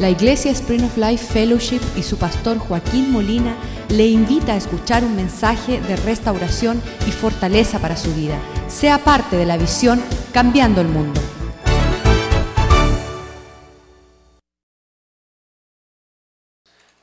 La 0.00 0.08
Iglesia 0.08 0.50
Spring 0.52 0.82
of 0.82 0.96
Life 0.96 1.26
Fellowship 1.30 1.82
y 1.94 2.02
su 2.02 2.16
pastor 2.16 2.56
Joaquín 2.56 3.12
Molina 3.12 3.54
le 3.90 4.06
invita 4.06 4.54
a 4.54 4.56
escuchar 4.56 5.04
un 5.04 5.14
mensaje 5.14 5.78
de 5.78 5.94
restauración 5.94 6.82
y 7.06 7.12
fortaleza 7.12 7.78
para 7.80 7.98
su 7.98 8.14
vida. 8.14 8.38
Sea 8.66 8.96
parte 9.04 9.36
de 9.36 9.44
la 9.44 9.58
visión 9.58 10.02
Cambiando 10.32 10.80
el 10.80 10.88
Mundo. 10.88 11.20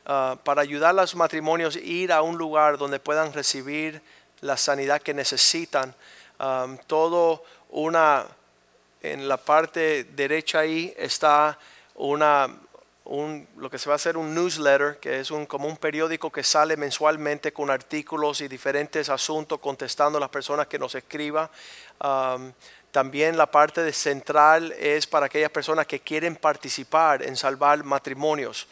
ah, 0.07 0.39
para 0.43 0.63
ayudar 0.63 0.89
a 0.89 0.93
los 0.93 1.15
matrimonios 1.15 1.75
a 1.75 1.79
ir 1.79 2.11
a 2.11 2.23
un 2.23 2.35
lugar 2.35 2.79
donde 2.79 2.99
puedan 2.99 3.31
recibir 3.31 4.01
la 4.41 4.57
sanidad 4.57 5.03
que 5.03 5.13
necesitan. 5.13 5.93
Todo 6.87 7.43
una, 7.69 8.25
en 9.03 9.27
la 9.27 9.37
parte 9.37 10.03
derecha 10.03 10.61
ahí 10.61 10.95
está 10.97 11.59
una, 11.93 12.47
un, 13.07 13.47
lo 13.57 13.69
que 13.69 13.77
se 13.77 13.89
va 13.89 13.93
a 13.93 13.95
hacer 13.95 14.17
un 14.17 14.35
newsletter, 14.35 14.99
que 14.99 15.19
es 15.19 15.31
un, 15.31 15.45
como 15.45 15.67
un 15.67 15.77
periódico 15.77 16.31
que 16.31 16.43
sale 16.43 16.75
mensualmente 16.75 17.53
con 17.53 17.69
artículos 17.69 18.41
y 18.41 18.47
diferentes 18.47 19.09
asuntos 19.09 19.59
contestando 19.59 20.17
a 20.17 20.21
las 20.21 20.29
personas 20.29 20.67
que 20.67 20.77
nos 20.77 20.93
escriban. 20.95 21.49
También 22.91 23.37
la 23.37 23.49
parte 23.49 23.91
central 23.93 24.73
es 24.73 25.07
para 25.07 25.27
aquellas 25.27 25.51
personas 25.51 25.87
que 25.87 25.99
quieren 25.99 26.35
participar 26.35 27.23
en 27.23 27.37
salvar 27.37 27.83
matrimonios. 27.83 28.67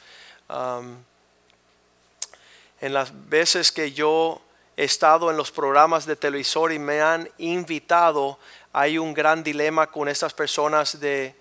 En 2.82 2.94
las 2.94 3.30
veces 3.30 3.72
que 3.72 3.94
yo 3.94 4.42
he 4.76 4.84
estado 4.84 5.32
en 5.32 5.38
los 5.38 5.52
programas 5.52 6.06
de 6.06 6.18
televisor 6.18 6.74
y 6.74 6.80
me 6.80 7.02
han 7.02 7.30
invitado, 7.38 8.38
hay 8.74 8.98
un 8.98 9.14
gran 9.14 9.44
dilema 9.44 9.88
con 9.88 10.10
estas 10.10 10.34
personas 10.34 11.00
de 11.00 11.36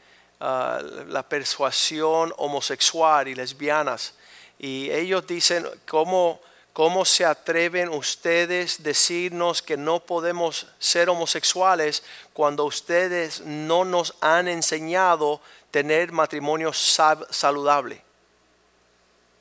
ah, 0.45 0.81
la 1.09 1.23
persuasión 1.23 2.33
homosexual 2.37 3.29
y 3.29 3.35
lesbianas. 3.35 4.15
Y 4.59 4.91
ellos 4.91 5.27
dicen, 5.27 5.67
¿cómo, 5.89 6.41
¿cómo 6.73 7.05
se 7.05 7.25
atreven 7.25 7.89
ustedes 7.89 8.83
decirnos 8.83 9.63
que 9.63 9.77
no 9.77 10.01
podemos 10.01 10.67
ser 10.79 11.09
homosexuales 11.09 12.03
cuando 12.33 12.65
ustedes 12.65 13.41
no 13.41 13.85
nos 13.85 14.15
han 14.21 14.49
enseñado 14.49 15.41
tener 15.71 16.13
matrimonio 16.13 16.73
saludable? 16.73 18.03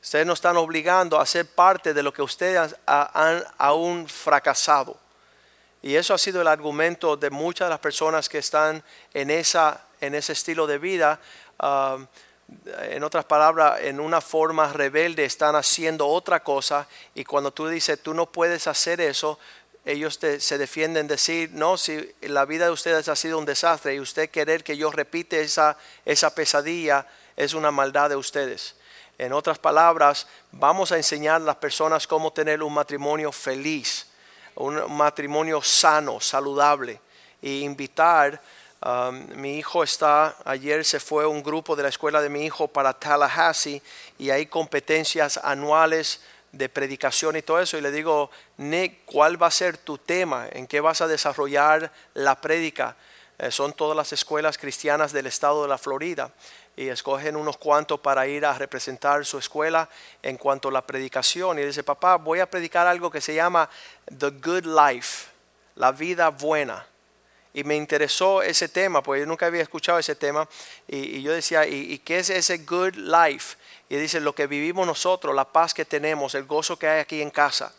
Ustedes 0.02 0.26
nos 0.26 0.40
están 0.40 0.58
obligando 0.58 1.20
a 1.20 1.26
ser 1.26 1.46
parte 1.46 1.94
de 1.94 2.04
lo 2.04 2.12
que 2.12 2.22
ustedes 2.22 2.76
ha- 2.86 3.12
han 3.14 3.44
aún 3.58 4.08
fracasado. 4.08 4.98
Y 5.82 5.96
eso 5.96 6.14
ha 6.14 6.18
sido 6.18 6.42
el 6.42 6.48
argumento 6.48 7.16
de 7.18 7.30
muchas 7.30 7.68
de 7.68 7.70
las 7.70 7.80
personas 7.80 8.28
que 8.30 8.38
están 8.38 8.84
en, 9.14 9.30
esa, 9.30 9.86
en 10.06 10.16
ese 10.16 10.34
estilo 10.34 10.68
de 10.68 10.78
vida. 10.78 11.20
Ah, 11.60 11.98
en 12.78 13.04
otras 13.04 13.26
palabras, 13.26 13.80
en 13.82 14.00
una 14.00 14.20
forma 14.22 14.72
rebelde 14.72 15.24
están 15.24 15.56
haciendo 15.56 16.08
otra 16.08 16.44
cosa 16.44 16.88
y 17.16 17.24
cuando 17.24 17.52
tú 17.52 17.68
dices, 17.68 18.02
tú 18.04 18.14
no 18.14 18.32
puedes 18.32 18.68
hacer 18.68 19.00
eso, 19.00 19.40
ellos 19.86 20.20
se 20.40 20.58
defienden 20.58 21.08
decir, 21.08 21.52
no, 21.54 21.78
si 21.78 22.14
la 22.22 22.46
vida 22.46 22.66
de 22.66 22.72
ustedes 22.72 23.08
ha 23.08 23.16
sido 23.16 23.40
un 23.40 23.46
desastre 23.46 23.96
y 23.96 24.00
usted 24.00 24.30
querer 24.30 24.64
que 24.64 24.78
yo 24.78 24.92
repite 24.92 25.42
esa, 25.42 25.78
esa 26.06 26.36
pesadilla 26.36 27.08
es 27.36 27.54
una 27.54 27.72
maldad 27.72 28.10
de 28.10 28.16
ustedes. 28.16 28.76
En 29.18 29.32
otras 29.34 29.58
palabras, 29.58 30.28
vamos 30.52 30.92
a 30.92 30.98
enseñar 30.98 31.38
a 31.38 31.46
las 31.46 31.56
personas 31.58 32.08
cómo 32.08 32.34
tener 32.34 32.62
un 32.62 32.74
matrimonio 32.74 33.32
feliz, 33.32 34.08
un 34.56 34.96
matrimonio 34.96 35.62
sano, 35.62 36.20
saludable, 36.20 37.00
e 37.42 37.60
invitar. 37.60 38.42
Um, 38.86 39.28
mi 39.36 39.58
hijo 39.58 39.84
está, 39.84 40.36
ayer 40.46 40.84
se 40.86 41.00
fue 41.00 41.26
un 41.26 41.44
grupo 41.44 41.76
de 41.76 41.84
la 41.84 41.90
escuela 41.90 42.22
de 42.22 42.30
mi 42.30 42.46
hijo 42.46 42.68
para 42.68 42.94
Tallahassee 42.94 43.82
y 44.18 44.30
hay 44.30 44.46
competencias 44.46 45.38
anuales 45.44 46.22
de 46.52 46.70
predicación 46.70 47.36
y 47.36 47.42
todo 47.42 47.60
eso. 47.60 47.78
Y 47.78 47.82
le 47.82 47.92
digo, 47.92 48.30
Nick, 48.58 49.06
¿cuál 49.06 49.42
va 49.42 49.48
a 49.48 49.52
ser 49.52 49.78
tu 49.78 49.98
tema? 49.98 50.48
¿En 50.52 50.68
qué 50.68 50.80
vas 50.80 51.02
a 51.02 51.08
desarrollar 51.08 51.92
la 52.14 52.40
prédica? 52.40 52.96
Eh, 53.40 53.52
son 53.52 53.74
todas 53.74 53.98
las 53.98 54.14
escuelas 54.14 54.58
cristianas 54.58 55.12
del 55.12 55.26
estado 55.26 55.64
de 55.64 55.68
la 55.68 55.78
Florida 55.78 56.32
y 56.76 56.88
escogen 56.88 57.36
unos 57.36 57.58
cuantos 57.58 58.00
para 58.00 58.28
ir 58.28 58.46
a 58.46 58.58
representar 58.58 59.26
su 59.26 59.38
escuela 59.38 59.90
en 60.22 60.38
cuanto 60.38 60.70
a 60.70 60.72
la 60.72 60.86
predicación. 60.86 61.60
Y 61.60 61.64
dice, 61.64 61.84
papá, 61.84 62.16
voy 62.16 62.40
a 62.40 62.50
predicar 62.50 62.88
algo 62.88 63.12
que 63.12 63.22
se 63.22 63.36
llama 63.36 63.70
The 64.18 64.30
Good 64.30 64.66
Life, 64.66 65.28
la 65.76 65.92
vida 65.92 66.30
buena. 66.30 66.86
Y 67.54 67.64
me 67.64 67.76
interesó 67.76 68.42
ese 68.42 68.68
tema, 68.68 69.04
porque 69.04 69.22
yo 69.22 69.26
nunca 69.28 69.46
había 69.46 69.62
escuchado 69.62 70.00
ese 70.00 70.16
tema. 70.16 70.48
Y, 70.88 71.22
yo 71.22 71.32
decía, 71.32 71.68
¿y, 71.68 71.94
¿y 71.94 72.00
qué 72.00 72.20
es 72.20 72.30
ese 72.30 72.60
good 72.60 72.96
life? 72.96 73.58
Y 73.90 73.96
dice, 73.96 74.20
lo 74.20 74.34
que 74.34 74.48
vivimos 74.48 74.88
nosotros, 74.88 75.36
la 75.36 75.46
paz 75.46 75.74
que 75.74 75.86
tenemos, 75.86 76.34
el 76.34 76.46
gozo 76.46 76.80
que 76.80 76.88
hay 76.88 77.00
aquí 77.00 77.22
en 77.22 77.30
casa. 77.30 77.74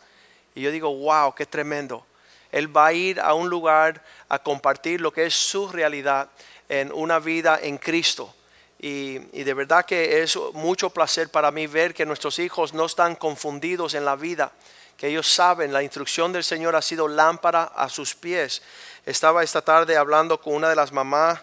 Y 0.55 0.61
yo 0.61 0.71
digo, 0.71 0.95
wow, 0.95 1.35
qué 1.35 1.45
tremendo. 1.45 2.05
Él 2.51 2.75
va 2.75 2.87
a 2.87 2.93
ir 2.93 3.19
a 3.19 3.33
un 3.33 3.49
lugar 3.49 4.01
a 4.29 4.39
compartir 4.39 5.01
lo 5.01 5.11
que 5.11 5.25
es 5.25 5.33
su 5.33 5.67
realidad 5.67 6.29
en 6.69 6.91
una 6.93 7.19
vida 7.19 7.59
en 7.61 7.77
Cristo. 7.77 8.33
Y, 8.79 9.19
y 9.33 9.43
de 9.43 9.53
verdad 9.53 9.85
que 9.85 10.21
es 10.21 10.37
mucho 10.53 10.89
placer 10.89 11.29
para 11.29 11.51
mí 11.51 11.67
ver 11.67 11.93
que 11.93 12.05
nuestros 12.05 12.39
hijos 12.39 12.73
no 12.73 12.85
están 12.85 13.15
confundidos 13.15 13.93
en 13.93 14.05
la 14.05 14.15
vida, 14.15 14.53
que 14.95 15.07
ellos 15.07 15.27
saben, 15.27 15.73
la 15.73 15.83
instrucción 15.83 16.31
del 16.31 16.45
Señor 16.45 16.75
ha 16.75 16.81
sido 16.81 17.09
lámpara 17.09 17.63
a 17.75 17.89
sus 17.89 18.15
pies. 18.15 18.61
Estaba 19.05 19.43
esta 19.43 19.61
tarde 19.61 19.97
hablando 19.97 20.41
con 20.41 20.55
una 20.55 20.67
de 20.67 20.75
las 20.75 20.91
mamás 20.91 21.39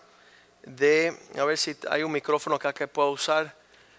de, 0.64 1.16
a 1.38 1.44
ver 1.44 1.56
si 1.56 1.76
hay 1.88 2.02
un 2.02 2.10
micrófono 2.10 2.56
acá 2.56 2.72
que 2.72 2.88
puedo 2.88 3.10
usar, 3.10 3.54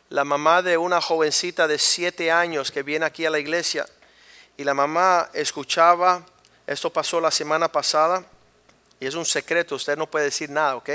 la 0.10 0.26
mamá 0.26 0.62
de 0.62 0.78
una 0.78 1.00
jovencita 1.00 1.66
de 1.66 1.80
siete 1.80 2.30
años 2.30 2.72
que 2.72 2.84
viene 2.84 3.06
aquí 3.06 3.26
a 3.26 3.30
la 3.30 3.40
iglesia 3.40 3.86
y 4.58 4.66
la 4.66 4.74
mamá 4.74 5.30
escuchaba, 5.32 6.26
esto 6.68 6.92
pasó 6.92 7.22
la 7.22 7.32
semana 7.32 7.72
pasada 7.72 8.26
y 9.00 9.06
es 9.06 9.16
un 9.16 9.26
secreto, 9.26 9.76
usted 9.76 9.98
no 9.98 10.12
puede 10.12 10.26
decir 10.26 10.50
nada, 10.50 10.76
¿ok? 10.76 10.90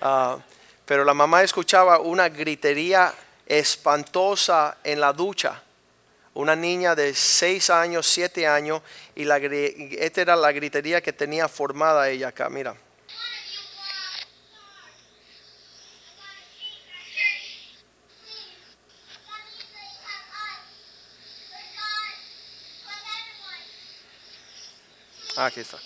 Ah, 0.00 0.36
pero 0.84 1.04
la 1.04 1.14
mamá 1.14 1.44
escuchaba 1.44 2.00
una 2.00 2.28
gritería 2.28 3.14
espantosa 3.46 4.78
en 4.82 4.98
la 4.98 5.12
ducha. 5.12 5.62
Una 6.38 6.54
niña 6.54 6.94
de 6.94 7.16
seis 7.16 7.68
años, 7.68 8.06
siete 8.06 8.46
años, 8.46 8.80
y 9.16 9.24
la, 9.24 9.38
esta 9.38 10.20
era 10.20 10.36
la 10.36 10.52
gritería 10.52 11.00
que 11.00 11.12
tenía 11.12 11.48
formada 11.48 12.08
ella 12.08 12.28
acá, 12.28 12.48
mira. 12.48 12.76
Aquí 25.36 25.58
está. 25.58 25.78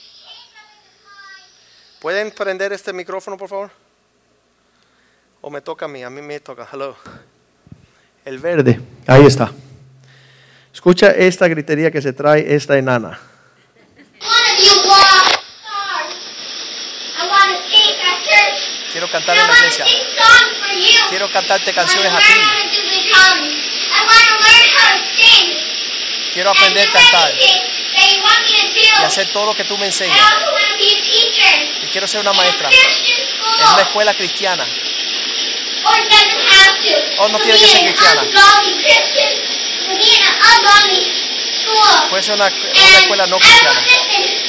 ¿Pueden 1.98 2.30
prender 2.30 2.74
este 2.74 2.92
micrófono, 2.92 3.38
por 3.38 3.48
favor? 3.48 3.70
¿O 5.40 5.48
me 5.48 5.62
toca 5.62 5.86
a 5.86 5.88
mí? 5.88 6.02
A 6.02 6.10
mí 6.10 6.20
me 6.20 6.40
toca. 6.40 6.68
Hello. 6.70 6.94
El 8.26 8.38
verde. 8.38 8.78
Ahí 9.06 9.24
está. 9.24 9.50
Escucha 10.72 11.08
esta 11.10 11.48
gritería 11.48 11.90
que 11.90 12.00
se 12.00 12.12
trae 12.12 12.54
esta 12.54 12.76
enana. 12.78 13.18
One 14.20 14.30
of 14.30 14.58
you 14.64 14.88
walk 14.88 15.26
stars. 15.26 16.14
I 17.18 17.26
want 17.28 17.50
to 17.52 17.58
sing 17.70 17.94
at 18.00 18.22
church. 18.24 18.90
Quiero 18.92 19.08
cantar 19.10 19.36
en 19.36 19.46
la 19.46 19.54
iglesia. 19.54 19.84
Quiero 21.10 21.30
cantarte 21.30 21.72
canciones 21.72 22.12
a 22.12 22.18
ti. 22.18 22.24
Quiero 26.32 26.50
aprender 26.50 26.88
a 26.88 26.92
cantar 26.92 27.30
y 27.36 29.04
hacer 29.04 29.28
todo 29.32 29.46
lo 29.46 29.54
que 29.54 29.64
tú 29.64 29.76
me 29.76 29.84
I 29.84 29.88
enseñas. 29.88 30.18
also 30.18 30.52
want 30.52 30.66
to 30.70 30.76
be 30.78 30.86
a 30.86 31.02
teacher. 31.02 31.84
Y 31.84 31.86
quiero 31.88 32.06
ser 32.06 32.20
una 32.20 32.32
maestra 32.32 32.70
en 32.70 33.68
una 33.74 33.82
escuela 33.82 34.14
cristiana. 34.14 34.64
Or 34.64 35.98
it 35.98 36.08
doesn't 36.08 36.48
have 36.48 36.80
to. 36.80 37.22
Oh, 37.22 37.28
no 37.28 37.38
tiene 37.40 37.58
que 37.58 37.66
ser 37.66 37.80
cristiana. 37.82 38.22
Puede 42.08 42.22
ser 42.22 42.34
una, 42.34 42.46
una 42.46 42.52
And 42.52 42.98
escuela 42.98 43.26
no 43.26 43.38
cristiana. 43.38 43.80
Halloween. 43.80 44.42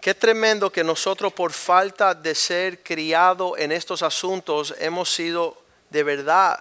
qué 0.00 0.14
tremendo 0.14 0.70
que 0.70 0.82
nosotros 0.84 1.32
por 1.32 1.52
falta 1.52 2.14
de 2.14 2.34
ser 2.34 2.82
criados 2.82 3.58
en 3.58 3.72
estos 3.72 4.02
asuntos 4.02 4.74
hemos 4.78 5.12
sido 5.12 5.62
de 5.88 6.02
verdad 6.02 6.58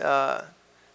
ah, 0.00 0.44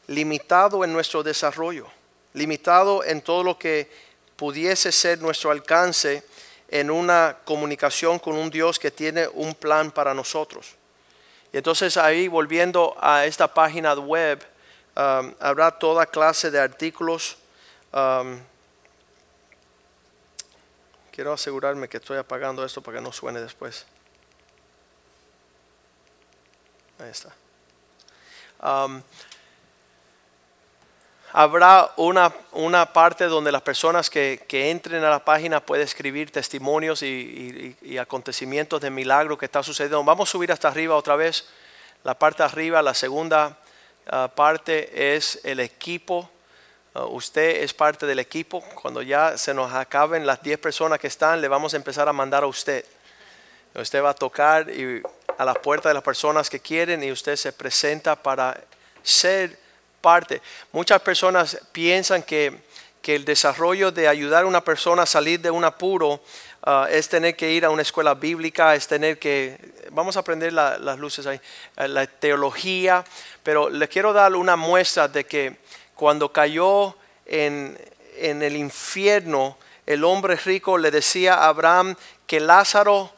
limitados 0.08 0.84
en 0.84 0.92
nuestro 0.92 1.24
desarrollo, 1.24 1.88
limitados 2.34 3.06
en 3.06 3.22
todo 3.22 3.44
lo 3.44 3.58
que 3.58 3.90
pudiese 4.36 4.92
ser 4.92 5.22
nuestro 5.22 5.52
alcance 5.52 6.24
en 6.70 6.90
una 6.90 7.38
comunicación 7.46 8.20
con 8.20 8.36
un 8.36 8.50
Dios 8.50 8.80
que 8.80 8.92
tiene 8.92 9.28
un 9.28 9.54
plan 9.54 9.92
para 9.92 10.14
nosotros. 10.14 10.76
Y 11.52 11.58
entonces 11.58 11.98
ahí 11.98 12.28
volviendo 12.28 12.96
a 13.00 13.26
esta 13.26 13.54
página 13.54 13.94
web, 13.94 14.44
um, 14.96 15.34
habrá 15.40 15.70
toda 15.72 16.06
clase 16.08 16.50
de 16.50 16.60
artículos. 16.60 17.38
Um, 17.94 18.40
quiero 21.12 21.34
asegurarme 21.34 21.88
que 21.88 21.98
estoy 21.98 22.18
apagando 22.18 22.66
esto 22.66 22.82
para 22.82 22.98
que 22.98 23.04
no 23.04 23.12
suene 23.12 23.40
después. 23.40 23.86
Ahí 26.98 27.10
está. 27.10 27.36
Um, 28.64 29.04
habrá 31.34 31.92
una, 31.98 32.32
una 32.52 32.86
parte 32.86 33.26
donde 33.26 33.52
las 33.52 33.64
personas 33.64 34.10
que, 34.10 34.46
que, 34.48 34.70
entren 34.70 35.04
a 35.04 35.10
la 35.10 35.26
página 35.26 35.60
pueden 35.60 35.84
escribir 35.84 36.32
testimonios 36.32 37.02
y, 37.02 37.76
y, 37.82 37.98
acontecimientos 37.98 38.80
de 38.80 38.92
milagro 38.92 39.36
que 39.36 39.46
está 39.46 39.64
sucediendo. 39.64 40.04
Vamos 40.04 40.30
a 40.30 40.32
subir 40.32 40.52
hasta 40.52 40.68
arriba 40.68 40.96
otra 40.96 41.16
vez. 41.16 41.48
La 42.04 42.14
parte 42.14 42.44
de 42.44 42.50
arriba, 42.50 42.84
la 42.84 42.94
segunda 42.94 43.58
uh, 44.12 44.30
parte 44.36 45.16
es 45.16 45.40
el 45.44 45.60
equipo. 45.60 46.30
Uh, 46.94 47.00
usted 47.06 47.64
es 47.64 47.74
parte 47.74 48.06
del 48.06 48.20
equipo. 48.20 48.62
Cuando 48.80 49.02
ya 49.02 49.36
se 49.36 49.56
nos 49.56 49.74
acaben 49.74 50.28
las 50.28 50.44
10 50.44 50.60
personas 50.60 51.00
que 51.00 51.08
están, 51.08 51.42
le 51.42 51.48
vamos 51.48 51.74
a 51.74 51.78
empezar 51.78 52.08
a 52.08 52.14
mandar 52.14 52.44
a 52.44 52.48
usted. 52.48 52.86
Usted 53.74 54.04
va 54.04 54.12
a 54.12 54.14
tocar 54.14 54.68
a 55.36 55.46
la 55.46 55.56
puerta 55.56 55.90
de 55.90 55.96
las 55.96 56.04
personas 56.04 56.48
que 56.48 56.60
quieren 56.60 57.04
y 57.04 57.12
usted 57.12 57.36
se 57.38 57.52
presenta 57.52 58.16
para 58.16 58.56
ser 59.02 59.63
Muchas 60.74 61.02
personas 61.02 61.58
piensan 61.72 62.24
que, 62.24 62.62
el 63.04 63.26
desarrollo 63.26 63.92
de 63.92 64.08
ayudar 64.08 64.44
a 64.44 64.48
una 64.48 64.64
persona 64.64 65.04
a 65.04 65.06
salir 65.06 65.40
de 65.42 65.52
un 65.52 65.66
apuro 65.66 66.22
uh, 66.66 66.86
es 66.90 67.10
tener 67.10 67.36
que 67.36 67.52
ir 67.52 67.66
a 67.66 67.70
una 67.70 67.82
escuela 67.82 68.14
bíblica, 68.14 68.76
es 68.76 68.88
tener 68.88 69.20
que, 69.20 69.58
vamos 69.92 70.16
a 70.16 70.22
aprender 70.22 70.54
las 70.54 71.00
luces 71.00 71.26
ahí, 71.28 71.40
eh, 71.78 71.88
la 71.90 72.08
teología, 72.08 73.04
pero 73.44 73.70
le 73.70 73.90
quiero 73.90 74.14
dar 74.14 74.34
una 74.36 74.56
muestra 74.56 75.10
de 75.10 75.26
que 75.26 75.58
cuando 75.96 76.32
cayó 76.32 76.96
en, 77.26 77.78
en 78.18 78.42
el 78.42 78.56
infierno, 78.56 79.58
el 79.86 80.06
hombre 80.06 80.38
rico 80.38 80.78
le 80.78 80.90
decía 80.90 81.36
a 81.36 81.48
Abraham 81.48 81.96
que 82.26 82.40
Lázaro 82.40 83.12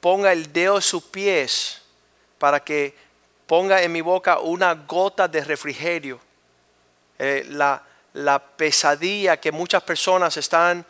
ponga 0.00 0.32
el 0.32 0.52
dedo 0.52 0.76
en 0.76 0.82
sus 0.82 1.02
pies 1.02 1.80
para 2.38 2.60
que 2.60 2.94
ponga 3.46 3.82
en 3.82 3.90
mi 3.92 4.02
boca 4.02 4.38
una 4.38 4.74
gota 4.74 5.28
de 5.28 5.42
refrigerio. 5.44 6.29
Eh, 7.22 7.44
la, 7.50 7.82
pesadilla 8.56 9.36
que 9.36 9.52
muchas 9.52 9.82
personas 9.82 10.38
están 10.38 10.86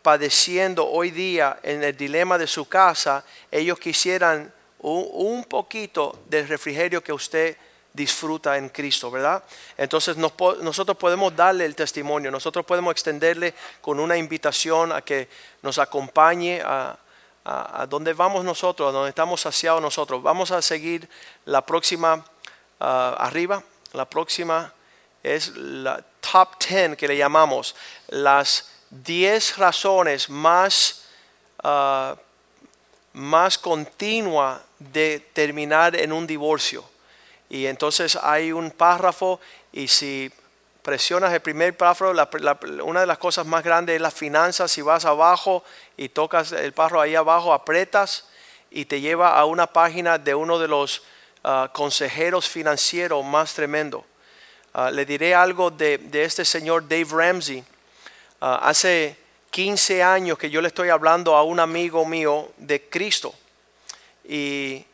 padeciendo 0.00 0.88
hoy 0.88 1.10
día 1.10 1.60
en 1.62 1.84
el 1.84 1.94
dilema 1.94 2.38
de 2.38 2.46
su 2.46 2.66
casa, 2.66 3.22
ellos 3.50 3.78
quisieran 3.78 4.50
un, 4.78 5.44
poquito 5.44 6.20
del 6.30 6.48
refrigerio 6.48 7.04
que 7.04 7.12
usted 7.12 7.58
disfruta 7.92 8.56
en 8.56 8.70
Cristo, 8.70 9.10
¿verdad? 9.10 9.44
Entonces 9.76 10.16
nosotros 10.16 10.96
podemos 10.96 11.36
darle 11.36 11.66
el 11.66 11.76
testimonio, 11.76 12.30
nosotros 12.30 12.64
podemos 12.64 12.92
extenderle 12.92 13.52
con 13.82 14.00
una 14.00 14.16
invitación 14.16 14.92
a 14.92 15.02
que 15.02 15.28
nos 15.60 15.78
acompañe 15.78 16.62
a, 16.64 16.98
a, 17.44 17.86
donde 17.86 18.14
vamos 18.14 18.46
nosotros, 18.46 18.88
a 18.88 18.92
donde 18.92 19.10
estamos 19.10 19.42
saciados 19.42 19.82
nosotros. 19.82 20.22
Vamos 20.22 20.52
a 20.52 20.62
seguir 20.62 21.06
la 21.44 21.66
próxima 21.66 22.24
ah, 22.80 23.14
arriba, 23.18 23.62
la 23.92 24.08
próxima 24.08 24.72
es 25.34 25.56
la 25.56 26.04
top 26.20 26.58
10 26.58 26.96
que 26.96 27.08
le 27.08 27.16
llamamos, 27.16 27.74
las 28.08 28.70
10 28.90 29.58
razones 29.58 30.30
más, 30.30 31.02
uh, 31.64 32.14
más 33.12 33.58
de 34.78 35.20
terminar 35.32 35.96
en 35.96 36.12
un 36.12 36.26
divorcio. 36.26 36.84
Y 37.48 37.66
entonces 37.66 38.16
hay 38.16 38.52
un 38.52 38.70
párrafo 38.70 39.40
y 39.72 39.88
si 39.88 40.30
presionas 40.82 41.32
el 41.32 41.40
primer 41.40 41.76
párrafo, 41.76 42.12
una 42.84 43.00
de 43.00 43.06
las 43.06 43.18
cosas 43.18 43.46
más 43.46 43.64
grandes 43.64 43.96
es 43.96 44.00
las 44.00 44.14
finanzas. 44.14 44.70
Si 44.70 44.82
vas 44.82 45.04
abajo 45.04 45.64
y 45.96 46.08
tocas 46.08 46.52
el 46.52 46.72
párrafo 46.72 47.00
ahí 47.00 47.14
abajo, 47.14 47.52
apretas 47.52 48.26
y 48.70 48.84
te 48.84 49.00
lleva 49.00 49.38
a 49.38 49.44
una 49.44 49.66
página 49.66 50.18
de 50.18 50.34
uno 50.34 50.58
de 50.58 50.68
los 50.68 51.02
uh, 51.44 51.68
consejeros 51.72 52.48
financieros 52.48 53.24
más 53.24 53.54
tremendo. 53.54 54.04
Ah, 54.78 54.90
le 54.90 55.06
diré 55.06 55.34
algo 55.34 55.70
de, 55.70 55.98
este 56.12 56.44
señor 56.44 56.86
Dave 56.86 57.06
Ramsey. 57.10 57.64
Ah, 58.42 58.60
hace 58.62 59.16
15 59.48 60.02
años 60.02 60.36
que 60.36 60.50
yo 60.50 60.60
le 60.60 60.68
estoy 60.68 60.90
hablando 60.90 61.34
a 61.34 61.44
un 61.44 61.60
amigo 61.60 62.04
mío 62.04 62.52
de 62.58 62.82
Cristo. 62.82 63.34
Y 64.22 64.84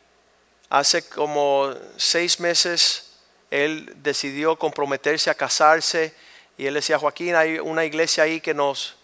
hace 0.69 1.05
como 1.09 1.73
seis 1.97 2.39
meses 2.39 3.17
él 3.51 3.91
decidió 3.97 4.57
comprometerse 4.57 5.29
a 5.29 5.35
casarse. 5.35 6.13
Y 6.57 6.65
él 6.65 6.75
decía, 6.75 6.97
Joaquín, 6.97 7.35
hay 7.35 7.59
una 7.59 7.83
iglesia 7.83 8.23
ahí 8.23 8.39
que 8.39 8.53
nos, 8.53 8.95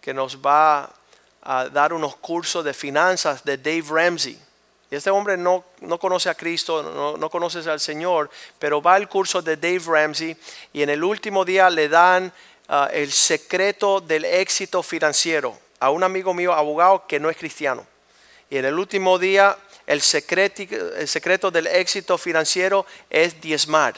que 0.00 0.12
nos 0.12 0.44
va 0.44 0.92
a 1.42 1.68
dar 1.68 1.92
unos 1.92 2.16
cursos 2.16 2.64
de 2.64 2.74
finanzas 2.74 3.44
de 3.44 3.56
Dave 3.56 3.84
Ramsey 3.88 4.36
este 4.94 5.10
hombre 5.10 5.36
no, 5.36 5.64
conoce 6.00 6.28
a 6.28 6.34
Cristo, 6.34 7.16
no, 7.18 7.30
conoce 7.30 7.58
al 7.70 7.80
Señor, 7.80 8.30
pero 8.58 8.82
va 8.82 8.94
al 8.94 9.08
curso 9.08 9.42
de 9.42 9.56
Dave 9.56 9.82
Ramsey 9.86 10.36
y 10.72 10.82
en 10.82 10.90
el 10.90 11.02
último 11.02 11.44
día 11.44 11.70
le 11.70 11.88
dan 11.88 12.32
ah, 12.68 12.88
el 12.92 13.10
secreto 13.12 14.00
del 14.00 14.24
éxito 14.24 14.82
financiero 14.82 15.58
a 15.80 15.90
un 15.90 16.02
amigo 16.02 16.32
mío, 16.32 16.52
abogado, 16.52 17.06
que 17.06 17.20
no 17.20 17.28
es 17.28 17.36
cristiano. 17.36 17.86
Y 18.48 18.56
en 18.56 18.64
el 18.64 18.78
último 18.78 19.18
día 19.18 19.56
el 19.86 20.00
secreto, 20.00 20.62
el 20.62 21.08
secreto 21.08 21.50
del 21.50 21.66
éxito 21.66 22.16
financiero 22.16 22.86
es 23.10 23.40
diezmar. 23.40 23.94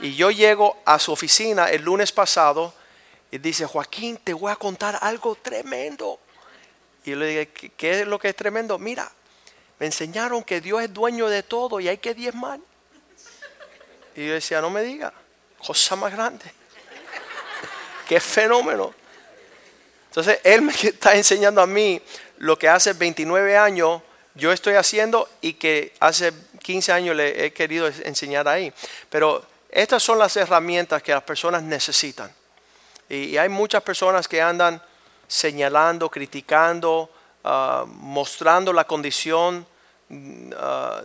Y 0.00 0.14
yo 0.16 0.30
llego 0.30 0.76
a 0.84 0.98
su 0.98 1.12
oficina 1.12 1.70
el 1.70 1.82
lunes 1.82 2.12
pasado 2.12 2.74
y 3.30 3.38
dice, 3.38 3.66
Joaquín, 3.66 4.18
te 4.22 4.32
voy 4.32 4.50
a 4.50 4.56
contar 4.56 4.98
algo 5.00 5.36
tremendo. 5.36 6.18
Y 7.04 7.10
yo 7.10 7.16
le 7.16 7.26
dije, 7.26 7.48
¿qué 7.76 8.00
es 8.00 8.06
lo 8.06 8.18
que 8.18 8.28
es 8.28 8.36
tremendo? 8.36 8.78
Mira, 8.78 9.10
enseñaron 9.84 10.42
que 10.42 10.60
Dios 10.60 10.82
es 10.82 10.92
dueño 10.92 11.28
de 11.28 11.42
todo 11.42 11.80
y 11.80 11.88
hay 11.88 11.98
que 11.98 12.14
diezmar. 12.14 12.60
Y 14.14 14.26
yo 14.26 14.34
decía, 14.34 14.60
no 14.60 14.70
me 14.70 14.82
diga, 14.82 15.12
cosa 15.58 15.96
más 15.96 16.12
grande. 16.12 16.44
Qué 18.08 18.20
fenómeno. 18.20 18.94
Entonces, 20.06 20.40
Él 20.44 20.62
me 20.62 20.72
está 20.82 21.14
enseñando 21.14 21.60
a 21.60 21.66
mí 21.66 22.00
lo 22.38 22.58
que 22.58 22.68
hace 22.68 22.92
29 22.92 23.56
años 23.56 24.02
yo 24.36 24.50
estoy 24.50 24.74
haciendo 24.74 25.28
y 25.40 25.54
que 25.54 25.94
hace 26.00 26.32
15 26.60 26.92
años 26.92 27.16
le 27.16 27.46
he 27.46 27.52
querido 27.52 27.86
enseñar 27.86 28.48
ahí. 28.48 28.72
Pero 29.08 29.46
estas 29.70 30.02
son 30.02 30.18
las 30.18 30.36
herramientas 30.36 31.02
que 31.02 31.12
las 31.12 31.22
personas 31.22 31.62
necesitan. 31.62 32.32
Y, 33.08 33.36
hay 33.36 33.48
muchas 33.48 33.82
personas 33.82 34.26
que 34.26 34.42
andan 34.42 34.82
señalando, 35.28 36.10
criticando, 36.10 37.10
Ah, 37.46 37.84
mostrando 37.86 38.72
la 38.72 38.84
condición 38.84 39.66
ah, 40.56 41.02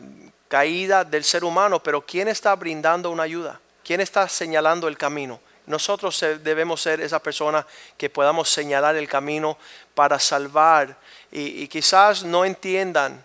caída 0.48 1.04
del 1.04 1.24
ser 1.24 1.44
humano, 1.44 1.82
pero 1.82 2.06
¿quién 2.06 2.28
está 2.28 2.56
brindando 2.56 3.12
una 3.12 3.24
ayuda? 3.24 3.60
¿Quién 3.84 4.02
está 4.02 4.28
señalando 4.28 4.88
el 4.88 4.98
camino? 4.98 5.40
Nosotros 5.68 6.20
debemos 6.44 6.82
ser 6.82 7.00
esa 7.02 7.20
persona 7.20 7.66
que 7.96 8.10
podamos 8.10 8.50
señalar 8.50 8.96
el 8.96 9.08
camino 9.08 9.58
para 9.94 10.18
salvar 10.20 10.98
y, 11.32 11.68
quizás 11.68 12.24
no 12.24 12.44
entiendan 12.44 13.24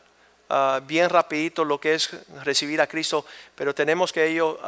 ah, 0.51 0.81
bien 0.85 1.09
rapidito 1.09 1.65
lo 1.65 1.81
que 1.81 1.95
es 1.95 2.11
recibir 2.45 2.83
a 2.83 2.87
Cristo, 2.87 3.25
pero 3.55 3.75
tenemos 3.75 4.13
que 4.13 4.27
ello 4.27 4.61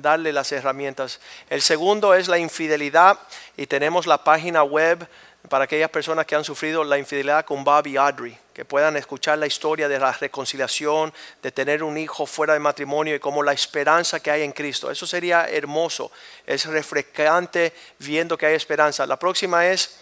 darle 0.00 0.32
las 0.32 0.52
herramientas. 0.52 1.20
El 1.50 1.62
segundo 1.62 2.14
es 2.14 2.28
la 2.28 2.38
infidelidad 2.38 3.18
y 3.56 3.66
tenemos 3.66 4.06
la 4.06 4.22
página 4.22 4.62
web 4.62 5.08
para 5.48 5.64
aquellas 5.64 5.90
personas 5.90 6.26
que 6.26 6.34
han 6.34 6.44
sufrido 6.44 6.84
la 6.84 6.98
infidelidad 6.98 7.44
con 7.44 7.64
Bobby 7.64 7.96
Audrey, 7.96 8.38
que 8.52 8.64
puedan 8.64 8.96
escuchar 8.96 9.38
la 9.38 9.46
historia 9.46 9.88
de 9.88 9.98
la 9.98 10.12
reconciliación, 10.12 11.12
de 11.42 11.52
tener 11.52 11.82
un 11.82 11.96
hijo 11.96 12.26
fuera 12.26 12.54
de 12.54 12.58
matrimonio 12.58 13.14
y 13.14 13.20
como 13.20 13.42
la 13.42 13.52
esperanza 13.52 14.20
que 14.20 14.30
hay 14.30 14.42
en 14.42 14.52
Cristo. 14.52 14.90
Eso 14.90 15.06
sería 15.06 15.48
hermoso, 15.48 16.10
es 16.46 16.66
refrescante 16.66 17.72
viendo 17.98 18.36
que 18.36 18.46
hay 18.46 18.54
esperanza. 18.54 19.06
La 19.06 19.18
próxima 19.18 19.66
es, 19.66 19.98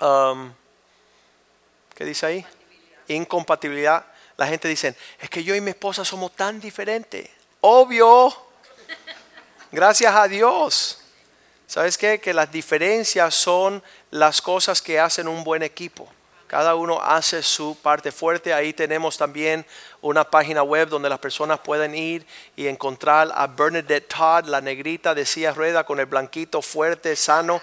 um, 0.00 0.52
¿qué 1.94 2.04
dice 2.04 2.26
ahí? 2.26 2.46
Incompatibilidad. 3.08 4.04
La 4.36 4.46
gente 4.46 4.68
dice, 4.68 4.94
es 5.18 5.30
que 5.30 5.42
yo 5.42 5.54
y 5.54 5.60
mi 5.60 5.70
esposa 5.70 6.04
somos 6.04 6.36
tan 6.36 6.60
diferentes. 6.60 7.28
Obvio, 7.62 8.34
gracias 9.72 10.14
a 10.14 10.28
Dios. 10.28 11.05
¿Sabes 11.66 11.98
qué? 11.98 12.20
Que 12.20 12.32
las 12.32 12.50
diferencias 12.50 13.34
son 13.34 13.82
las 14.10 14.40
cosas 14.40 14.80
que 14.80 15.00
hacen 15.00 15.26
un 15.26 15.42
buen 15.42 15.62
equipo. 15.62 16.08
Cada 16.46 16.76
uno 16.76 17.02
hace 17.02 17.42
su 17.42 17.76
parte 17.82 18.12
fuerte. 18.12 18.54
Ahí 18.54 18.72
tenemos 18.72 19.18
también 19.18 19.66
una 20.00 20.22
página 20.22 20.62
web 20.62 20.88
donde 20.88 21.08
las 21.08 21.18
personas 21.18 21.58
pueden 21.58 21.94
ir 21.94 22.24
y 22.54 22.68
encontrar 22.68 23.32
a 23.34 23.48
Bernadette 23.48 24.06
Todd, 24.06 24.46
la 24.46 24.60
negrita 24.60 25.12
de 25.12 25.26
silla 25.26 25.52
rueda 25.52 25.84
con 25.84 25.98
el 25.98 26.06
blanquito 26.06 26.62
fuerte, 26.62 27.16
sano, 27.16 27.60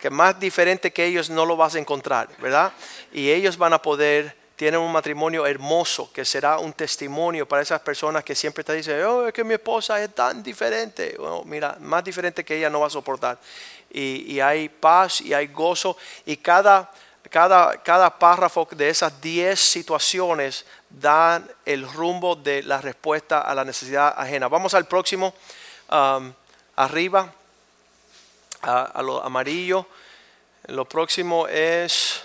que 0.00 0.10
más 0.10 0.38
diferente 0.38 0.92
que 0.92 1.06
ellos 1.06 1.30
no 1.30 1.46
lo 1.46 1.56
vas 1.56 1.76
a 1.76 1.78
encontrar, 1.78 2.28
¿verdad? 2.38 2.72
Y 3.10 3.30
ellos 3.30 3.56
van 3.56 3.72
a 3.72 3.80
poder, 3.80 4.36
tienen 4.56 4.80
un 4.80 4.90
matrimonio 4.90 5.46
hermoso 5.46 6.10
que 6.12 6.24
será 6.24 6.58
un 6.58 6.72
testimonio 6.72 7.46
para 7.46 7.62
esas 7.62 7.80
personas 7.80 8.24
que 8.24 8.34
siempre 8.34 8.64
te 8.64 8.72
dicen, 8.72 9.04
oh, 9.04 9.26
es 9.28 9.34
que 9.34 9.44
mi 9.44 9.54
esposa 9.54 10.02
es 10.02 10.14
tan 10.14 10.42
diferente. 10.42 11.16
Mira, 11.44 11.76
más 11.80 12.02
diferente 12.02 12.42
que 12.42 12.56
ella 12.56 12.70
no 12.70 12.80
va 12.80 12.86
a 12.86 12.90
soportar. 12.90 13.38
Y, 13.90 14.40
hay 14.40 14.68
paz 14.68 15.20
y 15.20 15.32
hay 15.32 15.46
gozo 15.46 15.96
y 16.24 16.36
cada 16.38 16.90
cada, 17.30 17.82
cada 17.82 18.18
párrafo 18.18 18.68
de 18.70 18.88
esas 18.88 19.20
10 19.20 19.58
situaciones 19.58 20.64
dan 20.88 21.48
el 21.64 21.90
rumbo 21.90 22.36
de 22.36 22.62
la 22.62 22.80
respuesta 22.80 23.40
a 23.40 23.54
la 23.54 23.64
necesidad 23.64 24.14
ajena. 24.16 24.46
Vamos 24.46 24.74
al 24.74 24.86
próximo, 24.86 25.34
arriba, 26.76 27.32
a, 28.62 29.02
lo 29.02 29.22
amarillo. 29.22 29.86
Lo 30.66 30.84
próximo 30.84 31.46
es 31.48 32.22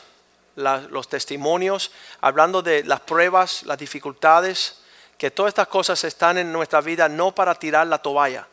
los 0.56 1.08
testimonios, 1.08 1.92
hablando 2.20 2.62
de 2.62 2.84
las 2.84 3.00
pruebas, 3.02 3.64
las 3.64 3.78
dificultades, 3.78 4.82
que 5.18 5.32
todas 5.32 5.52
estas 5.52 5.68
cosas 5.68 6.04
están 6.04 6.38
en 6.38 6.52
nuestra 6.52 6.82
vida 6.82 7.08
no 7.08 7.34
para 7.34 7.56
tirar 7.56 7.88
la 7.88 8.00
toalla 8.00 8.48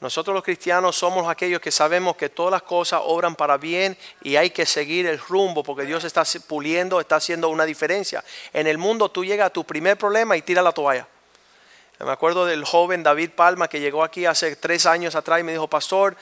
nosotros 0.00 0.34
los 0.34 0.42
cristianos 0.42 0.96
somos 0.96 1.28
aquellos 1.28 1.60
que 1.60 1.70
sabemos 1.70 2.16
que 2.16 2.30
todas 2.30 2.50
las 2.50 2.62
cosas 2.62 3.02
obran 3.04 3.36
para 3.36 3.58
bien 3.58 3.98
y 4.22 4.36
hay 4.36 4.48
que 4.48 4.64
seguir 4.64 5.06
el 5.06 5.18
rumbo 5.18 5.62
porque 5.62 5.84
Dios 5.84 6.04
está 6.04 6.24
puliendo, 6.48 7.00
está 7.00 7.16
haciendo 7.16 7.50
una 7.50 7.66
diferencia. 7.66 8.24
En 8.54 8.66
el 8.66 8.78
mundo 8.78 9.10
tú 9.10 9.26
llegas 9.26 9.48
a 9.48 9.52
tu 9.52 9.64
primer 9.64 9.98
problema 9.98 10.38
y 10.38 10.42
tira 10.42 10.62
la 10.62 10.72
toalla. 10.72 11.06
Me 11.98 12.10
acuerdo 12.10 12.46
del 12.46 12.64
joven 12.64 13.02
David 13.02 13.32
Palma 13.36 13.68
que 13.68 13.78
llegó 13.78 14.02
aquí 14.02 14.24
hace 14.24 14.56
tres 14.56 14.86
años 14.86 15.14
atrás 15.14 15.40
y 15.40 15.42
me 15.42 15.52
dijo, 15.52 15.68
pastor, 15.68 16.16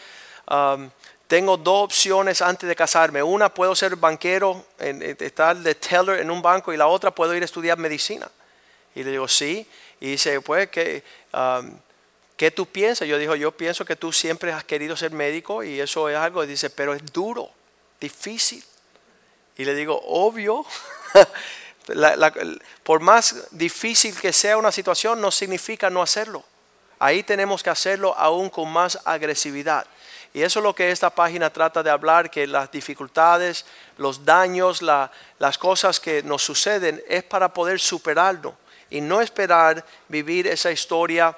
tengo 1.29 1.59
dos 1.59 1.85
opciones 1.85 2.43
antes 2.43 2.69
de 2.69 2.75
casarme. 2.75 3.23
Una, 3.23 3.53
puedo 3.53 3.77
ser 3.77 3.95
banquero, 3.97 4.65
en, 4.79 5.03
estar 5.03 5.57
de 5.57 5.75
teller 5.75 6.21
en 6.21 6.31
un 6.31 6.43
banco 6.43 6.73
y 6.73 6.77
la 6.77 6.87
otra, 6.89 7.15
puedo 7.15 7.35
ir 7.35 7.43
a 7.43 7.45
estudiar 7.45 7.79
medicina. 7.79 8.29
Y 8.95 9.05
le 9.05 9.13
digo, 9.13 9.29
sí. 9.29 9.67
Y 10.01 10.11
dice, 10.13 10.41
pues 10.41 10.69
que... 10.69 11.05
Um, 11.33 11.79
¿Qué 12.39 12.53
tú 12.53 12.67
piensas? 12.67 13.09
Yo 13.09 13.19
digo, 13.19 13.35
yo 13.35 13.51
pienso 13.51 13.85
que 13.85 13.97
tú 13.97 14.13
siempre 14.13 14.53
has 14.53 14.63
querido 14.63 14.97
ser 14.97 15.11
médico 15.11 15.65
y 15.65 15.81
eso 15.81 16.09
es 16.09 16.17
algo. 16.17 16.45
Y 16.45 16.47
dice, 16.47 16.71
pero 16.71 16.95
es 16.95 17.05
duro, 17.13 17.51
difícil. 18.01 18.63
Y 19.57 19.65
le 19.65 19.75
digo, 19.75 20.01
obvio. 20.07 20.65
por 22.85 23.01
más 23.01 23.49
difícil 23.51 24.15
que 24.21 24.33
sea 24.33 24.57
una 24.57 24.71
situación, 24.71 25.21
no 25.21 25.33
significa 25.33 25.91
no 25.91 26.01
hacerlo. 26.01 26.45
Ahí 27.01 27.25
tenemos 27.25 27.65
que 27.65 27.71
hacerlo 27.71 28.15
aún 28.17 28.51
con 28.51 28.71
más 28.71 29.01
agresividad. 29.05 29.85
Y 30.39 30.45
eso 30.45 30.61
es 30.61 30.63
lo 30.63 30.73
que 30.73 30.93
esta 30.93 31.11
página 31.11 31.51
trata 31.51 31.83
de 31.83 31.91
hablar, 31.91 32.31
que 32.31 32.47
las 32.47 32.71
dificultades, 32.71 33.67
los 33.97 34.25
daños, 34.25 34.83
las 34.83 35.59
cosas 35.59 35.99
que 35.99 36.23
nos 36.23 36.45
suceden 36.45 37.03
es 37.09 37.25
para 37.25 37.53
poder 37.53 37.81
superarlo 37.81 38.55
y 38.89 39.01
no 39.01 39.21
esperar 39.21 39.85
vivir 40.07 40.47
esa 40.47 40.71
historia 40.71 41.37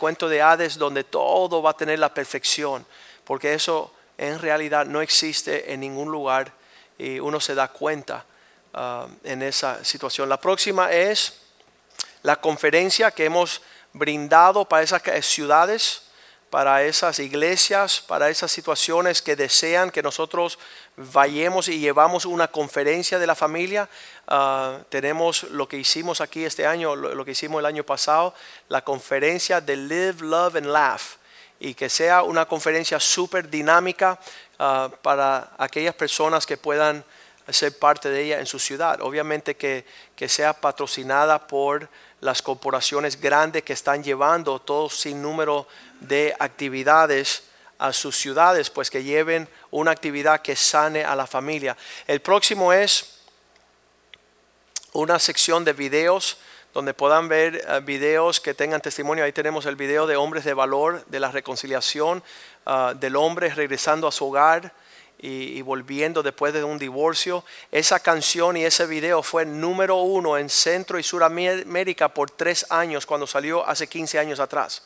cuento 0.00 0.28
de 0.28 0.42
Hades 0.42 0.76
donde 0.76 1.04
todo 1.04 1.62
va 1.62 1.70
a 1.70 1.76
tener 1.76 2.00
la 2.00 2.12
perfección, 2.12 2.84
porque 3.22 3.54
eso 3.54 3.94
en 4.18 4.40
realidad 4.40 4.84
no 4.84 5.00
existe 5.00 5.72
en 5.72 5.78
ningún 5.78 6.10
lugar 6.10 6.52
y 6.98 7.20
uno 7.20 7.38
se 7.38 7.54
da 7.54 7.68
cuenta 7.68 8.24
ah, 8.72 9.06
en 9.22 9.42
esa 9.42 9.84
situación. 9.84 10.28
La 10.28 10.40
próxima 10.40 10.90
es 10.90 11.40
la 12.24 12.34
conferencia 12.40 13.12
que 13.12 13.26
hemos 13.26 13.62
brindado 13.92 14.64
para 14.64 14.82
esas 14.82 15.02
ciudades 15.24 16.04
para 16.54 16.84
esas 16.84 17.18
iglesias, 17.18 18.00
para 18.00 18.30
esas 18.30 18.52
situaciones 18.52 19.20
que 19.20 19.34
desean 19.34 19.90
que 19.90 20.04
nosotros 20.04 20.56
vayamos 20.96 21.66
y 21.66 21.80
llevamos 21.80 22.26
una 22.26 22.46
conferencia 22.46 23.18
de 23.18 23.26
la 23.26 23.34
familia. 23.34 23.88
Ah, 24.28 24.78
tenemos 24.88 25.42
lo 25.50 25.66
que 25.66 25.78
hicimos 25.78 26.20
aquí 26.20 26.44
este 26.44 26.64
año, 26.64 26.94
lo, 26.94 27.24
que 27.24 27.32
hicimos 27.32 27.58
el 27.58 27.66
año 27.66 27.82
pasado, 27.82 28.34
la 28.68 28.84
conferencia 28.84 29.60
de 29.60 29.76
Live, 29.76 30.18
Love 30.20 30.54
and 30.54 30.66
Laugh. 30.66 31.18
Y 31.58 31.74
que 31.74 31.88
sea 31.88 32.22
una 32.22 32.46
conferencia 32.46 33.00
súper 33.00 33.50
dinámica 33.50 34.20
ah, 34.60 34.88
para 35.02 35.54
aquellas 35.58 35.96
personas 35.96 36.46
que 36.46 36.56
puedan 36.56 37.04
ser 37.48 37.76
parte 37.76 38.10
de 38.10 38.22
ella 38.22 38.38
en 38.38 38.46
su 38.46 38.60
ciudad. 38.60 39.00
Obviamente 39.00 39.56
que, 39.56 39.84
que 40.14 40.28
sea 40.28 40.52
patrocinada 40.52 41.48
por 41.48 41.88
las 42.24 42.40
corporaciones 42.40 43.20
grandes 43.20 43.64
que 43.64 43.74
están 43.74 44.02
llevando 44.02 44.58
todo 44.58 44.88
sin 44.88 45.20
número 45.20 45.66
de 46.08 46.34
actividades 46.38 47.44
a 47.78 47.92
sus 47.92 48.16
ciudades, 48.16 48.70
pues 48.70 48.90
que 48.90 49.02
lleven 49.02 49.48
una 49.70 49.90
actividad 49.90 50.42
que 50.42 50.56
sane 50.56 51.04
a 51.04 51.14
la 51.14 51.26
familia. 51.26 51.76
El 52.06 52.20
próximo 52.20 52.72
es 52.72 53.20
una 54.92 55.18
sección 55.18 55.64
de 55.64 55.72
videos 55.72 56.38
donde 56.72 56.92
puedan 56.92 57.28
ver 57.28 57.64
eh, 57.66 57.80
videos 57.80 58.40
que 58.40 58.52
tengan 58.52 58.80
testimonio. 58.80 59.24
Ahí 59.24 59.32
tenemos 59.32 59.66
el 59.66 59.76
video 59.76 60.06
de 60.06 60.16
hombres 60.16 60.44
de 60.44 60.54
valor, 60.54 61.04
de 61.06 61.20
la 61.20 61.30
reconciliación, 61.30 62.22
ah, 62.66 62.94
del 62.98 63.16
hombre 63.16 63.48
regresando 63.54 64.08
a 64.08 64.12
su 64.12 64.26
hogar 64.26 64.72
y, 65.18 65.62
volviendo 65.62 66.22
después 66.22 66.52
de 66.52 66.64
un 66.64 66.78
divorcio. 66.78 67.44
Esa 67.72 68.00
canción 68.00 68.56
y 68.56 68.64
ese 68.64 68.86
video 68.86 69.22
fue 69.22 69.46
número 69.46 69.96
uno 69.96 70.36
en 70.36 70.50
Centro 70.50 70.98
y 70.98 71.02
Suramérica 71.02 72.08
por 72.08 72.30
tres 72.30 72.66
años 72.68 73.06
cuando 73.06 73.26
salió 73.26 73.66
hace 73.66 73.86
15 73.86 74.18
años 74.18 74.38
atrás. 74.38 74.82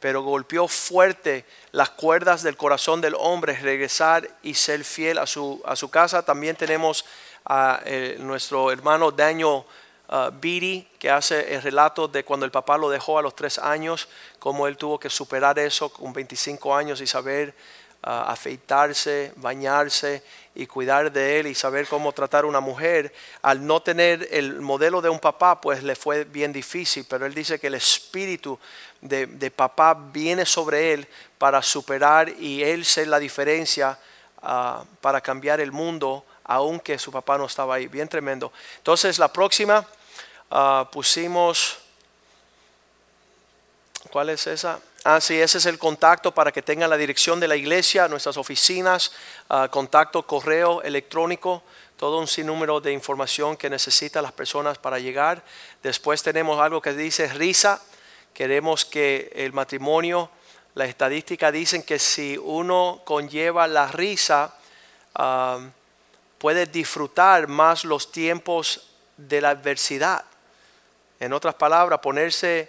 Pero 0.00 0.22
golpeó 0.22 0.68
fuerte 0.68 1.44
las 1.72 1.90
cuerdas 1.90 2.42
del 2.42 2.56
corazón 2.56 3.00
del 3.00 3.14
hombre, 3.18 3.56
regresar 3.56 4.28
y 4.42 4.54
ser 4.54 4.84
fiel 4.84 5.18
a 5.18 5.26
su, 5.26 5.60
a 5.64 5.76
su 5.76 5.90
casa. 5.90 6.22
También 6.22 6.56
tenemos 6.56 7.04
a 7.44 7.80
eh, 7.84 8.16
nuestro 8.20 8.70
hermano 8.70 9.10
Daniel 9.10 9.64
uh, 10.08 10.30
Beatty, 10.40 10.86
que 10.98 11.10
hace 11.10 11.54
el 11.54 11.62
relato 11.62 12.06
de 12.06 12.24
cuando 12.24 12.46
el 12.46 12.52
papá 12.52 12.76
lo 12.76 12.90
dejó 12.90 13.18
a 13.18 13.22
los 13.22 13.34
tres 13.34 13.58
años, 13.58 14.08
cómo 14.38 14.66
él 14.66 14.76
tuvo 14.76 14.98
que 14.98 15.10
superar 15.10 15.58
eso 15.58 15.88
con 15.88 16.12
25 16.12 16.74
años 16.74 17.00
y 17.00 17.06
saber 17.06 17.54
afeitarse, 18.02 19.32
bañarse 19.36 20.22
y 20.54 20.66
cuidar 20.66 21.12
de 21.12 21.40
él 21.40 21.46
y 21.46 21.54
saber 21.54 21.86
cómo 21.86 22.12
tratar 22.12 22.44
a 22.44 22.46
una 22.46 22.60
mujer, 22.60 23.12
al 23.42 23.66
no 23.66 23.80
tener 23.80 24.28
el 24.30 24.60
modelo 24.60 25.00
de 25.00 25.08
un 25.08 25.18
papá, 25.18 25.60
pues 25.60 25.82
le 25.82 25.94
fue 25.94 26.24
bien 26.24 26.52
difícil, 26.52 27.06
pero 27.08 27.26
él 27.26 27.34
dice 27.34 27.58
que 27.58 27.66
el 27.66 27.74
espíritu 27.74 28.58
de, 29.00 29.50
papá 29.50 29.94
viene 29.94 30.46
sobre 30.46 30.92
él 30.92 31.08
para 31.38 31.62
superar 31.62 32.28
y 32.28 32.62
él 32.62 32.84
ser 32.84 33.08
la 33.08 33.18
diferencia 33.18 33.98
ah, 34.42 34.84
para 35.00 35.20
cambiar 35.20 35.60
el 35.60 35.72
mundo, 35.72 36.24
aunque 36.44 36.98
su 36.98 37.12
papá 37.12 37.38
no 37.38 37.46
estaba 37.46 37.76
ahí, 37.76 37.86
bien 37.86 38.08
tremendo. 38.08 38.52
Entonces 38.78 39.18
la 39.18 39.32
próxima 39.32 39.86
ah, 40.50 40.88
pusimos, 40.90 41.78
¿cuál 44.10 44.30
es 44.30 44.46
esa? 44.46 44.80
Ah, 45.10 45.22
sí, 45.22 45.40
ese 45.40 45.56
es 45.56 45.64
el 45.64 45.78
contacto 45.78 46.34
para 46.34 46.52
que 46.52 46.60
tengan 46.60 46.90
la 46.90 46.98
dirección 46.98 47.40
de 47.40 47.48
la 47.48 47.56
iglesia, 47.56 48.08
nuestras 48.08 48.36
oficinas, 48.36 49.10
ah, 49.48 49.66
contacto, 49.70 50.26
correo 50.26 50.82
electrónico, 50.82 51.62
todo 51.96 52.18
un 52.18 52.26
sinnúmero 52.26 52.78
de 52.82 52.92
información 52.92 53.56
que 53.56 53.70
necesitan 53.70 54.22
las 54.22 54.32
personas 54.32 54.76
para 54.76 54.98
llegar. 54.98 55.42
Después 55.82 56.22
tenemos 56.22 56.60
algo 56.60 56.82
que 56.82 56.92
dice 56.92 57.26
risa. 57.28 57.80
Queremos 58.34 58.84
que 58.84 59.32
el 59.34 59.54
matrimonio, 59.54 60.28
la 60.74 60.84
estadística 60.84 61.50
dicen 61.50 61.84
que 61.84 61.98
si 61.98 62.36
uno 62.36 63.00
conlleva 63.06 63.66
la 63.66 63.86
risa, 63.86 64.56
ah, 65.14 65.58
puede 66.36 66.66
disfrutar 66.66 67.48
más 67.48 67.86
los 67.86 68.12
tiempos 68.12 68.90
de 69.16 69.40
la 69.40 69.48
adversidad. 69.48 70.22
En 71.18 71.32
otras 71.32 71.54
palabras, 71.54 71.98
ponerse 72.00 72.68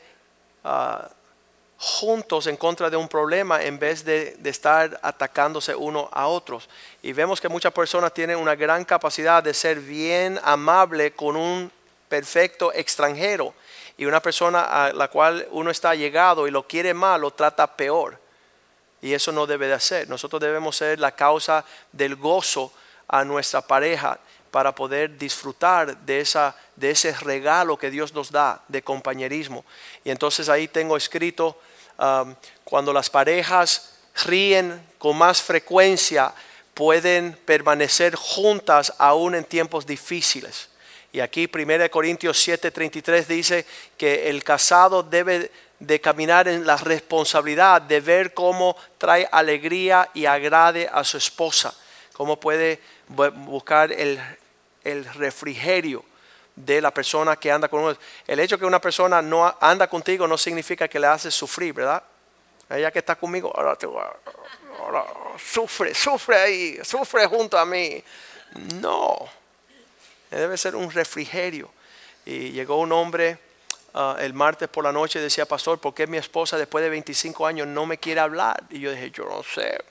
juntos 1.82 2.46
en 2.48 2.58
contra 2.58 2.90
de 2.90 2.98
un 2.98 3.08
problema 3.08 3.64
en 3.64 3.80
vez 3.80 4.04
de, 4.04 4.38
estar 4.44 5.00
atacándose 5.02 5.74
uno 5.74 6.10
a 6.12 6.28
otros. 6.28 6.68
Y 7.02 7.14
vemos 7.14 7.40
que 7.40 7.48
muchas 7.48 7.72
personas 7.72 8.14
tienen 8.14 8.38
una 8.38 8.54
gran 8.56 8.84
capacidad 8.84 9.42
de 9.42 9.54
ser 9.54 9.80
bien 9.80 10.38
amable 10.44 11.14
con 11.14 11.38
un 11.38 11.72
perfecto 12.10 12.74
extranjero 12.74 13.54
y 13.98 14.06
una 14.06 14.22
persona 14.22 14.64
a 14.64 14.92
la 14.92 15.08
cual 15.08 15.48
uno 15.52 15.72
está 15.72 15.96
llegado 15.96 16.48
y 16.48 16.52
lo 16.52 16.68
quiere 16.68 16.94
mal, 16.94 17.22
lo 17.22 17.32
trata 17.32 17.66
peor. 17.78 18.20
Y 19.02 19.14
eso 19.14 19.32
no 19.32 19.48
debe 19.48 19.68
de 19.68 19.76
hacer. 19.76 20.10
Nosotros 20.10 20.42
debemos 20.42 20.76
ser 20.76 21.00
la 21.00 21.14
causa 21.14 21.64
del 21.94 22.18
gozo 22.18 22.74
a 23.08 23.24
nuestra 23.24 23.62
pareja 23.62 24.20
para 24.52 24.76
poder 24.76 25.18
disfrutar 25.18 25.96
de, 26.00 26.20
esa, 26.20 26.58
de 26.76 26.92
ese 26.92 27.14
regalo 27.14 27.78
que 27.78 27.90
Dios 27.90 28.14
nos 28.14 28.32
da 28.32 28.62
de 28.68 28.82
compañerismo. 28.82 29.64
Y 30.04 30.10
entonces 30.10 30.50
ahí 30.50 30.68
tengo 30.68 30.98
escrito 30.98 31.58
Um, 32.00 32.34
cuando 32.64 32.94
las 32.94 33.10
parejas 33.10 33.90
ríen 34.26 34.82
con 34.98 35.18
más 35.18 35.42
frecuencia 35.42 36.34
pueden 36.74 37.34
permanecer 37.46 38.16
juntas 38.16 38.94
aún 38.98 39.36
en 39.36 39.44
tiempos 39.44 39.86
difíciles. 39.86 40.70
Y 41.12 41.20
aquí 41.20 41.50
1 41.54 41.90
Corintios 41.92 42.38
7:33 42.48 43.26
dice 43.28 43.66
que 43.98 44.30
el 44.30 44.46
casado 44.46 45.04
debe 45.04 45.52
de 45.80 46.00
caminar 46.00 46.48
en 46.48 46.66
la 46.66 46.78
responsabilidad 46.78 47.82
de 47.82 48.00
ver 48.00 48.34
cómo 48.34 48.78
trae 48.98 49.28
alegría 49.30 50.10
y 50.14 50.26
agrade 50.26 50.90
a 50.92 51.04
su 51.04 51.18
esposa, 51.18 51.74
cómo 52.14 52.40
puede 52.40 52.80
bu- 53.14 53.34
buscar 53.46 53.92
el, 53.92 54.20
el 54.86 55.04
refrigerio 55.16 56.06
de 56.66 56.82
la 56.82 56.92
persona 56.92 57.38
que 57.38 57.52
anda 57.52 57.68
con 57.68 57.82
uno. 57.82 57.98
El 58.28 58.40
hecho 58.40 58.58
que 58.58 58.66
una 58.66 58.82
persona 58.82 59.22
no 59.22 59.58
anda 59.60 59.88
contigo 59.88 60.28
no 60.28 60.38
significa 60.38 60.88
que 60.88 61.00
le 61.00 61.08
haces 61.08 61.34
sufrir, 61.34 61.74
¿verdad? 61.74 62.04
Ella 62.70 62.92
que 62.92 63.00
está 63.00 63.16
conmigo, 63.16 63.52
ahora, 63.56 63.76
te 63.76 63.88
ahora 63.88 65.04
sufre, 65.38 65.96
sufre 65.96 66.38
ahí, 66.38 66.80
sufre 66.84 67.26
junto 67.26 67.58
a 67.58 67.66
mí. 67.66 68.04
No, 68.76 69.18
debe 70.30 70.58
ser 70.58 70.76
un 70.76 70.92
refrigerio. 70.92 71.70
Y 72.26 72.52
llegó 72.52 72.78
un 72.78 72.92
hombre 72.92 73.40
ah, 73.94 74.18
el 74.20 74.34
martes 74.34 74.68
por 74.68 74.84
la 74.84 74.92
noche 74.92 75.20
decía, 75.20 75.46
pastor, 75.46 75.80
¿por 75.80 75.94
qué 75.94 76.08
mi 76.08 76.18
esposa 76.18 76.58
después 76.58 76.84
de 76.84 76.90
25 76.90 77.48
años 77.48 77.68
no 77.68 77.86
me 77.86 77.98
quiere 77.98 78.20
hablar? 78.20 78.64
Y 78.70 78.82
yo 78.82 78.92
dije, 78.92 79.10
yo 79.12 79.26
no 79.26 79.42
sé, 79.44 79.82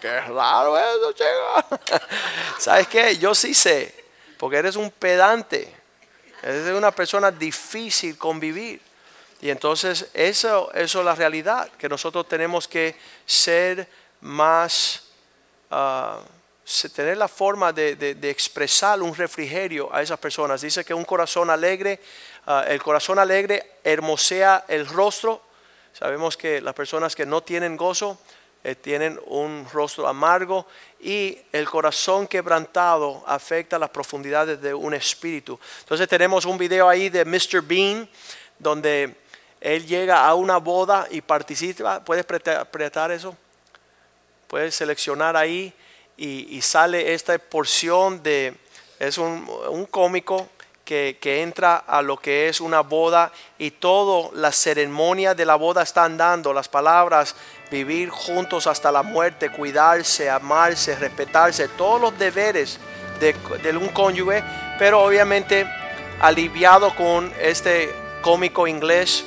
qué 0.00 0.20
raro 0.20 0.76
eso, 0.78 1.12
chica. 1.12 2.00
¿Sabes 2.58 2.88
qué? 2.88 3.18
Yo 3.18 3.34
sí 3.34 3.54
sé, 3.54 3.94
porque 4.38 4.56
eres 4.56 4.76
un 4.76 4.90
pedante, 4.90 5.75
eres 6.42 6.68
una 6.74 6.90
persona 6.90 7.30
difícil 7.30 8.16
convivir. 8.18 8.80
Y 9.40 9.50
entonces 9.50 10.08
eso, 10.14 10.72
eso 10.72 10.98
es 11.00 11.04
la 11.04 11.14
realidad, 11.14 11.68
que 11.78 11.88
nosotros 11.88 12.26
tenemos 12.28 12.66
que 12.66 12.96
ser 13.26 13.86
más, 14.22 15.04
ah, 15.70 16.20
tener 16.94 17.16
la 17.16 17.28
forma 17.28 17.72
de, 17.72 17.96
de- 17.96 18.14
de 18.14 18.30
expresar 18.30 19.00
un 19.02 19.14
refrigerio 19.14 19.94
a 19.94 20.02
esas 20.02 20.18
personas. 20.18 20.62
Dice 20.62 20.84
que 20.84 20.94
un 20.94 21.04
corazón 21.04 21.50
alegre, 21.50 22.00
ah, 22.46 22.64
el 22.66 22.82
corazón 22.82 23.18
alegre 23.18 23.72
hermosea 23.84 24.64
el 24.68 24.86
rostro. 24.86 25.42
Sabemos 25.92 26.36
que 26.36 26.60
las 26.60 26.74
personas 26.74 27.14
que 27.14 27.26
no 27.26 27.42
tienen 27.42 27.76
gozo 27.76 28.18
eh, 28.66 28.74
tienen 28.74 29.20
un 29.26 29.64
rostro 29.72 30.08
amargo 30.08 30.66
y 31.00 31.38
el 31.52 31.68
corazón 31.70 32.26
quebrantado 32.26 33.22
afecta 33.26 33.78
las 33.78 33.90
profundidades 33.90 34.60
de 34.60 34.74
un 34.74 34.92
espíritu. 34.92 35.56
Entonces 35.80 36.08
tenemos 36.08 36.44
un 36.44 36.58
video 36.58 36.88
ahí 36.88 37.08
de 37.08 37.24
Mr. 37.24 37.62
Bean 37.62 38.08
donde 38.58 39.14
él 39.60 39.86
llega 39.86 40.26
a 40.26 40.34
una 40.34 40.56
boda 40.56 41.06
y 41.10 41.20
participa. 41.20 42.02
¿Puedes 42.04 42.26
preta- 42.26 42.60
apretar 42.60 43.12
eso? 43.12 43.36
Puedes 44.48 44.74
seleccionar 44.74 45.36
ahí 45.36 45.72
y, 46.16 46.56
y 46.56 46.60
sale 46.60 47.14
esta 47.14 47.38
porción 47.38 48.20
de, 48.22 48.52
es 48.98 49.16
un, 49.18 49.48
un 49.70 49.86
cómico 49.86 50.48
que, 50.84 51.18
que 51.20 51.42
entra 51.42 51.78
a 51.78 52.00
lo 52.00 52.16
que 52.16 52.48
es 52.48 52.60
una 52.60 52.80
boda 52.80 53.32
y 53.58 53.72
toda 53.72 54.30
la 54.34 54.52
ceremonia 54.52 55.34
de 55.34 55.44
la 55.44 55.56
boda 55.56 55.82
están 55.82 56.16
dando 56.16 56.52
las 56.52 56.68
palabras, 56.68 57.34
vivir 57.70 58.10
juntos 58.10 58.66
hasta 58.66 58.92
la 58.92 59.02
muerte, 59.02 59.50
cuidarse, 59.50 60.30
amarse, 60.30 60.96
respetarse, 60.96 61.68
todos 61.68 62.00
los 62.00 62.18
deberes 62.18 62.78
de, 63.20 63.34
un 63.76 63.88
cónyuge, 63.88 64.42
pero 64.78 65.02
obviamente 65.02 65.66
aliviado 66.20 66.94
con 66.94 67.32
este 67.40 67.94
cómico 68.22 68.66
inglés 68.66 69.24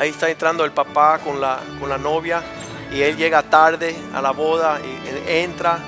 Ahí 0.00 0.08
está 0.08 0.30
entrando 0.30 0.64
el 0.64 0.72
papá 0.72 1.18
con 1.18 1.42
la, 1.42 1.60
con 1.78 1.90
la 1.90 1.98
novia 1.98 2.42
y 2.90 3.02
él 3.02 3.18
llega 3.18 3.42
tarde 3.42 3.94
a 4.14 4.22
la 4.22 4.30
boda 4.30 4.80
y 4.82 4.86
y 4.86 5.30
entra. 5.30 5.78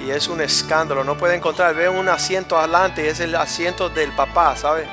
Y 0.00 0.10
es 0.10 0.26
un 0.26 0.40
escándalo, 0.40 1.04
no 1.04 1.16
puede 1.16 1.36
encontrar. 1.36 1.76
Ve 1.76 1.88
un 1.88 2.08
asiento 2.08 2.58
adelante 2.58 3.04
y 3.04 3.06
es 3.06 3.20
el 3.20 3.36
asiento 3.36 3.88
del 3.88 4.10
papá, 4.16 4.56
¿sabe? 4.56 4.88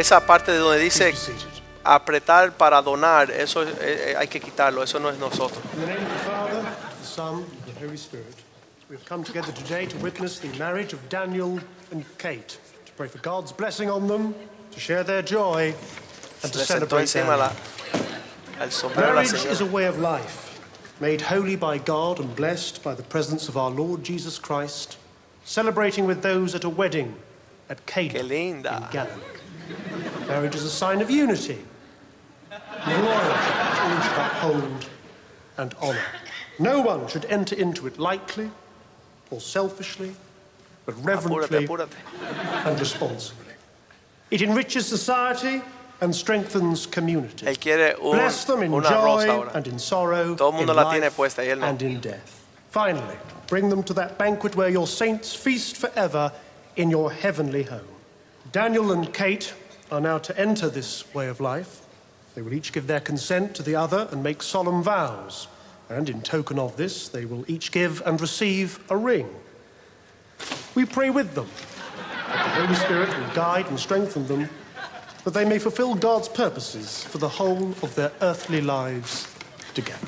Esa 0.00 0.18
parte 0.18 0.50
de 0.50 0.56
donde 0.56 0.78
dice 0.78 1.12
apretar 1.84 2.52
para 2.52 2.80
donar, 2.80 3.30
eso 3.30 3.62
eh, 3.62 3.74
eh, 3.82 4.14
hay 4.16 4.28
que 4.28 4.40
quitarlo, 4.40 4.82
eso 4.82 4.98
no 4.98 5.10
es 5.10 5.18
nosotros. 5.18 5.62
We've 8.88 9.04
come 9.04 9.22
together 9.22 9.52
today 9.52 9.84
to 9.84 9.98
witness 9.98 10.38
the 10.38 10.48
marriage 10.58 10.94
of 10.94 11.06
Daniel 11.10 11.60
and 11.92 12.06
Kate, 12.16 12.58
to 12.86 12.92
pray 12.96 13.08
for 13.08 13.18
God's 13.18 13.52
blessing 13.52 13.90
on 13.90 14.08
them, 14.08 14.34
to 14.70 14.80
share 14.80 15.04
their 15.04 15.20
joy, 15.20 15.74
and 16.42 16.50
to 16.50 16.58
celebrate 16.60 17.08
their 17.10 17.26
la, 17.36 17.52
Marriage 18.96 19.34
is 19.34 19.60
a 19.60 19.66
way 19.66 19.84
of 19.84 19.98
life, 19.98 20.58
made 20.98 21.20
holy 21.20 21.56
by 21.56 21.76
God 21.76 22.20
and 22.20 22.34
blessed 22.34 22.82
by 22.82 22.94
the 22.94 23.02
presence 23.02 23.50
of 23.50 23.58
our 23.58 23.70
Lord 23.70 24.02
Jesus 24.02 24.38
Christ, 24.38 24.96
celebrating 25.44 26.06
with 26.06 26.22
those 26.22 26.54
at 26.54 26.64
a 26.64 26.70
wedding 26.70 27.14
at 27.68 27.84
Cana 27.84 28.18
in 28.18 28.62
Galilee. 28.62 29.39
Marriage 30.26 30.54
is 30.54 30.64
a 30.64 30.70
sign 30.70 31.00
of 31.00 31.10
unity, 31.10 31.58
loyalty 32.86 34.08
to 34.08 34.26
uphold 34.26 34.86
and 35.58 35.74
honour. 35.74 36.04
No 36.58 36.80
one 36.80 37.08
should 37.08 37.24
enter 37.26 37.54
into 37.56 37.86
it 37.86 37.98
lightly 37.98 38.50
or 39.30 39.40
selfishly, 39.40 40.14
but 40.86 40.94
reverently 41.04 41.66
apúrate. 41.66 41.90
and 42.66 42.78
responsibly. 42.78 43.54
It 44.30 44.42
enriches 44.42 44.86
society 44.86 45.62
and 46.00 46.14
strengthens 46.14 46.86
community. 46.86 47.46
Él 47.46 47.60
quiere 47.60 47.94
un, 48.02 48.12
Bless 48.12 48.44
them 48.44 48.62
in 48.62 48.72
joy 48.82 49.48
and 49.54 49.66
in 49.66 49.78
sorrow, 49.78 50.34
Todo 50.34 50.58
in 50.58 50.66
life 50.66 51.16
puesta 51.16 51.42
no. 51.58 51.66
and 51.66 51.82
in 51.82 52.00
death. 52.00 52.44
Finally, 52.70 53.16
bring 53.48 53.68
them 53.68 53.82
to 53.82 53.94
that 53.94 54.16
banquet 54.16 54.56
where 54.56 54.68
your 54.68 54.86
saints 54.86 55.34
feast 55.34 55.76
forever 55.76 56.32
in 56.76 56.90
your 56.90 57.10
heavenly 57.12 57.64
home. 57.64 57.88
Daniel 58.52 58.92
and 58.92 59.12
Kate 59.12 59.52
are 59.90 60.00
now 60.00 60.18
to 60.18 60.38
enter 60.38 60.68
this 60.68 61.12
way 61.14 61.28
of 61.28 61.40
life. 61.40 61.82
They 62.34 62.42
will 62.42 62.54
each 62.54 62.72
give 62.72 62.86
their 62.86 63.00
consent 63.00 63.54
to 63.56 63.62
the 63.62 63.74
other 63.74 64.08
and 64.12 64.22
make 64.22 64.42
solemn 64.42 64.82
vows. 64.82 65.48
And 65.88 66.08
in 66.08 66.22
token 66.22 66.58
of 66.58 66.76
this, 66.76 67.08
they 67.08 67.24
will 67.24 67.44
each 67.50 67.72
give 67.72 68.02
and 68.06 68.20
receive 68.20 68.78
a 68.90 68.96
ring. 68.96 69.28
We 70.74 70.84
pray 70.84 71.10
with 71.10 71.34
them 71.34 71.48
that 72.28 72.44
the 72.44 72.62
Holy 72.62 72.74
Spirit 72.76 73.08
will 73.08 73.34
guide 73.34 73.66
and 73.66 73.78
strengthen 73.78 74.26
them, 74.26 74.48
that 75.24 75.34
they 75.34 75.44
may 75.44 75.58
fulfill 75.58 75.94
God's 75.94 76.28
purposes 76.28 77.02
for 77.04 77.18
the 77.18 77.28
whole 77.28 77.72
of 77.82 77.94
their 77.96 78.12
earthly 78.20 78.60
lives 78.60 79.26
together. 79.74 80.06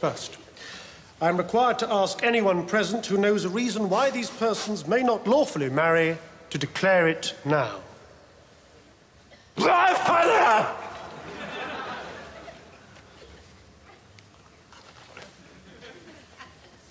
First, 0.00 0.36
I 1.20 1.28
am 1.28 1.36
required 1.36 1.78
to 1.78 1.92
ask 1.92 2.22
anyone 2.22 2.66
present 2.66 3.06
who 3.06 3.16
knows 3.16 3.44
a 3.44 3.48
reason 3.48 3.88
why 3.88 4.10
these 4.10 4.30
persons 4.30 4.86
may 4.86 5.02
not 5.02 5.26
lawfully 5.26 5.70
marry 5.70 6.18
to 6.50 6.58
declare 6.58 7.08
it 7.08 7.34
now. 7.44 7.80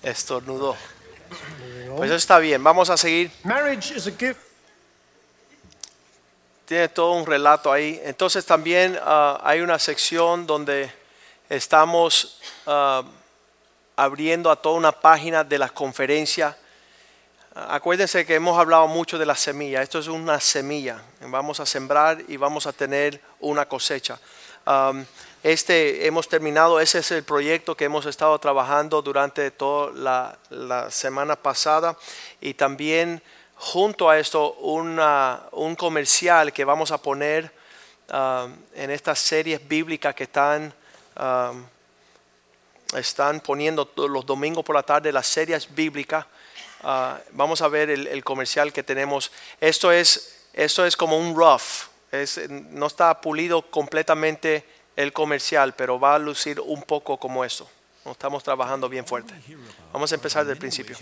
Estornudó. 0.02 0.76
Pues 1.96 2.10
eso 2.10 2.16
está 2.16 2.38
bien, 2.38 2.62
vamos 2.62 2.90
a 2.90 2.96
seguir. 2.96 3.30
Marriage 3.44 3.92
is 3.92 4.06
a 4.06 4.10
gift. 4.10 4.40
Tiene 6.66 6.88
todo 6.88 7.12
un 7.12 7.26
relato 7.26 7.70
ahí. 7.70 8.00
Entonces 8.04 8.44
también 8.44 8.98
ah, 9.02 9.40
hay 9.44 9.60
una 9.60 9.78
sección 9.78 10.46
donde 10.46 10.90
estamos 11.48 12.40
ah, 12.66 13.02
abriendo 13.96 14.50
a 14.50 14.56
toda 14.56 14.76
una 14.76 14.92
página 14.92 15.44
de 15.44 15.58
la 15.58 15.68
conferencia. 15.68 16.56
Acuérdense 17.54 18.26
que 18.26 18.34
hemos 18.34 18.58
hablado 18.58 18.88
mucho 18.88 19.18
de 19.18 19.26
la 19.26 19.36
semilla. 19.36 19.82
Esto 19.82 19.98
es 19.98 20.08
una 20.08 20.40
semilla. 20.40 21.02
Vamos 21.20 21.60
a 21.60 21.66
sembrar 21.66 22.22
y 22.26 22.36
vamos 22.36 22.66
a 22.66 22.72
tener 22.72 23.20
una 23.40 23.66
cosecha. 23.66 24.18
Am, 24.66 25.04
este 25.42 26.06
hemos 26.06 26.26
terminado, 26.26 26.80
ese 26.80 27.00
es 27.00 27.10
el 27.10 27.22
proyecto 27.22 27.76
que 27.76 27.84
hemos 27.84 28.06
estado 28.06 28.38
trabajando 28.38 29.02
durante 29.02 29.50
toda 29.50 29.92
la, 30.50 30.90
semana 30.90 31.36
pasada 31.36 31.98
y 32.40 32.54
también 32.54 33.22
junto 33.56 34.08
a 34.08 34.18
esto 34.18 34.54
un 34.54 35.76
comercial 35.76 36.50
que 36.50 36.64
vamos 36.64 36.90
a 36.92 36.98
poner 36.98 37.52
am, 38.08 38.56
en 38.74 38.90
estas 38.90 39.18
series 39.18 39.68
bíblicas 39.68 40.14
que 40.14 40.24
están 40.24 40.72
am, 41.14 41.66
están 42.96 43.40
poniendo 43.40 43.90
los 43.96 44.26
domingos 44.26 44.64
por 44.64 44.74
la 44.74 44.82
tarde 44.82 45.12
las 45.12 45.26
series 45.26 45.72
bíblicas. 45.74 46.26
Ah, 46.82 47.18
vamos 47.32 47.62
a 47.62 47.68
ver 47.68 47.90
el, 47.90 48.24
comercial 48.24 48.72
que 48.72 48.82
tenemos. 48.82 49.30
Esto 49.60 49.90
es 49.90 50.34
eso 50.52 50.86
es 50.86 50.96
como 50.96 51.18
un 51.18 51.34
rough. 51.34 51.88
No 52.70 52.86
está 52.86 53.20
pulido 53.20 53.62
completamente 53.62 54.64
el 54.94 55.12
comercial, 55.12 55.74
pero 55.74 55.98
va 55.98 56.14
a 56.14 56.18
lucir 56.18 56.60
un 56.60 56.82
poco 56.82 57.18
como 57.18 57.44
eso. 57.44 57.68
Estamos 58.10 58.44
trabajando 58.44 58.88
bien 58.88 59.06
fuerte. 59.06 59.34
Vamos 59.92 60.12
a 60.12 60.14
empezar 60.14 60.44
del 60.44 60.58
principio. 60.58 60.96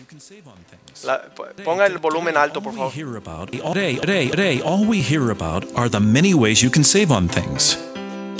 Ponga 1.65 1.87
el 1.87 1.99
volumen 1.99 2.37
alto, 2.37 2.63
por 2.63 2.73
favor. 2.75 2.93
all 4.65 4.87
we 4.87 5.01
hear 5.01 5.31
about 5.31 5.65
are 5.75 5.91
the 5.91 6.01
many 6.01 6.33
ways 6.33 6.61
you 6.63 6.71
can 6.71 6.85
save 6.85 7.11
on 7.11 7.29
things, 7.29 7.77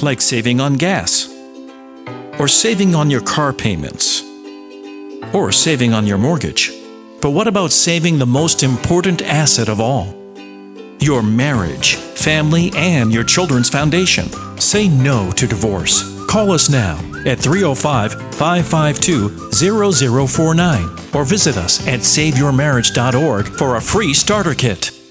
like 0.01 0.23
saving 0.23 0.61
on 0.61 0.77
gas, 0.79 1.29
or 2.39 2.49
saving 2.49 2.95
on 2.95 3.11
your 3.11 3.21
car 3.21 3.53
payments, 3.53 4.23
or 5.35 5.53
saving 5.53 5.93
on 5.93 6.07
your 6.07 6.19
mortgage. 6.19 6.73
But 7.21 7.31
what 7.31 7.47
about 7.47 7.71
saving 7.71 8.19
the 8.19 8.27
most 8.27 8.63
important 8.63 9.23
asset 9.23 9.69
of 9.69 9.81
all? 9.81 10.15
Your 10.99 11.23
marriage, 11.23 11.97
family, 11.97 12.71
and 12.75 13.13
your 13.13 13.25
children's 13.25 13.69
foundation. 13.69 14.29
Say 14.59 14.89
no 14.89 15.31
to 15.33 15.47
divorce. 15.47 16.03
Call 16.27 16.53
us 16.53 16.71
now 16.71 16.97
at 17.27 17.39
305 17.39 18.35
552 18.35 19.53
0049 20.29 20.89
or 21.15 21.25
visit 21.25 21.57
us 21.57 21.87
at 21.87 22.01
SaveYourMarriage.org 22.01 23.49
for 23.49 23.77
a 23.77 23.81
free 23.81 24.15
starter 24.15 24.55
kit. 24.55 25.02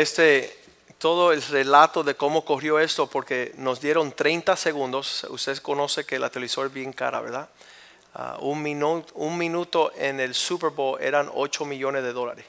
Este 0.00 0.58
todo 0.98 1.32
el 1.32 1.42
relato 1.42 2.02
de 2.02 2.14
cómo 2.16 2.44
corrió 2.44 2.78
esto 2.78 3.06
porque 3.08 3.52
nos 3.58 3.80
dieron 3.80 4.12
30 4.12 4.56
segundos. 4.56 5.24
Usted 5.28 5.58
conoce 5.58 6.04
que 6.04 6.18
la 6.18 6.30
televisor 6.30 6.66
es 6.66 6.72
bien 6.72 6.92
cara, 6.92 7.20
¿verdad? 7.20 7.48
Ah, 8.14 8.38
un, 8.40 8.62
minuto, 8.62 9.12
un 9.16 9.36
minuto 9.36 9.92
en 9.96 10.18
el 10.20 10.34
Super 10.34 10.70
Bowl 10.70 11.00
eran 11.00 11.30
8 11.32 11.64
millones 11.64 12.02
de 12.02 12.12
dólares. 12.12 12.44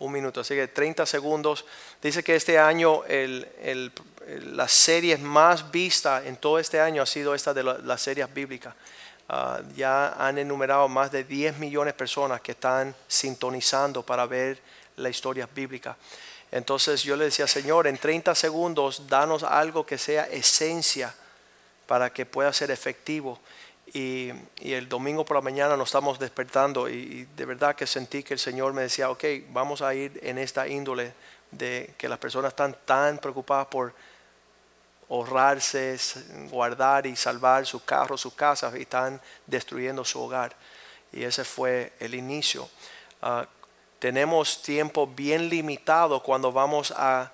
Un 0.00 0.12
minuto, 0.12 0.40
así 0.40 0.54
que 0.54 0.66
30 0.68 1.06
segundos. 1.06 1.64
Dice 2.02 2.24
que 2.24 2.34
este 2.36 2.58
año 2.58 3.04
el, 3.04 3.46
el- 3.62 3.92
la 4.54 4.68
serie 4.68 5.16
más 5.18 5.70
vista 5.70 6.22
en 6.24 6.36
todo 6.36 6.58
este 6.58 6.80
año 6.80 7.02
ha 7.02 7.06
sido 7.06 7.34
esta 7.34 7.52
de 7.54 7.62
la- 7.62 7.78
las 7.78 8.00
series 8.02 8.32
bíblicas. 8.32 8.74
Ah, 9.28 9.60
ya 9.76 10.14
han 10.14 10.38
enumerado 10.38 10.88
más 10.88 11.10
de 11.12 11.24
10 11.24 11.58
millones 11.58 11.94
de 11.94 11.98
personas 11.98 12.40
que 12.40 12.52
están 12.52 12.94
sintonizando 13.08 14.02
para 14.02 14.26
ver 14.26 14.60
la 14.96 15.08
historia 15.08 15.48
bíblica. 15.54 15.96
Entonces 16.50 17.02
yo 17.02 17.16
le 17.16 17.26
decía, 17.26 17.46
Señor, 17.46 17.86
en 17.86 17.98
30 17.98 18.34
segundos, 18.34 19.08
danos 19.08 19.42
algo 19.42 19.86
que 19.86 19.98
sea 19.98 20.24
esencia 20.24 21.14
para 21.86 22.12
que 22.12 22.26
pueda 22.26 22.52
ser 22.52 22.70
efectivo. 22.70 23.38
Y, 23.92 24.30
y 24.60 24.72
el 24.72 24.88
domingo 24.88 25.24
por 25.24 25.36
la 25.36 25.40
mañana 25.40 25.76
nos 25.76 25.88
estamos 25.88 26.18
despertando 26.18 26.88
y, 26.88 27.26
de 27.36 27.44
verdad 27.44 27.74
que 27.74 27.86
sentí 27.86 28.22
que 28.22 28.34
el 28.34 28.40
Señor 28.40 28.72
me 28.72 28.82
decía, 28.82 29.10
ok, 29.10 29.24
vamos 29.50 29.82
a 29.82 29.94
ir 29.94 30.18
en 30.22 30.38
esta 30.38 30.68
índole 30.68 31.12
de 31.50 31.94
que 31.98 32.08
las 32.08 32.18
personas 32.18 32.50
están 32.50 32.76
tan 32.84 33.18
preocupadas 33.18 33.66
por 33.66 33.92
ahorrarse, 35.08 35.98
guardar 36.50 37.06
y 37.06 37.16
salvar 37.16 37.66
sus 37.66 37.82
carros, 37.82 38.20
sus 38.20 38.34
casas 38.34 38.74
y 38.76 38.82
están 38.82 39.20
destruyendo 39.46 40.04
su 40.04 40.20
hogar. 40.20 40.54
Y 41.12 41.24
ese 41.24 41.44
fue 41.44 41.92
el 41.98 42.14
inicio. 42.14 42.68
Ah, 43.20 43.46
tenemos 44.00 44.62
tiempo 44.62 45.06
bien 45.06 45.50
limitado 45.50 46.22
cuando 46.22 46.50
vamos 46.50 46.92
a 46.96 47.30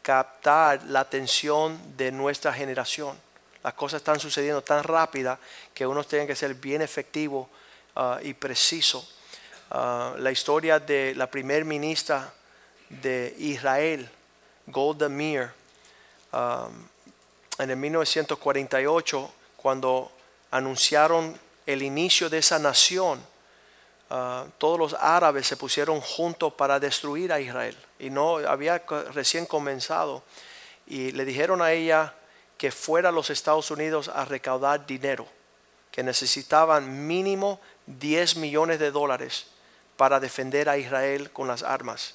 captar 0.00 0.82
la 0.84 1.00
atención 1.00 1.78
de 1.96 2.12
nuestra 2.12 2.52
generación. 2.52 3.18
Las 3.62 3.74
cosas 3.74 3.98
están 3.98 4.20
sucediendo 4.20 4.62
tan 4.62 4.84
rápida 4.84 5.38
que 5.74 5.86
uno 5.86 6.04
tiene 6.04 6.26
que 6.26 6.36
ser 6.36 6.54
bien 6.54 6.82
efectivo 6.82 7.50
ah, 7.96 8.20
y 8.22 8.32
preciso. 8.32 9.06
Ah, 9.72 10.14
la 10.18 10.30
historia 10.30 10.78
de 10.78 11.14
la 11.16 11.28
primer 11.28 11.64
ministra 11.64 12.32
de 12.88 13.34
Israel, 13.38 14.08
Golda 14.66 15.08
Meir, 15.08 15.50
um, 16.32 16.88
en 17.58 17.70
el 17.70 17.76
1948, 17.76 19.32
cuando 19.56 20.12
anunciaron 20.52 21.38
el 21.66 21.82
inicio 21.82 22.30
de 22.30 22.38
esa 22.38 22.58
nación, 22.58 23.20
ah, 24.10 24.46
todos 24.58 24.78
los 24.78 24.94
árabes 24.94 25.46
se 25.46 25.56
pusieron 25.56 26.00
juntos 26.00 26.52
para 26.52 26.78
destruir 26.78 27.32
a 27.32 27.40
Israel. 27.40 27.76
Y 27.98 28.10
no 28.10 28.36
había 28.38 28.82
recién 29.12 29.46
comenzado. 29.46 30.22
Y 30.86 31.12
le 31.12 31.24
dijeron 31.24 31.62
a 31.62 31.72
ella 31.72 32.14
que 32.58 32.70
fuera 32.70 33.08
a 33.08 33.12
los 33.12 33.30
Estados 33.30 33.70
Unidos 33.70 34.08
a 34.08 34.24
recaudar 34.24 34.84
dinero, 34.84 35.26
que 35.90 36.02
necesitaban 36.02 37.06
mínimo 37.06 37.60
10 37.86 38.36
millones 38.36 38.78
de 38.78 38.90
dólares 38.90 39.46
para 39.96 40.20
defender 40.20 40.68
a 40.68 40.76
Israel 40.76 41.30
con 41.30 41.48
las 41.48 41.62
armas. 41.62 42.14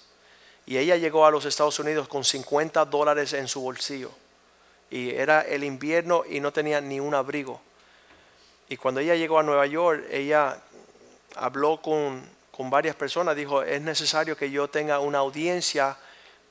Y 0.66 0.78
ella 0.78 0.98
llegó 0.98 1.26
a 1.26 1.32
los 1.32 1.46
Estados 1.46 1.80
Unidos 1.80 2.08
con 2.08 2.24
50 2.24 2.86
dólares 2.86 3.34
en 3.34 3.48
su 3.48 3.62
bolsillo. 3.62 4.12
Y 4.90 5.12
era 5.12 5.42
el 5.42 5.64
invierno 5.64 6.24
y 6.30 6.40
no 6.40 6.52
tenía 6.52 6.82
ni 6.82 7.00
un 7.00 7.14
abrigo. 7.14 7.62
Y 8.68 8.78
cuando 8.78 9.00
ella 9.00 9.16
llegó 9.16 9.38
a 9.38 9.44
Nueva 9.44 9.68
York, 9.68 10.06
ella 10.10 10.60
habló 11.36 11.82
con, 11.82 12.28
con 12.52 12.70
varias 12.70 12.96
personas. 12.96 13.36
Dijo, 13.36 13.62
es 13.64 13.82
necesario 13.82 14.36
que 14.38 14.50
yo 14.52 14.68
tenga 14.70 15.00
una 15.00 15.20
audiencia 15.20 15.98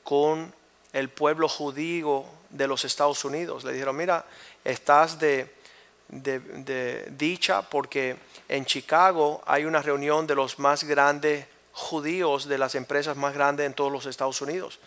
con 0.03 0.53
el 0.93 1.09
pueblo 1.09 1.49
judío 1.49 2.25
de 2.49 2.67
los 2.67 2.85
Estados 2.85 3.25
Unidos. 3.25 3.63
Le 3.63 3.73
dijeron, 3.73 3.95
mira, 3.97 4.25
estás 4.63 5.19
de, 5.19 5.53
de- 6.07 7.07
dicha 7.11 7.61
porque 7.63 8.15
en 8.47 8.65
Chicago 8.65 9.41
hay 9.45 9.65
una 9.65 9.81
reunión 9.81 10.27
de 10.27 10.35
los 10.35 10.59
más 10.59 10.83
grandes 10.83 11.45
judíos 11.73 12.47
de 12.47 12.57
las 12.57 12.75
empresas 12.75 13.17
más 13.17 13.33
grandes 13.33 13.65
en 13.65 13.73
todos 13.73 13.91
los 13.91 14.05
Estados 14.05 14.39
Unidos. 14.41 14.79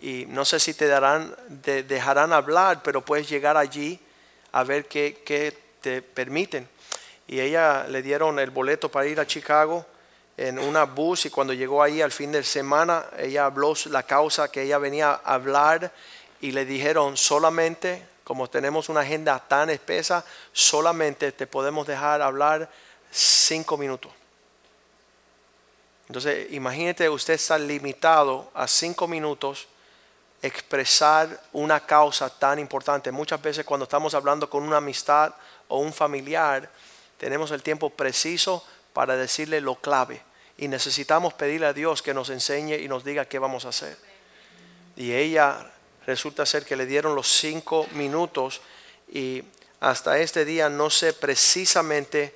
Y 0.00 0.26
no 0.28 0.44
sé 0.44 0.60
si 0.60 0.74
te 0.74 0.86
darán, 0.86 1.34
te 1.62 1.82
dejarán 1.82 2.32
hablar, 2.32 2.82
pero 2.84 3.04
puedes 3.04 3.28
llegar 3.28 3.56
allí 3.56 3.98
a 4.52 4.62
ver 4.62 4.86
qué, 4.86 5.22
qué 5.26 5.56
te 5.80 6.02
permiten. 6.02 6.68
Y 7.28 7.40
ella 7.40 7.86
le 7.86 8.02
dieron 8.02 8.38
el 8.38 8.50
boleto 8.50 8.90
para 8.90 9.06
ir 9.06 9.20
a 9.20 9.26
Chicago 9.26 9.86
en 10.36 10.58
una 10.58 10.84
bus 10.84 11.26
y 11.26 11.30
cuando 11.30 11.52
llegó 11.52 11.82
ahí 11.82 12.00
al 12.00 12.12
fin 12.12 12.32
de 12.32 12.42
semana, 12.42 13.06
ella 13.18 13.44
habló 13.44 13.74
la 13.90 14.02
causa 14.02 14.50
que 14.50 14.62
ella 14.62 14.78
venía 14.78 15.10
a 15.10 15.34
hablar 15.34 15.92
y 16.40 16.52
le 16.52 16.64
dijeron 16.64 17.16
solamente, 17.16 18.06
como 18.24 18.48
tenemos 18.48 18.88
una 18.88 19.00
agenda 19.00 19.38
tan 19.46 19.68
espesa, 19.70 20.24
solamente 20.52 21.32
te 21.32 21.46
podemos 21.46 21.86
dejar 21.86 22.22
hablar 22.22 22.70
cinco 23.10 23.76
minutos. 23.76 24.12
Entonces, 26.06 26.52
imagínate 26.52 27.08
usted 27.08 27.34
estar 27.34 27.60
limitado 27.60 28.50
a 28.54 28.66
cinco 28.66 29.06
minutos 29.06 29.68
expresar 30.40 31.40
una 31.52 31.80
causa 31.80 32.30
tan 32.30 32.58
importante. 32.58 33.10
Muchas 33.10 33.42
veces 33.42 33.64
cuando 33.64 33.84
estamos 33.84 34.14
hablando 34.14 34.48
con 34.48 34.62
una 34.62 34.76
amistad 34.76 35.34
o 35.66 35.80
un 35.80 35.92
familiar, 35.92 36.70
tenemos 37.18 37.50
el 37.50 37.62
tiempo 37.62 37.90
preciso 37.90 38.64
para 38.92 39.16
decirle 39.16 39.60
lo 39.60 39.74
clave. 39.76 40.22
Y 40.56 40.68
necesitamos 40.68 41.34
pedirle 41.34 41.66
a 41.66 41.72
Dios 41.72 42.02
que 42.02 42.14
nos 42.14 42.30
enseñe 42.30 42.78
y 42.78 42.88
nos 42.88 43.04
diga 43.04 43.26
qué 43.26 43.38
vamos 43.38 43.64
a 43.64 43.68
hacer. 43.68 43.96
Y 44.96 45.12
ella 45.12 45.70
resulta 46.06 46.46
ser 46.46 46.64
que 46.64 46.74
le 46.74 46.86
dieron 46.86 47.14
los 47.14 47.28
cinco 47.28 47.86
minutos 47.92 48.60
y 49.12 49.44
hasta 49.80 50.18
este 50.18 50.44
día 50.44 50.68
no 50.68 50.90
sé 50.90 51.12
precisamente, 51.12 52.34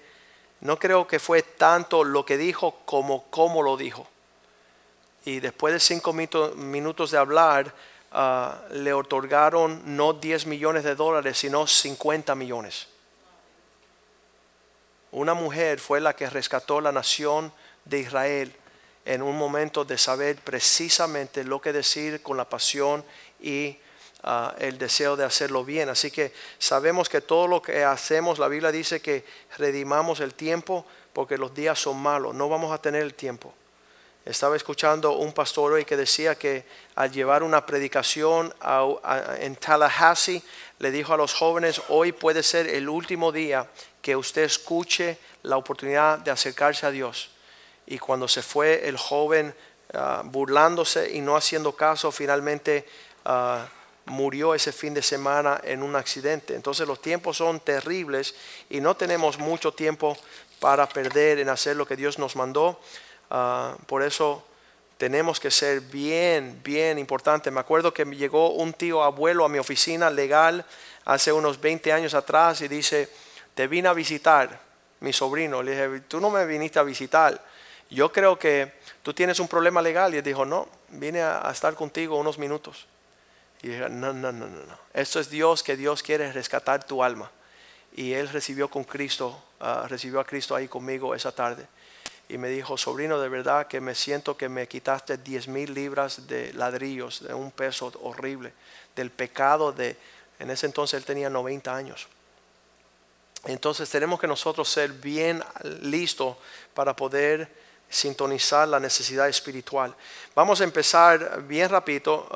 no 0.60 0.78
creo 0.78 1.06
que 1.06 1.18
fue 1.18 1.42
tanto 1.42 2.04
lo 2.04 2.24
que 2.24 2.36
dijo 2.36 2.82
como 2.84 3.24
cómo 3.30 3.62
lo 3.62 3.76
dijo. 3.76 4.06
Y 5.24 5.40
después 5.40 5.74
de 5.74 5.80
cinco 5.80 6.12
minutos 6.12 7.10
de 7.10 7.18
hablar, 7.18 7.74
ah, 8.12 8.60
le 8.70 8.92
otorgaron 8.92 9.96
no 9.96 10.12
10 10.12 10.46
millones 10.46 10.84
de 10.84 10.94
dólares, 10.94 11.38
sino 11.38 11.66
50 11.66 12.34
millones. 12.34 12.88
Una 15.12 15.34
mujer 15.34 15.78
fue 15.78 16.00
la 16.00 16.16
que 16.16 16.28
rescató 16.28 16.80
la 16.80 16.90
nación 16.90 17.52
de 17.84 18.00
Israel 18.00 18.52
en 19.04 19.20
un 19.20 19.36
momento 19.36 19.84
de 19.84 19.98
saber 19.98 20.36
precisamente 20.36 21.44
lo 21.44 21.60
que 21.60 21.72
decir 21.72 22.22
con 22.22 22.38
la 22.38 22.48
pasión 22.48 23.04
y 23.38 23.76
ah, 24.22 24.54
el 24.58 24.78
deseo 24.78 25.16
de 25.16 25.24
hacerlo 25.24 25.64
bien. 25.64 25.90
Así 25.90 26.10
que 26.10 26.32
sabemos 26.58 27.10
que 27.10 27.20
todo 27.20 27.46
lo 27.46 27.60
que 27.60 27.84
hacemos, 27.84 28.38
la 28.38 28.48
Biblia 28.48 28.72
dice 28.72 29.02
que 29.02 29.24
redimamos 29.58 30.20
el 30.20 30.32
tiempo 30.32 30.86
porque 31.12 31.36
los 31.36 31.54
días 31.54 31.78
son 31.78 32.00
malos, 32.00 32.34
no 32.34 32.48
vamos 32.48 32.72
a 32.72 32.80
tener 32.80 33.02
el 33.02 33.12
tiempo. 33.12 33.52
Estaba 34.24 34.54
escuchando 34.54 35.16
un 35.16 35.32
pastor 35.32 35.72
hoy 35.72 35.84
que 35.84 35.96
decía 35.96 36.36
que 36.36 36.64
al 36.94 37.10
llevar 37.10 37.42
una 37.42 37.66
predicación 37.66 38.54
en 39.40 39.56
Tallahassee, 39.56 40.42
le 40.78 40.90
dijo 40.92 41.12
a 41.12 41.16
los 41.16 41.34
jóvenes, 41.34 41.82
hoy 41.88 42.12
puede 42.12 42.44
ser 42.44 42.68
el 42.68 42.88
último 42.88 43.32
día 43.32 43.68
que 44.02 44.16
usted 44.16 44.42
escuche 44.42 45.16
la 45.44 45.56
oportunidad 45.56 46.18
de 46.18 46.32
acercarse 46.32 46.84
a 46.84 46.90
Dios. 46.90 47.30
Y 47.86 47.98
cuando 47.98 48.28
se 48.28 48.42
fue 48.42 48.88
el 48.88 48.96
joven 48.96 49.54
ah, 49.94 50.22
burlándose 50.24 51.12
y 51.12 51.20
no 51.20 51.36
haciendo 51.36 51.72
caso, 51.74 52.10
finalmente 52.10 52.86
ah, 53.24 53.66
murió 54.06 54.54
ese 54.54 54.72
fin 54.72 54.92
de 54.92 55.02
semana 55.02 55.60
en 55.62 55.82
un 55.82 55.94
accidente. 55.94 56.54
Entonces 56.54 56.86
los 56.86 57.00
tiempos 57.00 57.36
son 57.36 57.60
terribles 57.60 58.34
y 58.68 58.80
no 58.80 58.96
tenemos 58.96 59.38
mucho 59.38 59.72
tiempo 59.72 60.16
para 60.58 60.88
perder 60.88 61.38
en 61.38 61.48
hacer 61.48 61.76
lo 61.76 61.86
que 61.86 61.96
Dios 61.96 62.18
nos 62.18 62.34
mandó. 62.34 62.80
Ah, 63.30 63.76
por 63.86 64.02
eso 64.02 64.44
tenemos 64.98 65.40
que 65.40 65.50
ser 65.50 65.80
bien, 65.80 66.60
bien 66.62 66.98
importante. 66.98 67.50
Me 67.50 67.60
acuerdo 67.60 67.94
que 67.94 68.04
llegó 68.04 68.50
un 68.50 68.72
tío 68.72 69.02
abuelo 69.02 69.44
a 69.44 69.48
mi 69.48 69.58
oficina 69.58 70.10
legal 70.10 70.64
hace 71.04 71.32
unos 71.32 71.60
20 71.60 71.92
años 71.92 72.14
atrás 72.14 72.60
y 72.60 72.68
dice, 72.68 73.08
te 73.54 73.66
vine 73.66 73.88
a 73.88 73.92
visitar, 73.92 74.60
mi 75.00 75.12
sobrino. 75.12 75.62
Le 75.62 75.72
dije, 75.72 76.00
tú 76.06 76.20
no 76.20 76.30
me 76.30 76.46
viniste 76.46 76.78
a 76.78 76.82
visitar. 76.82 77.44
Yo 77.90 78.10
creo 78.10 78.38
que 78.38 78.72
tú 79.02 79.12
tienes 79.12 79.38
un 79.40 79.48
problema 79.48 79.82
legal. 79.82 80.14
Y 80.14 80.18
él 80.18 80.22
dijo, 80.22 80.44
no, 80.44 80.68
vine 80.88 81.22
a, 81.22 81.50
estar 81.50 81.74
contigo 81.74 82.16
unos 82.16 82.38
minutos. 82.38 82.86
Y 83.62 83.68
dije, 83.68 83.88
no, 83.90 84.12
no, 84.12 84.32
no, 84.32 84.46
no, 84.46 84.64
no. 84.64 84.78
Esto 84.94 85.20
es 85.20 85.28
Dios, 85.28 85.62
que 85.62 85.76
Dios 85.76 86.02
quiere 86.02 86.32
rescatar 86.32 86.84
tu 86.84 87.02
alma. 87.02 87.30
Y 87.94 88.14
él 88.14 88.28
recibió 88.28 88.68
con 88.68 88.84
Cristo, 88.84 89.42
ah, 89.60 89.86
recibió 89.88 90.20
a 90.20 90.24
Cristo 90.24 90.56
ahí 90.56 90.66
conmigo 90.66 91.14
esa 91.14 91.32
tarde. 91.32 91.66
Y 92.28 92.38
me 92.38 92.48
dijo, 92.48 92.78
sobrino, 92.78 93.20
de 93.20 93.28
verdad 93.28 93.66
que 93.66 93.80
me 93.80 93.94
siento 93.94 94.38
que 94.38 94.48
me 94.48 94.66
quitaste 94.66 95.18
10 95.18 95.48
mil 95.48 95.74
libras 95.74 96.26
de 96.26 96.54
ladrillos, 96.54 97.22
de 97.22 97.34
un 97.34 97.50
peso 97.50 97.92
horrible, 98.00 98.54
del 98.96 99.10
pecado 99.10 99.72
de, 99.72 99.98
en 100.38 100.50
ese 100.50 100.64
entonces 100.64 100.98
él 100.98 101.04
tenía 101.04 101.28
90 101.28 101.74
años. 101.76 102.08
Entonces 103.44 103.90
tenemos 103.90 104.20
que 104.20 104.26
nosotros 104.26 104.68
ser 104.68 104.92
bien 104.92 105.42
listos 105.80 106.36
para 106.74 106.94
poder 106.94 107.48
sintonizar 107.88 108.68
la 108.68 108.80
necesidad 108.80 109.28
espiritual. 109.28 109.94
Vamos 110.34 110.60
a 110.60 110.64
empezar 110.64 111.42
bien 111.42 111.68
rapidito, 111.68 112.28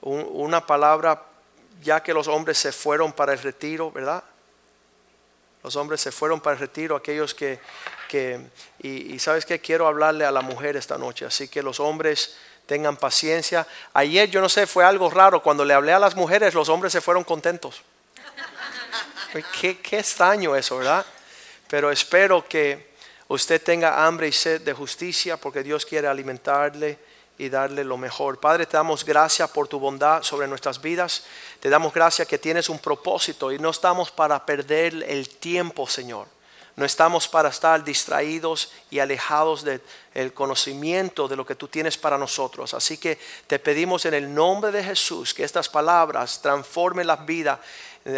uh, 0.00 0.08
una 0.08 0.64
palabra, 0.66 1.22
ya 1.82 2.02
que 2.02 2.14
los 2.14 2.28
hombres 2.28 2.58
se 2.58 2.72
fueron 2.72 3.12
para 3.12 3.32
el 3.32 3.38
retiro, 3.40 3.90
¿verdad? 3.90 4.22
Los 5.62 5.76
hombres 5.76 6.00
se 6.00 6.10
fueron 6.10 6.40
para 6.40 6.54
el 6.54 6.60
retiro, 6.60 6.96
aquellos 6.96 7.34
que, 7.34 7.60
que 8.08 8.40
y, 8.80 9.14
y 9.14 9.18
sabes 9.18 9.44
que 9.44 9.60
quiero 9.60 9.86
hablarle 9.86 10.24
a 10.24 10.30
la 10.30 10.40
mujer 10.40 10.76
esta 10.76 10.96
noche, 10.98 11.26
así 11.26 11.48
que 11.48 11.62
los 11.62 11.78
hombres 11.80 12.36
tengan 12.66 12.96
paciencia. 12.96 13.66
Ayer 13.92 14.30
yo 14.30 14.40
no 14.40 14.48
sé, 14.48 14.66
fue 14.66 14.84
algo 14.84 15.10
raro, 15.10 15.42
cuando 15.42 15.64
le 15.64 15.74
hablé 15.74 15.92
a 15.92 15.98
las 15.98 16.16
mujeres, 16.16 16.54
los 16.54 16.68
hombres 16.68 16.92
se 16.92 17.00
fueron 17.00 17.24
contentos. 17.24 17.82
Qué, 19.32 19.78
qué 19.78 19.98
extraño 19.98 20.54
eso, 20.54 20.76
¿verdad? 20.78 21.06
Pero 21.68 21.90
espero 21.90 22.46
que 22.46 22.92
usted 23.28 23.62
tenga 23.62 24.04
hambre 24.04 24.28
y 24.28 24.32
sed 24.32 24.60
de 24.60 24.74
justicia 24.74 25.38
porque 25.38 25.62
Dios 25.62 25.86
quiere 25.86 26.06
alimentarle 26.06 26.98
y 27.38 27.48
darle 27.48 27.82
lo 27.82 27.96
mejor. 27.96 28.38
Padre, 28.38 28.66
te 28.66 28.76
damos 28.76 29.04
gracias 29.04 29.50
por 29.50 29.68
tu 29.68 29.78
bondad 29.78 30.22
sobre 30.22 30.46
nuestras 30.46 30.82
vidas. 30.82 31.24
Te 31.60 31.70
damos 31.70 31.94
gracias 31.94 32.28
que 32.28 32.38
tienes 32.38 32.68
un 32.68 32.78
propósito 32.78 33.50
y 33.50 33.58
no 33.58 33.70
estamos 33.70 34.10
para 34.10 34.44
perder 34.44 35.02
el 35.08 35.28
tiempo, 35.30 35.86
Señor. 35.86 36.28
No 36.74 36.86
estamos 36.86 37.28
para 37.28 37.50
estar 37.50 37.84
distraídos 37.84 38.72
y 38.90 38.98
alejados 38.98 39.62
del 39.62 40.32
conocimiento 40.32 41.28
de 41.28 41.36
lo 41.36 41.44
que 41.44 41.54
tú 41.54 41.68
tienes 41.68 41.98
para 41.98 42.16
nosotros. 42.16 42.72
Así 42.72 42.96
que 42.96 43.18
te 43.46 43.58
pedimos 43.58 44.06
en 44.06 44.14
el 44.14 44.32
nombre 44.32 44.72
de 44.72 44.82
Jesús 44.82 45.34
que 45.34 45.44
estas 45.44 45.68
palabras 45.68 46.40
transformen 46.40 47.06
la 47.06 47.16
vida 47.16 47.60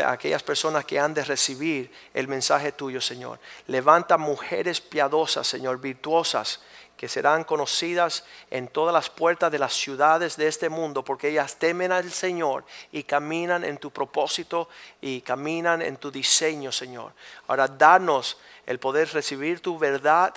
aquellas 0.06 0.42
personas 0.42 0.84
que 0.84 0.98
han 0.98 1.14
de 1.14 1.24
recibir 1.24 1.90
el 2.12 2.28
mensaje 2.28 2.72
tuyo, 2.72 3.00
Señor. 3.00 3.38
Levanta 3.66 4.16
mujeres 4.18 4.80
piadosas, 4.80 5.46
Señor, 5.46 5.80
virtuosas, 5.80 6.60
que 6.96 7.08
serán 7.08 7.44
conocidas 7.44 8.24
en 8.50 8.68
todas 8.68 8.94
las 8.94 9.10
puertas 9.10 9.50
de 9.50 9.58
las 9.58 9.74
ciudades 9.74 10.36
de 10.36 10.46
este 10.46 10.68
mundo, 10.68 11.04
porque 11.04 11.28
ellas 11.28 11.56
temen 11.58 11.92
al 11.92 12.10
Señor 12.10 12.64
y 12.92 13.02
caminan 13.02 13.64
en 13.64 13.78
tu 13.78 13.90
propósito 13.90 14.68
y 15.00 15.20
caminan 15.20 15.82
en 15.82 15.96
tu 15.96 16.10
diseño, 16.10 16.70
Señor. 16.70 17.12
Ahora, 17.48 17.68
danos 17.68 18.38
el 18.64 18.78
poder 18.78 19.12
recibir 19.12 19.60
tu 19.60 19.78
verdad 19.78 20.34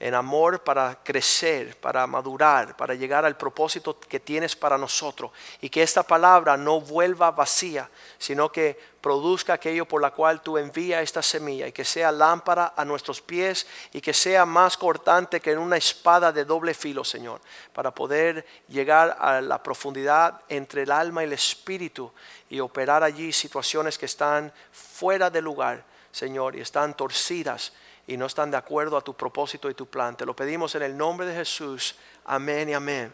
en 0.00 0.14
amor 0.14 0.62
para 0.62 0.96
crecer, 1.02 1.76
para 1.76 2.06
madurar, 2.06 2.76
para 2.76 2.94
llegar 2.94 3.24
al 3.24 3.36
propósito 3.36 3.98
que 3.98 4.20
tienes 4.20 4.54
para 4.54 4.78
nosotros. 4.78 5.32
Y 5.60 5.68
que 5.68 5.82
esta 5.82 6.04
palabra 6.04 6.56
no 6.56 6.80
vuelva 6.80 7.32
vacía, 7.32 7.90
sino 8.16 8.52
que 8.52 8.78
produzca 9.00 9.54
aquello 9.54 9.86
por 9.86 10.00
la 10.00 10.12
cual 10.12 10.40
tú 10.40 10.56
envías 10.56 11.02
esta 11.02 11.20
semilla 11.20 11.66
y 11.66 11.72
que 11.72 11.84
sea 11.84 12.12
lámpara 12.12 12.74
a 12.76 12.84
nuestros 12.84 13.20
pies 13.20 13.66
y 13.92 14.00
que 14.00 14.14
sea 14.14 14.46
más 14.46 14.76
cortante 14.76 15.40
que 15.40 15.56
una 15.56 15.76
espada 15.76 16.30
de 16.30 16.44
doble 16.44 16.74
filo, 16.74 17.02
Señor, 17.04 17.40
para 17.72 17.92
poder 17.92 18.46
llegar 18.68 19.16
a 19.18 19.40
la 19.40 19.60
profundidad 19.62 20.42
entre 20.48 20.82
el 20.82 20.92
alma 20.92 21.22
y 21.22 21.26
el 21.26 21.32
espíritu 21.32 22.12
y 22.48 22.60
operar 22.60 23.02
allí 23.02 23.32
situaciones 23.32 23.98
que 23.98 24.06
están 24.06 24.52
fuera 24.70 25.28
de 25.28 25.42
lugar, 25.42 25.84
Señor, 26.12 26.54
y 26.54 26.60
están 26.60 26.96
torcidas 26.96 27.72
y 28.08 28.16
no 28.16 28.24
están 28.24 28.50
de 28.50 28.56
acuerdo 28.56 28.96
a 28.96 29.02
tu 29.02 29.14
propósito 29.14 29.68
y 29.68 29.74
tu 29.74 29.86
plan. 29.86 30.16
Te 30.16 30.24
lo 30.24 30.34
pedimos 30.34 30.74
en 30.74 30.82
el 30.82 30.96
nombre 30.96 31.26
de 31.26 31.34
Jesús. 31.34 31.94
Amén 32.24 32.70
y 32.70 32.72
amén. 32.72 33.12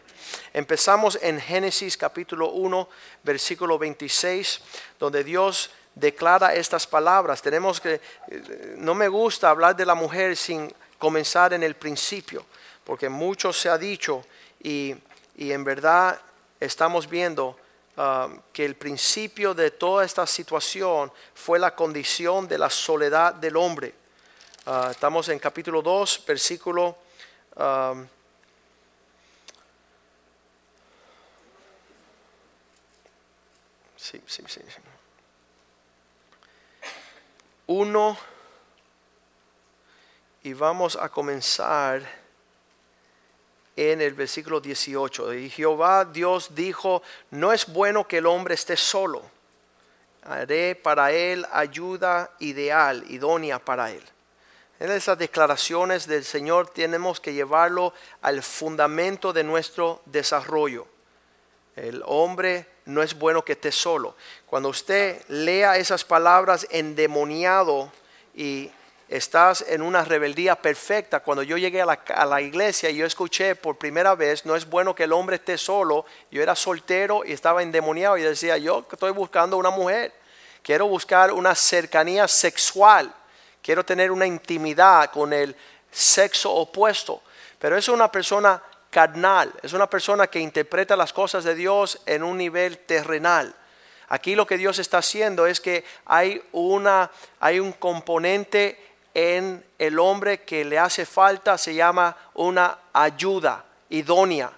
Empezamos 0.53 1.19
en 1.21 1.39
Génesis 1.39 1.97
capítulo 1.97 2.51
1, 2.51 2.87
versículo 3.21 3.77
26, 3.77 4.61
donde 4.97 5.25
Dios 5.25 5.69
declara 5.95 6.55
estas 6.55 6.87
palabras. 6.87 7.41
Tenemos 7.41 7.81
que, 7.81 7.99
no 8.77 8.95
me 8.95 9.09
gusta 9.09 9.49
hablar 9.49 9.75
de 9.75 9.85
la 9.85 9.95
mujer 9.95 10.37
sin 10.37 10.73
comenzar 10.97 11.51
en 11.53 11.63
el 11.63 11.75
principio, 11.75 12.45
porque 12.85 13.09
mucho 13.09 13.51
se 13.51 13.67
ha 13.67 13.77
dicho 13.77 14.25
y, 14.63 14.95
en 15.37 15.63
verdad 15.65 16.21
estamos 16.57 17.09
viendo 17.09 17.57
uh, 17.97 18.29
que 18.53 18.63
el 18.63 18.75
principio 18.75 19.53
de 19.53 19.71
toda 19.71 20.05
esta 20.05 20.25
situación 20.25 21.11
fue 21.33 21.59
la 21.59 21.75
condición 21.75 22.47
de 22.47 22.57
la 22.57 22.69
soledad 22.69 23.33
del 23.33 23.57
hombre. 23.57 24.04
Ah, 24.67 24.87
estamos 24.89 25.29
en 25.29 25.37
capítulo 25.37 25.83
2, 25.83 26.23
versículo... 26.25 26.97
sí, 33.95 34.19
sí, 34.25 34.43
sí, 34.47 34.61
sí. 34.67 34.81
Uno, 37.67 38.17
y 40.41 40.53
vamos 40.53 40.95
a 40.95 41.09
comenzar 41.09 42.01
en 43.75 44.01
el 44.01 44.15
versículo 44.15 44.59
18. 44.59 45.31
Y 45.35 45.51
Jehová 45.51 46.05
Dios 46.05 46.55
dijo, 46.55 47.03
no 47.29 47.53
es 47.53 47.67
bueno 47.67 48.07
que 48.07 48.17
el 48.17 48.25
hombre 48.25 48.55
esté 48.55 48.75
solo. 48.75 49.21
Haré 50.23 50.73
para 50.73 51.11
él 51.11 51.45
ayuda 51.51 52.31
ideal, 52.39 53.05
idónea 53.11 53.59
para 53.59 53.91
él. 53.91 54.14
En 54.79 54.91
esas 54.91 55.17
declaraciones 55.17 56.05
del 56.05 56.25
Señor 56.25 56.69
tenemos 56.69 57.21
que 57.21 57.33
llevarlo 57.33 57.93
al 58.21 58.43
fundamento 58.43 59.31
de 59.31 59.43
nuestro 59.43 60.01
desarrollo. 60.05 60.85
El 61.77 62.03
hombre 62.05 62.67
no 62.85 63.01
es 63.01 63.17
bueno 63.17 63.43
que 63.43 63.53
esté 63.53 63.71
solo. 63.71 64.15
Cuando 64.45 64.69
usted 64.69 65.21
lea 65.29 65.77
esas 65.77 66.03
palabras 66.03 66.67
endemoniado 66.69 67.89
y 68.33 68.69
estás 69.07 69.63
en 69.67 69.81
una 69.81 70.03
rebeldía 70.03 70.57
perfecta, 70.57 71.21
cuando 71.21 71.43
yo 71.43 71.57
llegué 71.57 71.81
a 71.81 72.25
la, 72.25 72.41
iglesia 72.41 72.89
y 72.89 72.97
yo 72.97 73.05
escuché 73.05 73.55
por 73.55 73.77
primera 73.77 74.13
vez, 74.13 74.45
no 74.45 74.57
es 74.57 74.69
bueno 74.69 74.93
que 74.93 75.03
el 75.03 75.13
hombre 75.13 75.37
esté 75.37 75.57
solo, 75.57 76.05
yo 76.31 76.43
era 76.43 76.53
soltero 76.53 77.23
y 77.25 77.31
estaba 77.31 77.63
endemoniado 77.63 78.17
y 78.17 78.23
decía, 78.23 78.57
yo 78.57 78.85
estoy 78.91 79.11
buscando 79.11 79.55
una 79.55 79.69
mujer, 79.69 80.13
quiero 80.61 80.87
buscar 80.87 81.31
una 81.31 81.55
cercanía 81.55 82.27
sexual 82.27 83.13
quiero 83.65 83.83
tener 83.83 84.11
una 84.11 84.27
intimidad 84.27 85.09
con 85.09 85.33
el 85.33 85.55
sexo 85.89 86.53
opuesto, 86.53 87.23
pero 87.57 87.75
es 87.75 87.89
una 87.89 88.11
persona 88.11 88.61
carnal, 88.91 89.51
es 89.63 89.73
una 89.73 89.89
persona 89.89 90.27
que 90.27 90.39
interpreta 90.39 90.95
las 90.95 91.11
cosas 91.11 91.43
de 91.43 91.55
Dios 91.55 91.99
en 92.05 92.21
un 92.21 92.37
nivel 92.37 92.77
terrenal. 92.77 93.55
Aquí 94.09 94.35
lo 94.35 94.45
que 94.45 94.59
Dios 94.59 94.77
está 94.77 94.99
haciendo 94.99 95.47
es 95.47 95.59
que 95.59 95.83
hay, 96.05 96.43
una, 96.51 97.09
hay 97.39 97.59
un 97.59 97.71
componente 97.71 98.77
en 99.15 99.65
el 99.79 99.97
hombre 99.97 100.41
que 100.41 100.63
le 100.63 100.77
hace 100.77 101.03
falta, 101.07 101.57
se 101.57 101.73
llama 101.73 102.15
una 102.35 102.77
ayuda 102.93 103.65
idónea, 103.89 104.51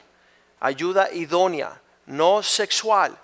ayuda 0.59 1.13
idónea, 1.13 1.79
no 2.07 2.43
sexual 2.43 3.17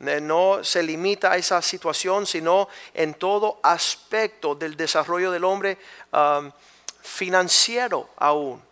no 0.00 0.64
se 0.64 0.82
limita 0.82 1.32
a 1.32 1.36
esa 1.36 1.60
situación, 1.60 2.26
sino 2.26 2.68
en 2.94 3.14
todo 3.14 3.60
aspecto 3.62 4.54
del 4.54 4.76
desarrollo 4.76 5.30
del 5.30 5.44
hombre 5.44 5.78
um, 6.12 6.50
financiero 7.02 8.08
aún. 8.16 8.62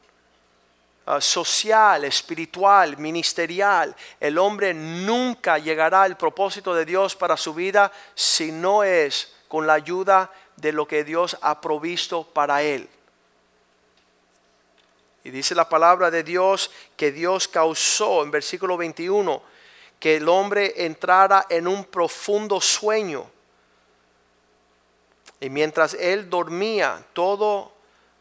Uh, 1.06 1.20
social, 1.20 2.04
espiritual, 2.04 2.98
ministerial. 2.98 3.94
El 4.20 4.38
hombre 4.38 4.74
nunca 4.74 5.58
llegará 5.58 6.02
al 6.02 6.16
propósito 6.16 6.74
de 6.74 6.84
Dios 6.84 7.16
para 7.16 7.36
su 7.36 7.54
vida 7.54 7.90
si 8.14 8.52
no 8.52 8.82
es 8.82 9.34
con 9.48 9.66
la 9.66 9.74
ayuda 9.74 10.30
de 10.56 10.72
lo 10.72 10.86
que 10.86 11.04
Dios 11.04 11.36
ha 11.40 11.60
provisto 11.60 12.24
para 12.24 12.62
él. 12.62 12.88
Y 15.24 15.30
dice 15.30 15.54
la 15.54 15.68
palabra 15.68 16.10
de 16.10 16.22
Dios 16.22 16.70
que 16.96 17.12
Dios 17.12 17.48
causó 17.48 18.22
en 18.22 18.30
versículo 18.30 18.76
21 18.76 19.42
que 19.98 20.16
el 20.16 20.28
hombre 20.28 20.74
entrara 20.84 21.46
en 21.48 21.66
un 21.66 21.84
profundo 21.84 22.60
sueño. 22.60 23.28
Y 25.40 25.50
mientras 25.50 25.94
él 25.94 26.28
dormía, 26.28 27.04
todo 27.12 27.72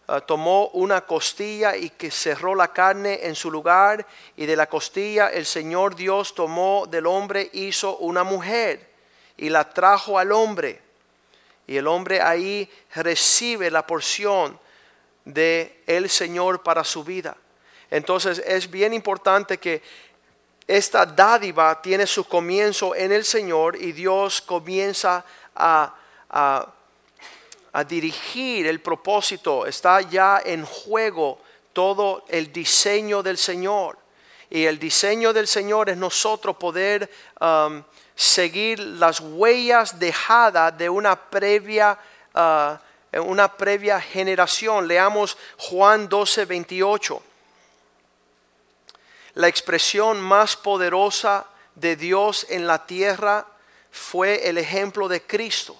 uh, 0.07 0.21
tomó 0.21 0.67
una 0.69 1.01
costilla 1.01 1.75
y 1.75 1.89
que 1.91 2.11
cerró 2.11 2.55
la 2.55 2.73
carne 2.73 3.19
en 3.23 3.35
su 3.35 3.51
lugar. 3.51 4.05
Y 4.35 4.45
de 4.45 4.55
la 4.55 4.67
costilla 4.67 5.27
el 5.27 5.45
Señor 5.45 5.95
Dios 5.95 6.33
tomó 6.33 6.85
del 6.87 7.05
hombre, 7.05 7.49
hizo 7.53 7.97
una 7.97 8.23
mujer 8.23 8.89
y 9.37 9.49
la 9.49 9.69
trajo 9.69 10.17
al 10.17 10.31
hombre. 10.31 10.81
Y 11.67 11.77
el 11.77 11.87
hombre 11.87 12.21
ahí 12.21 12.69
recibe 12.95 13.69
la 13.69 13.85
porción 13.85 14.59
de 15.25 15.83
el 15.85 16.09
Señor 16.09 16.63
para 16.63 16.83
su 16.83 17.03
vida. 17.03 17.35
Entonces 17.89 18.41
es 18.45 18.69
bien 18.69 18.93
importante 18.93 19.57
que 19.57 19.81
esta 20.67 21.05
dádiva 21.05 21.81
tiene 21.81 22.05
su 22.05 22.25
comienzo 22.25 22.93
en 22.93 23.11
el 23.11 23.23
Señor 23.23 23.81
y 23.81 23.93
Dios 23.93 24.41
comienza 24.41 25.23
a, 25.55 25.95
a 27.77 27.83
dirigir 27.83 28.65
el 28.65 28.81
propósito, 28.81 29.65
está 29.65 30.01
ya 30.01 30.41
en 30.43 30.65
juego 30.65 31.39
todo 31.73 32.25
el 32.27 32.51
diseño 32.51 33.21
del 33.21 33.37
Señor. 33.37 33.99
Y 34.49 34.65
el 34.65 34.79
diseño 34.79 35.31
del 35.31 35.47
Señor 35.47 35.89
es 35.89 35.97
nosotros 35.97 36.55
poder 36.55 37.07
um, 37.39 37.83
seguir 38.15 38.79
las 38.79 39.19
huellas 39.19 39.99
dejadas 39.99 40.75
de 40.75 40.89
una 40.89 41.15
previa, 41.15 41.99
uh, 42.33 43.21
una 43.21 43.55
previa 43.55 44.01
generación. 44.01 44.87
Leamos 44.87 45.37
Juan 45.57 46.09
12, 46.09 46.45
28. 46.45 47.21
La 49.37 49.47
expresión 49.47 50.19
más 50.19 50.55
poderosa 50.55 51.45
de 51.75 51.95
Dios 51.95 52.47
en 52.49 52.65
la 52.65 52.87
tierra 52.87 53.45
fue 53.91 54.49
el 54.49 54.57
ejemplo 54.57 55.07
de 55.07 55.21
Cristo. 55.21 55.79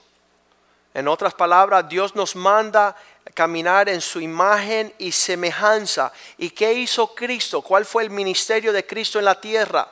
En 0.93 1.07
otras 1.07 1.33
palabras, 1.33 1.89
Dios 1.89 2.15
nos 2.15 2.35
manda 2.35 2.95
caminar 3.33 3.89
en 3.89 3.99
su 3.99 4.21
imagen 4.21 4.93
y 4.99 5.11
semejanza. 5.11 6.13
¿Y 6.37 6.51
qué 6.51 6.71
hizo 6.71 7.15
Cristo? 7.15 7.63
¿Cuál 7.63 7.83
fue 7.83 8.03
el 8.03 8.11
ministerio 8.11 8.71
de 8.71 8.85
Cristo 8.85 9.17
en 9.17 9.25
la 9.25 9.41
tierra? 9.41 9.91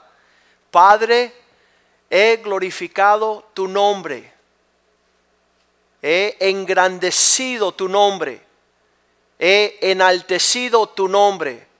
Padre, 0.69 1.33
he 2.07 2.37
glorificado 2.43 3.49
tu 3.55 3.67
nombre. 3.67 4.31
He 6.03 6.37
engrandecido 6.39 7.71
tu 7.71 7.89
nombre. 7.89 8.43
He 9.39 9.79
enaltecido 9.81 10.87
tu 10.87 11.07
nombre. 11.07 11.73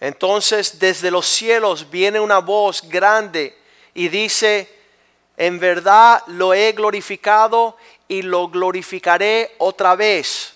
Entonces 0.00 0.78
desde 0.78 1.10
los 1.10 1.26
cielos 1.26 1.90
viene 1.90 2.18
una 2.18 2.38
voz 2.38 2.88
grande 2.88 3.56
y 3.92 4.08
dice, 4.08 4.68
en 5.36 5.58
verdad 5.58 6.22
lo 6.26 6.54
he 6.54 6.72
glorificado 6.72 7.76
y 8.08 8.22
lo 8.22 8.48
glorificaré 8.48 9.54
otra 9.58 9.94
vez. 9.94 10.54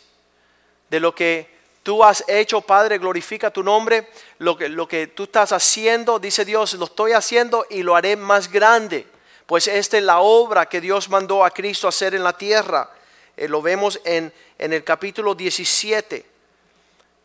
De 0.88 0.98
lo 0.98 1.14
que 1.14 1.48
tú 1.82 2.02
has 2.02 2.24
hecho, 2.26 2.62
Padre, 2.62 2.98
glorifica 2.98 3.50
tu 3.50 3.62
nombre. 3.62 4.08
Lo 4.38 4.56
que, 4.56 4.68
lo 4.68 4.88
que 4.88 5.08
tú 5.08 5.24
estás 5.24 5.52
haciendo, 5.52 6.18
dice 6.18 6.44
Dios, 6.44 6.74
lo 6.74 6.86
estoy 6.86 7.12
haciendo 7.12 7.66
y 7.68 7.82
lo 7.82 7.96
haré 7.96 8.16
más 8.16 8.50
grande. 8.50 9.06
Pues 9.46 9.68
esta 9.68 9.98
es 9.98 10.04
la 10.04 10.20
obra 10.20 10.66
que 10.66 10.80
Dios 10.80 11.10
mandó 11.10 11.44
a 11.44 11.50
Cristo 11.50 11.86
hacer 11.86 12.14
en 12.14 12.24
la 12.24 12.36
tierra. 12.36 12.90
Eh, 13.36 13.46
lo 13.46 13.60
vemos 13.60 14.00
en, 14.04 14.32
en 14.58 14.72
el 14.72 14.84
capítulo 14.84 15.34
17. 15.34 16.33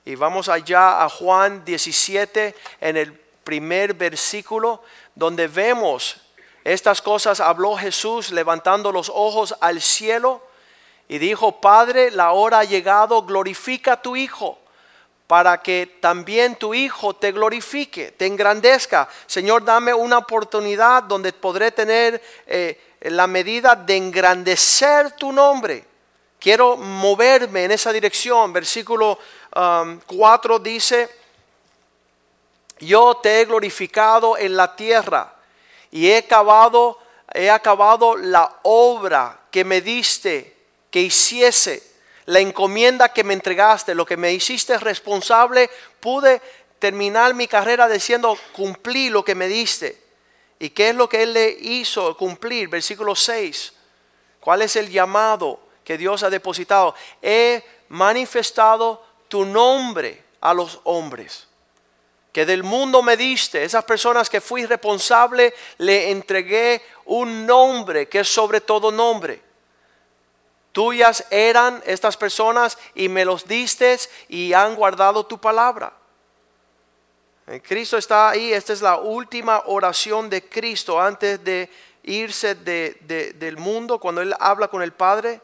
Y 0.09 0.15
vamos 0.15 0.49
allá 0.49 1.03
a 1.03 1.07
Juan 1.07 1.63
17, 1.63 2.55
en 2.81 2.97
el 2.97 3.13
primer 3.13 3.93
versículo, 3.93 4.81
donde 5.13 5.47
vemos 5.47 6.17
estas 6.63 6.99
cosas 6.99 7.39
habló 7.39 7.77
Jesús 7.77 8.31
levantando 8.31 8.91
los 8.91 9.09
ojos 9.13 9.53
al 9.61 9.79
cielo 9.79 10.41
y 11.07 11.19
dijo, 11.19 11.61
Padre, 11.61 12.09
la 12.09 12.31
hora 12.31 12.61
ha 12.61 12.63
llegado, 12.63 13.21
glorifica 13.21 13.93
a 13.93 14.01
tu 14.01 14.15
Hijo, 14.15 14.57
para 15.27 15.61
que 15.61 15.99
también 16.01 16.55
tu 16.55 16.73
Hijo 16.73 17.15
te 17.15 17.31
glorifique, 17.31 18.11
te 18.11 18.25
engrandezca. 18.25 19.07
Señor, 19.27 19.63
dame 19.63 19.93
una 19.93 20.17
oportunidad 20.17 21.03
donde 21.03 21.33
podré 21.33 21.71
tener 21.71 22.19
eh, 22.47 22.95
la 23.01 23.27
medida 23.27 23.75
de 23.75 23.95
engrandecer 23.95 25.11
tu 25.11 25.31
nombre. 25.31 25.85
Quiero 26.39 26.77
moverme 26.77 27.65
en 27.65 27.71
esa 27.71 27.91
dirección. 27.91 28.53
Versículo 28.53 29.19
4 29.51 30.55
um, 30.55 30.63
dice, 30.63 31.09
yo 32.79 33.17
te 33.21 33.41
he 33.41 33.45
glorificado 33.45 34.37
en 34.37 34.55
la 34.55 34.75
tierra 34.75 35.35
y 35.91 36.07
he 36.07 36.17
acabado, 36.17 36.97
he 37.33 37.49
acabado 37.49 38.15
la 38.15 38.59
obra 38.63 39.39
que 39.51 39.65
me 39.65 39.81
diste 39.81 40.55
que 40.89 41.01
hiciese, 41.01 41.83
la 42.25 42.39
encomienda 42.39 43.09
que 43.09 43.23
me 43.23 43.33
entregaste, 43.33 43.93
lo 43.93 44.05
que 44.05 44.17
me 44.17 44.31
hiciste 44.31 44.77
responsable, 44.77 45.69
pude 45.99 46.41
terminar 46.79 47.33
mi 47.33 47.47
carrera 47.47 47.89
diciendo, 47.89 48.37
cumplí 48.53 49.09
lo 49.09 49.25
que 49.25 49.35
me 49.35 49.47
diste. 49.47 50.01
¿Y 50.59 50.69
qué 50.69 50.89
es 50.89 50.95
lo 50.95 51.09
que 51.09 51.23
él 51.23 51.33
le 51.33 51.49
hizo 51.49 52.15
cumplir? 52.17 52.69
Versículo 52.69 53.15
6. 53.15 53.73
¿Cuál 54.39 54.61
es 54.61 54.75
el 54.75 54.89
llamado 54.89 55.59
que 55.89 55.97
Dios 55.97 56.21
ha 56.21 56.29
depositado? 56.29 56.93
He 57.19 57.63
manifestado 57.87 59.03
tu 59.27 59.43
nombre 59.43 60.23
a 60.39 60.53
los 60.53 60.79
hombres 60.83 61.47
que 62.31 62.45
del 62.45 62.61
mundo 62.61 63.01
me 63.01 63.17
diste, 63.17 63.63
esas 63.63 63.83
personas 63.83 64.29
que 64.29 64.39
fui 64.39 64.67
responsable, 64.67 65.51
le 65.79 66.11
entregué 66.11 66.79
un 67.05 67.47
nombre 67.47 68.07
que 68.07 68.19
es 68.19 68.29
sobre 68.31 68.61
todo 68.61 68.91
nombre. 68.91 69.41
Tuyas 70.71 71.25
eran 71.31 71.81
estas 71.87 72.15
personas 72.15 72.77
y 72.93 73.09
me 73.09 73.25
los 73.25 73.47
diste 73.47 73.97
y 74.27 74.53
han 74.53 74.75
guardado 74.75 75.25
tu 75.25 75.41
palabra. 75.41 75.91
Eh, 77.47 77.63
Cristo 77.67 77.97
está 77.97 78.29
ahí, 78.29 78.53
esta 78.53 78.73
es 78.73 78.83
la 78.83 78.97
última 78.97 79.63
oración 79.65 80.29
de 80.29 80.47
Cristo 80.47 81.01
antes 81.01 81.43
de 81.43 81.67
irse 82.03 82.53
del 82.53 83.57
mundo, 83.57 83.99
cuando 83.99 84.21
Él 84.21 84.35
habla 84.39 84.67
con 84.67 84.83
el 84.83 84.93
Padre. 84.93 85.41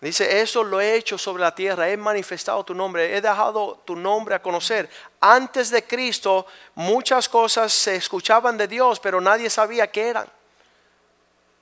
Dice, 0.00 0.40
eso 0.40 0.62
lo 0.62 0.80
he 0.80 0.94
hecho 0.94 1.18
sobre 1.18 1.42
la 1.42 1.54
tierra, 1.54 1.88
he 1.88 1.96
manifestado 1.96 2.62
tu 2.64 2.72
nombre, 2.72 3.16
he 3.16 3.20
dejado 3.20 3.80
tu 3.84 3.96
nombre 3.96 4.36
a 4.36 4.42
conocer. 4.42 4.88
Antes 5.20 5.70
de 5.70 5.82
Cristo 5.82 6.46
muchas 6.76 7.28
cosas 7.28 7.72
se 7.72 7.96
escuchaban 7.96 8.56
de 8.56 8.68
Dios, 8.68 9.00
pero 9.00 9.20
nadie 9.20 9.50
sabía 9.50 9.90
qué 9.90 10.08
eran. 10.08 10.28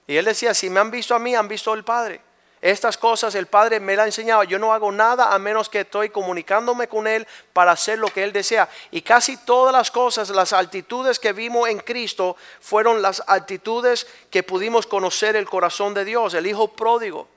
Y 0.06 0.16
él 0.16 0.26
decía, 0.26 0.52
si 0.52 0.68
me 0.68 0.80
han 0.80 0.90
visto 0.90 1.14
a 1.14 1.18
mí, 1.18 1.34
han 1.34 1.48
visto 1.48 1.72
al 1.72 1.82
Padre. 1.82 2.20
Estas 2.60 2.98
cosas 2.98 3.34
el 3.34 3.46
Padre 3.46 3.80
me 3.80 3.96
las 3.96 4.04
ha 4.04 4.06
enseñado. 4.06 4.42
Yo 4.44 4.58
no 4.58 4.72
hago 4.72 4.90
nada 4.92 5.34
a 5.34 5.38
menos 5.38 5.68
que 5.68 5.80
estoy 5.80 6.10
comunicándome 6.10 6.88
con 6.88 7.06
Él 7.06 7.26
para 7.52 7.72
hacer 7.72 7.98
lo 7.98 8.08
que 8.08 8.22
Él 8.22 8.32
desea. 8.32 8.68
Y 8.90 9.02
casi 9.02 9.36
todas 9.38 9.72
las 9.72 9.90
cosas, 9.90 10.30
las 10.30 10.52
altitudes 10.52 11.18
que 11.18 11.32
vimos 11.32 11.68
en 11.68 11.78
Cristo, 11.78 12.36
fueron 12.60 13.02
las 13.02 13.22
altitudes 13.26 14.06
que 14.30 14.42
pudimos 14.42 14.86
conocer 14.86 15.36
el 15.36 15.48
corazón 15.48 15.94
de 15.94 16.04
Dios, 16.04 16.34
el 16.34 16.46
Hijo 16.46 16.68
pródigo. 16.68 17.28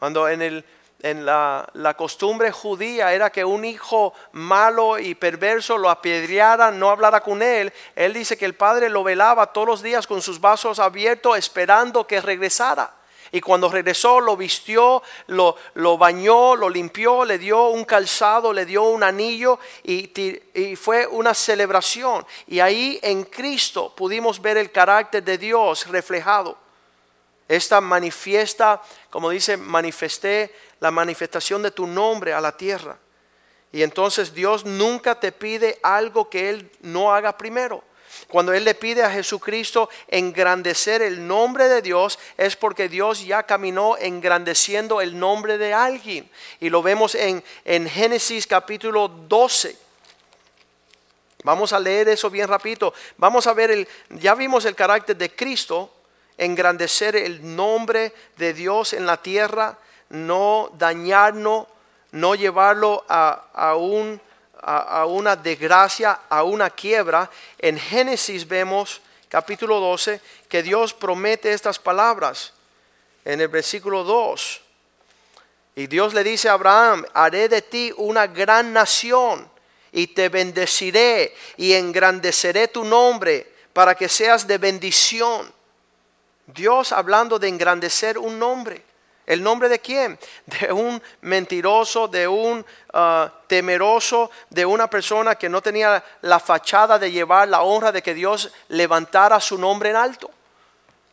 Cuando 0.00 0.28
en, 0.28 0.40
el, 0.40 0.64
en 1.02 1.26
la, 1.26 1.68
la, 1.74 1.94
costumbre 1.94 2.50
judía 2.50 3.12
era 3.12 3.30
que 3.30 3.44
un 3.44 3.66
hijo 3.66 4.14
malo 4.32 4.98
y 4.98 5.14
perverso 5.14 5.76
lo 5.76 5.90
apedreara, 5.90 6.70
no 6.70 6.88
hablara 6.88 7.20
con 7.20 7.42
él, 7.42 7.70
él 7.94 8.14
dice 8.14 8.38
que 8.38 8.46
el 8.46 8.54
padre 8.54 8.88
lo 8.88 9.04
velaba 9.04 9.52
todos 9.52 9.66
los 9.66 9.82
días 9.82 10.06
con 10.06 10.22
sus 10.22 10.40
vasos 10.40 10.78
abiertos 10.78 11.36
esperando 11.36 12.06
que 12.06 12.22
regresara. 12.22 12.94
Y 13.30 13.42
cuando 13.42 13.68
regresó 13.68 14.20
lo 14.20 14.38
vistió, 14.38 15.02
lo, 15.26 15.54
lo, 15.74 15.98
bañó, 15.98 16.56
lo 16.56 16.70
limpió, 16.70 17.26
le 17.26 17.38
dio 17.38 17.68
un 17.68 17.84
calzado, 17.84 18.54
le 18.54 18.64
dio 18.64 18.84
un 18.84 19.02
anillo 19.02 19.58
y, 19.84 20.10
y, 20.54 20.76
fue 20.76 21.06
una 21.06 21.34
celebración. 21.34 22.26
Y 22.48 22.60
ahí 22.60 22.98
en 23.02 23.24
Cristo 23.24 23.94
pudimos 23.94 24.40
ver 24.40 24.56
el 24.56 24.72
carácter 24.72 25.22
de 25.22 25.38
Dios 25.38 25.86
reflejado. 25.88 26.56
Esta 27.50 27.80
manifiesta, 27.80 28.80
como 29.10 29.30
dice, 29.30 29.56
manifesté 29.56 30.54
la 30.78 30.92
manifestación 30.92 31.64
de 31.64 31.72
tu 31.72 31.84
nombre 31.84 32.32
a 32.32 32.40
la 32.40 32.56
tierra. 32.56 32.96
Y 33.72 33.82
entonces 33.82 34.32
Dios 34.32 34.64
nunca 34.64 35.18
te 35.18 35.32
pide 35.32 35.80
algo 35.82 36.30
que 36.30 36.48
Él 36.48 36.70
no 36.82 37.12
haga 37.12 37.36
primero. 37.36 37.82
Cuando 38.28 38.52
Él 38.52 38.62
le 38.62 38.76
pide 38.76 39.02
a 39.02 39.10
Jesucristo 39.10 39.90
engrandecer 40.06 41.02
el 41.02 41.26
nombre 41.26 41.68
de 41.68 41.82
Dios, 41.82 42.20
es 42.36 42.54
porque 42.54 42.88
Dios 42.88 43.26
ya 43.26 43.42
caminó 43.42 43.96
engrandeciendo 43.98 45.00
el 45.00 45.18
nombre 45.18 45.58
de 45.58 45.74
alguien. 45.74 46.30
Y 46.60 46.70
lo 46.70 46.84
vemos 46.84 47.16
en, 47.16 47.42
en 47.64 47.90
Génesis 47.90 48.46
capítulo 48.46 49.08
12. 49.08 49.76
Vamos 51.42 51.72
a 51.72 51.80
leer 51.80 52.10
eso 52.10 52.30
bien 52.30 52.46
rapidito. 52.46 52.94
Vamos 53.16 53.48
a 53.48 53.54
ver 53.54 53.72
el, 53.72 53.88
ya 54.10 54.36
vimos 54.36 54.64
el 54.66 54.76
carácter 54.76 55.16
de 55.16 55.34
Cristo 55.34 55.96
engrandecer 56.40 57.16
el 57.16 57.54
nombre 57.54 58.12
de 58.38 58.54
Dios 58.54 58.94
en 58.94 59.06
la 59.06 59.18
tierra, 59.18 59.78
no 60.08 60.72
dañarnos, 60.78 61.66
no 62.12 62.34
llevarlo 62.34 63.04
a, 63.08 63.76
un, 63.76 64.20
a, 64.62 65.00
a 65.00 65.06
una 65.06 65.36
desgracia, 65.36 66.20
a 66.28 66.42
una 66.42 66.70
quiebra, 66.70 67.30
en 67.58 67.78
Génesis 67.78 68.48
vemos 68.48 69.02
capítulo 69.28 69.78
12 69.80 70.20
que 70.48 70.62
Dios 70.62 70.94
promete 70.94 71.52
estas 71.52 71.78
palabras 71.78 72.54
en 73.24 73.40
el 73.40 73.48
versículo 73.48 74.02
2. 74.02 74.60
Y 75.76 75.86
Dios 75.86 76.14
le 76.14 76.24
dice 76.24 76.48
a 76.48 76.54
Abraham, 76.54 77.04
haré 77.12 77.48
de 77.48 77.62
ti 77.62 77.92
una 77.98 78.26
gran 78.26 78.72
nación 78.72 79.48
y 79.92 80.06
te 80.08 80.30
bendeciré 80.30 81.34
y 81.58 81.74
engrandeceré 81.74 82.68
tu 82.68 82.82
nombre 82.84 83.46
para 83.72 83.94
que 83.94 84.08
seas 84.08 84.46
de 84.46 84.56
bendición. 84.56 85.59
Dios 86.54 86.92
hablando 86.92 87.38
de 87.38 87.48
engrandecer 87.48 88.18
un 88.18 88.38
nombre. 88.38 88.84
¿El 89.26 89.42
nombre 89.42 89.68
de 89.68 89.78
quién? 89.78 90.18
De 90.46 90.72
un 90.72 91.00
mentiroso, 91.20 92.08
de 92.08 92.26
un 92.26 92.66
ah, 92.92 93.32
temeroso, 93.46 94.30
de 94.48 94.66
una 94.66 94.90
persona 94.90 95.36
que 95.36 95.48
no 95.48 95.62
tenía 95.62 96.02
la 96.22 96.40
fachada 96.40 96.98
de 96.98 97.12
llevar 97.12 97.48
la 97.48 97.62
honra 97.62 97.92
de 97.92 98.02
que 98.02 98.14
Dios 98.14 98.50
levantara 98.68 99.38
su 99.38 99.56
nombre 99.56 99.90
en 99.90 99.96
alto. 99.96 100.30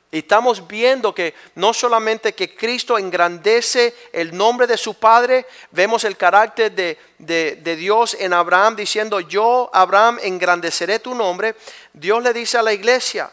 Y 0.10 0.20
estamos 0.20 0.66
viendo 0.68 1.14
que 1.14 1.36
no 1.56 1.74
solamente 1.74 2.34
que 2.34 2.56
Cristo 2.56 2.98
engrandece 2.98 3.94
el 4.14 4.36
nombre 4.36 4.66
de 4.66 4.78
su 4.78 4.94
Padre, 4.94 5.46
vemos 5.72 6.06
el 6.06 6.16
carácter 6.16 6.72
de, 6.72 6.98
de, 7.18 7.58
de, 7.62 7.76
Dios 7.76 8.16
en 8.18 8.32
Abraham 8.32 8.78
diciendo, 8.78 9.20
yo, 9.20 9.70
Abraham, 9.74 10.18
engrandeceré 10.24 11.00
tu 11.00 11.14
nombre. 11.14 11.56
Dios 11.92 12.24
le 12.24 12.32
dice 12.32 12.58
a 12.58 12.64
la 12.64 12.72
iglesia, 12.72 13.30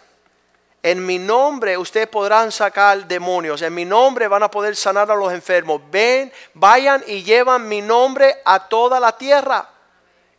en 0.85 1.05
mi 1.05 1.19
nombre 1.19 1.79
ustedes 1.79 2.09
podrán 2.09 2.53
sacar 2.53 3.07
demonios, 3.07 3.63
en 3.63 3.73
mi 3.73 3.87
nombre 3.87 4.29
van 4.29 4.43
a 4.43 4.51
poder 4.51 4.77
sanar 4.77 5.11
a 5.11 5.15
los 5.15 5.33
enfermos. 5.33 5.81
Ven, 5.91 6.31
vayan 6.53 7.03
y 7.07 7.23
llevan 7.23 7.67
mi 7.67 7.81
nombre 7.81 8.37
a 8.45 8.69
toda 8.69 9.01
la 9.01 9.17
tierra. 9.17 9.67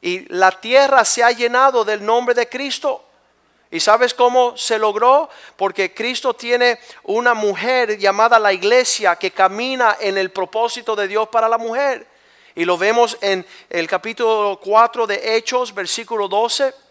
Y 0.04 0.32
la 0.32 0.52
tierra 0.52 1.04
se 1.04 1.24
ha 1.24 1.32
llenado 1.32 1.84
del 1.84 2.06
nombre 2.06 2.36
de 2.36 2.48
Cristo. 2.48 3.04
¿Y 3.72 3.80
sabes 3.80 4.14
cómo 4.14 4.56
se 4.56 4.78
logró? 4.78 5.30
Porque 5.56 5.96
Cristo 5.96 6.36
tiene 6.36 6.78
una 7.06 7.34
mujer 7.34 7.98
llamada 7.98 8.38
la 8.38 8.54
iglesia 8.54 9.16
que 9.16 9.32
camina 9.32 9.98
en 10.00 10.16
el 10.16 10.30
propósito 10.30 10.96
de 10.96 11.08
Dios 11.08 11.28
para 11.30 11.50
la 11.50 11.58
mujer. 11.58 12.06
Y 12.54 12.66
lo 12.66 12.78
vemos 12.78 13.18
en 13.20 13.44
el 13.68 13.88
capítulo 13.88 14.60
4 14.64 15.08
de 15.08 15.38
Hechos, 15.38 15.74
versículo 15.74 16.28
12. 16.28 16.86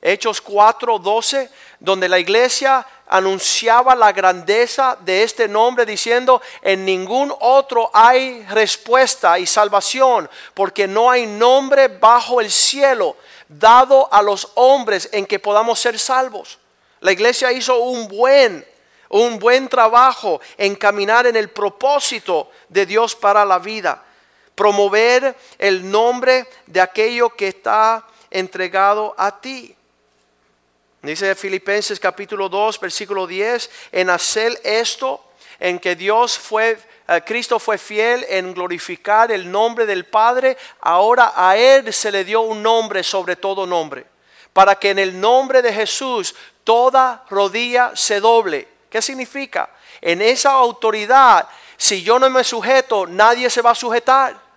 Hechos 0.00 0.40
4, 0.40 0.98
12, 0.98 1.50
donde 1.80 2.08
la 2.08 2.18
iglesia 2.18 2.86
anunciaba 3.08 3.94
la 3.94 4.12
grandeza 4.12 4.96
de 5.00 5.22
este 5.22 5.48
nombre 5.48 5.86
diciendo, 5.86 6.40
en 6.62 6.84
ningún 6.84 7.34
otro 7.40 7.90
hay 7.92 8.44
respuesta 8.50 9.38
y 9.38 9.46
salvación, 9.46 10.28
porque 10.54 10.86
no 10.86 11.10
hay 11.10 11.26
nombre 11.26 11.88
bajo 11.88 12.40
el 12.40 12.50
cielo 12.50 13.16
dado 13.48 14.12
a 14.12 14.22
los 14.22 14.52
hombres 14.54 15.08
en 15.12 15.26
que 15.26 15.38
podamos 15.38 15.80
ser 15.80 15.98
salvos. 15.98 16.58
La 17.00 17.12
iglesia 17.12 17.52
hizo 17.52 17.78
un 17.78 18.08
buen, 18.08 18.66
un 19.08 19.38
buen 19.38 19.68
trabajo 19.68 20.40
en 20.56 20.74
caminar 20.74 21.26
en 21.26 21.36
el 21.36 21.48
propósito 21.50 22.50
de 22.68 22.84
Dios 22.86 23.14
para 23.14 23.44
la 23.44 23.58
vida. 23.58 24.02
Promover 24.54 25.36
el 25.58 25.88
nombre 25.90 26.48
de 26.66 26.80
aquello 26.80 27.30
que 27.30 27.48
está 27.48 28.04
entregado 28.30 29.14
a 29.16 29.40
ti. 29.40 29.74
Dice 31.02 31.34
Filipenses 31.34 32.00
capítulo 32.00 32.48
2, 32.48 32.80
versículo 32.80 33.26
10, 33.26 33.70
en 33.92 34.10
hacer 34.10 34.60
esto, 34.64 35.24
en 35.60 35.78
que 35.78 35.94
Dios 35.94 36.38
fue 36.38 36.78
Cristo 37.24 37.58
fue 37.58 37.78
fiel 37.78 38.26
en 38.28 38.52
glorificar 38.52 39.32
el 39.32 39.50
nombre 39.50 39.86
del 39.86 40.04
Padre, 40.04 40.58
ahora 40.80 41.32
a 41.34 41.56
Él 41.56 41.90
se 41.92 42.12
le 42.12 42.22
dio 42.22 42.42
un 42.42 42.62
nombre 42.62 43.02
sobre 43.02 43.36
todo 43.36 43.66
nombre, 43.66 44.04
para 44.52 44.74
que 44.74 44.90
en 44.90 44.98
el 44.98 45.18
nombre 45.18 45.62
de 45.62 45.72
Jesús 45.72 46.34
toda 46.64 47.24
rodilla 47.30 47.92
se 47.94 48.20
doble. 48.20 48.68
¿Qué 48.90 49.00
significa? 49.00 49.70
En 50.02 50.20
esa 50.20 50.50
autoridad, 50.50 51.48
si 51.78 52.02
yo 52.02 52.18
no 52.18 52.28
me 52.28 52.44
sujeto, 52.44 53.06
nadie 53.06 53.48
se 53.48 53.62
va 53.62 53.70
a 53.70 53.74
sujetar. 53.74 54.47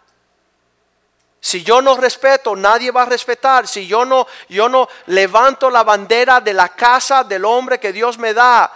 Si 1.44 1.64
yo 1.64 1.82
no 1.82 1.98
respeto, 1.98 2.56
nadie 2.56 2.92
va 2.92 3.02
a 3.02 3.06
respetar. 3.06 3.68
Si 3.68 3.88
yo 3.88 4.06
no, 4.06 4.28
yo 4.48 4.70
no 4.70 4.88
levanto 5.08 5.72
la 5.72 5.84
bandera 5.84 6.40
de 6.40 6.54
la 6.54 6.70
casa 6.70 7.24
del 7.24 7.44
hombre 7.44 7.80
que 7.80 7.92
Dios 7.92 8.20
me 8.20 8.34
da, 8.34 8.72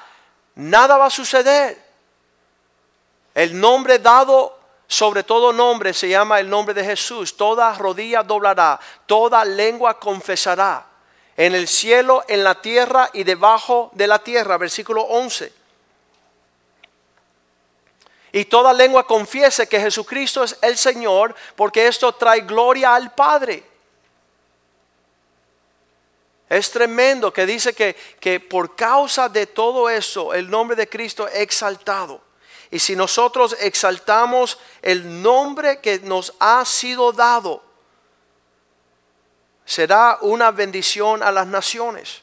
nada 0.55 0.97
va 0.97 1.05
a 1.05 1.11
suceder. 1.11 1.85
El 3.35 3.59
nombre 3.59 3.99
dado 3.99 4.55
sobre 4.87 5.23
todo 5.23 5.51
nombre 5.51 5.93
se 5.93 6.09
llama 6.09 6.39
el 6.39 6.49
nombre 6.49 6.73
de 6.73 6.83
Jesús. 6.83 7.37
Toda 7.37 7.73
rodilla 7.73 8.23
doblará, 8.23 8.79
toda 9.05 9.45
lengua 9.45 9.99
confesará. 9.99 10.85
En 11.37 11.53
el 11.53 11.67
cielo, 11.67 12.23
en 12.27 12.43
la 12.43 12.61
tierra 12.61 13.09
y 13.13 13.23
debajo 13.23 13.91
de 13.93 14.07
la 14.07 14.19
tierra. 14.19 14.57
Versículo 14.57 15.01
11. 15.03 15.64
Y 18.35 18.43
toda 18.43 18.73
lengua 18.73 19.07
confiese 19.07 19.65
que 19.65 19.79
Jesucristo 19.79 20.43
es 20.43 20.57
el 20.61 20.77
Señor, 20.77 21.33
porque 21.55 21.87
esto 21.87 22.11
trae 22.11 22.41
gloria 22.41 22.93
al 22.93 23.13
Padre. 23.15 23.63
Es 26.49 26.69
tremendo 26.69 27.31
que 27.31 27.45
dice 27.45 27.73
que, 27.73 27.95
que 28.19 28.41
por 28.41 28.75
causa 28.75 29.29
de 29.29 29.47
todo 29.47 29.89
eso 29.89 30.33
el 30.33 30.49
nombre 30.49 30.75
de 30.75 30.89
Cristo 30.89 31.29
es 31.29 31.39
exaltado. 31.39 32.19
Y 32.71 32.79
si 32.79 32.93
nosotros 32.93 33.55
exaltamos 33.57 34.59
el 34.81 35.21
nombre 35.21 35.79
que 35.79 35.99
nos 35.99 36.33
ha 36.37 36.65
sido 36.65 37.13
dado, 37.13 37.63
será 39.63 40.17
una 40.19 40.51
bendición 40.51 41.23
a 41.23 41.31
las 41.31 41.47
naciones. 41.47 42.21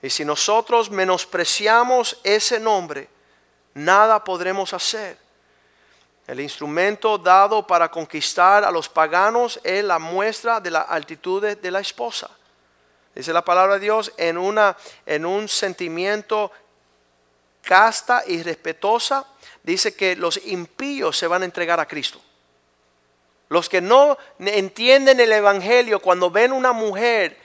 Y 0.00 0.08
si 0.08 0.24
nosotros 0.24 0.90
menospreciamos 0.90 2.18
ese 2.24 2.58
nombre, 2.58 3.10
nada 3.74 4.22
podremos 4.22 4.72
hacer. 4.72 5.18
El 6.26 6.40
instrumento 6.40 7.18
dado 7.18 7.66
para 7.66 7.90
conquistar 7.90 8.64
a 8.64 8.70
los 8.70 8.88
paganos 8.88 9.58
es 9.64 9.82
la 9.82 9.98
muestra 9.98 10.60
de 10.60 10.70
la 10.70 10.82
altitud 10.82 11.44
de 11.44 11.70
la 11.70 11.80
esposa. 11.80 12.30
Dice 13.14 13.32
la 13.32 13.44
palabra 13.44 13.74
de 13.74 13.80
Dios 13.80 14.12
en, 14.16 14.38
una, 14.38 14.76
en 15.04 15.26
un 15.26 15.48
sentimiento 15.48 16.52
casta 17.62 18.22
y 18.26 18.42
respetuosa, 18.42 19.26
dice 19.62 19.94
que 19.94 20.16
los 20.16 20.40
impíos 20.46 21.18
se 21.18 21.26
van 21.26 21.42
a 21.42 21.44
entregar 21.44 21.80
a 21.80 21.88
Cristo. 21.88 22.20
Los 23.48 23.68
que 23.68 23.80
no 23.80 24.16
entienden 24.38 25.18
el 25.18 25.32
Evangelio, 25.32 26.00
cuando 26.00 26.30
ven 26.30 26.52
una 26.52 26.72
mujer 26.72 27.36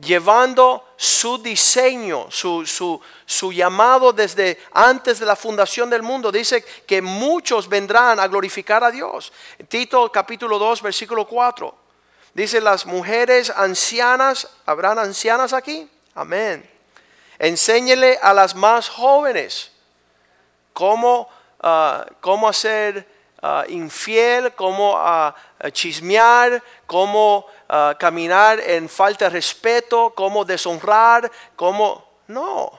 llevando 0.00 0.88
su 0.96 1.38
diseño, 1.38 2.30
su, 2.30 2.64
su, 2.66 3.00
su, 3.26 3.52
llamado 3.52 4.12
desde 4.12 4.58
antes 4.72 5.18
de 5.18 5.26
la 5.26 5.36
fundación 5.36 5.90
del 5.90 6.02
mundo, 6.02 6.30
dice 6.32 6.64
que 6.86 7.02
muchos 7.02 7.68
vendrán 7.68 8.20
a 8.20 8.28
glorificar 8.28 8.84
a 8.84 8.90
Dios. 8.90 9.32
Tito 9.68 10.10
capítulo 10.10 10.58
2, 10.58 10.82
versículo 10.82 11.26
4. 11.26 11.74
Dice 12.34 12.60
las 12.60 12.86
mujeres 12.86 13.50
ancianas, 13.50 14.48
¿habrán 14.66 14.98
ancianas 14.98 15.52
aquí? 15.52 15.88
Amén 16.14 16.78
Enséñele 17.38 18.18
a 18.20 18.34
las 18.34 18.54
más 18.54 18.88
jóvenes 18.88 19.70
cómo, 20.72 21.28
ah, 21.60 22.04
cómo 22.20 22.48
hacer 22.48 23.06
ah, 23.40 23.64
infiel, 23.68 24.52
cómo 24.54 24.94
ah, 24.96 25.34
chismear, 25.72 26.62
cómo 26.86 27.46
caminar 27.98 28.60
en 28.60 28.88
falta 28.88 29.26
de 29.26 29.30
respeto, 29.30 30.12
cómo 30.14 30.44
deshonrar, 30.44 31.30
cómo... 31.56 32.06
No, 32.28 32.70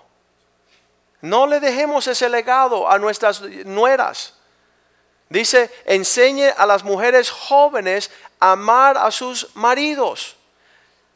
no 1.21 1.47
le 1.47 1.59
dejemos 1.59 2.07
ese 2.07 2.29
legado 2.29 2.89
a 2.89 2.97
nuestras 2.97 3.41
nueras. 3.41 4.35
Dice, 5.29 5.71
enseñe 5.85 6.53
a 6.57 6.65
las 6.65 6.83
mujeres 6.83 7.29
jóvenes 7.29 8.09
a 8.39 8.53
amar 8.53 8.97
a 8.97 9.11
sus 9.11 9.55
maridos, 9.55 10.35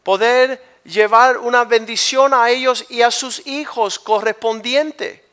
poder 0.04 0.62
llevar 0.84 1.38
una 1.38 1.64
bendición 1.64 2.34
a 2.34 2.50
ellos 2.50 2.86
y 2.90 3.02
a 3.02 3.10
sus 3.10 3.46
hijos 3.48 3.98
correspondiente. 3.98 5.24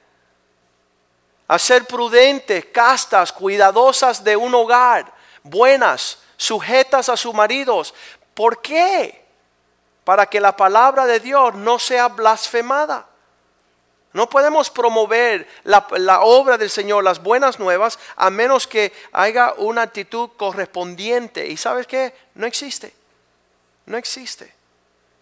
A 1.48 1.58
ser 1.58 1.84
prudentes, 1.84 2.66
castas, 2.66 3.32
cuidadosas 3.32 4.22
de 4.22 4.36
un 4.36 4.54
hogar, 4.54 5.12
buenas, 5.42 6.18
sujetas 6.36 7.08
a 7.08 7.16
sus 7.16 7.34
maridos. 7.34 7.94
¿Por 8.34 8.60
qué? 8.62 9.24
Para 10.04 10.26
que 10.26 10.40
la 10.40 10.56
palabra 10.56 11.06
de 11.06 11.20
Dios 11.20 11.54
no 11.54 11.78
sea 11.78 12.08
blasfemada. 12.08 13.06
No 14.12 14.28
podemos 14.28 14.70
promover 14.70 15.46
la, 15.62 15.86
la, 15.92 16.22
obra 16.22 16.58
del 16.58 16.70
Señor, 16.70 17.04
las 17.04 17.22
buenas 17.22 17.60
nuevas, 17.60 17.98
a 18.16 18.28
menos 18.28 18.66
que 18.66 18.92
haya 19.12 19.54
una 19.56 19.82
actitud 19.82 20.30
correspondiente. 20.36 21.46
¿Y 21.46 21.56
sabes 21.56 21.86
qué? 21.86 22.12
No 22.34 22.46
existe. 22.46 22.92
No 23.86 23.96
existe. 23.96 24.60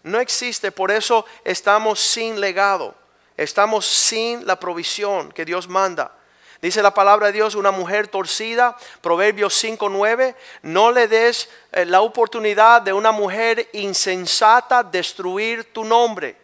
No 0.03 0.19
existe, 0.19 0.71
por 0.71 0.91
eso 0.91 1.25
estamos 1.43 1.99
sin 1.99 2.39
legado, 2.39 2.95
estamos 3.35 3.85
sin 3.85 4.45
la 4.47 4.59
provisión 4.59 5.31
que 5.31 5.45
Dios 5.45 5.67
manda. 5.67 6.13
Dice 6.61 6.83
la 6.83 6.93
palabra 6.93 7.27
de 7.27 7.33
Dios, 7.33 7.55
una 7.55 7.71
mujer 7.71 8.09
torcida, 8.09 8.75
Proverbios 9.01 9.53
5:9, 9.63 10.35
no 10.63 10.91
le 10.91 11.07
des 11.07 11.49
eh, 11.71 11.85
la 11.85 12.01
oportunidad 12.01 12.81
de 12.81 12.91
una 12.91 13.13
mujer 13.13 13.69
insensata 13.71 14.83
destruir 14.83 15.71
tu 15.71 15.85
nombre, 15.85 16.35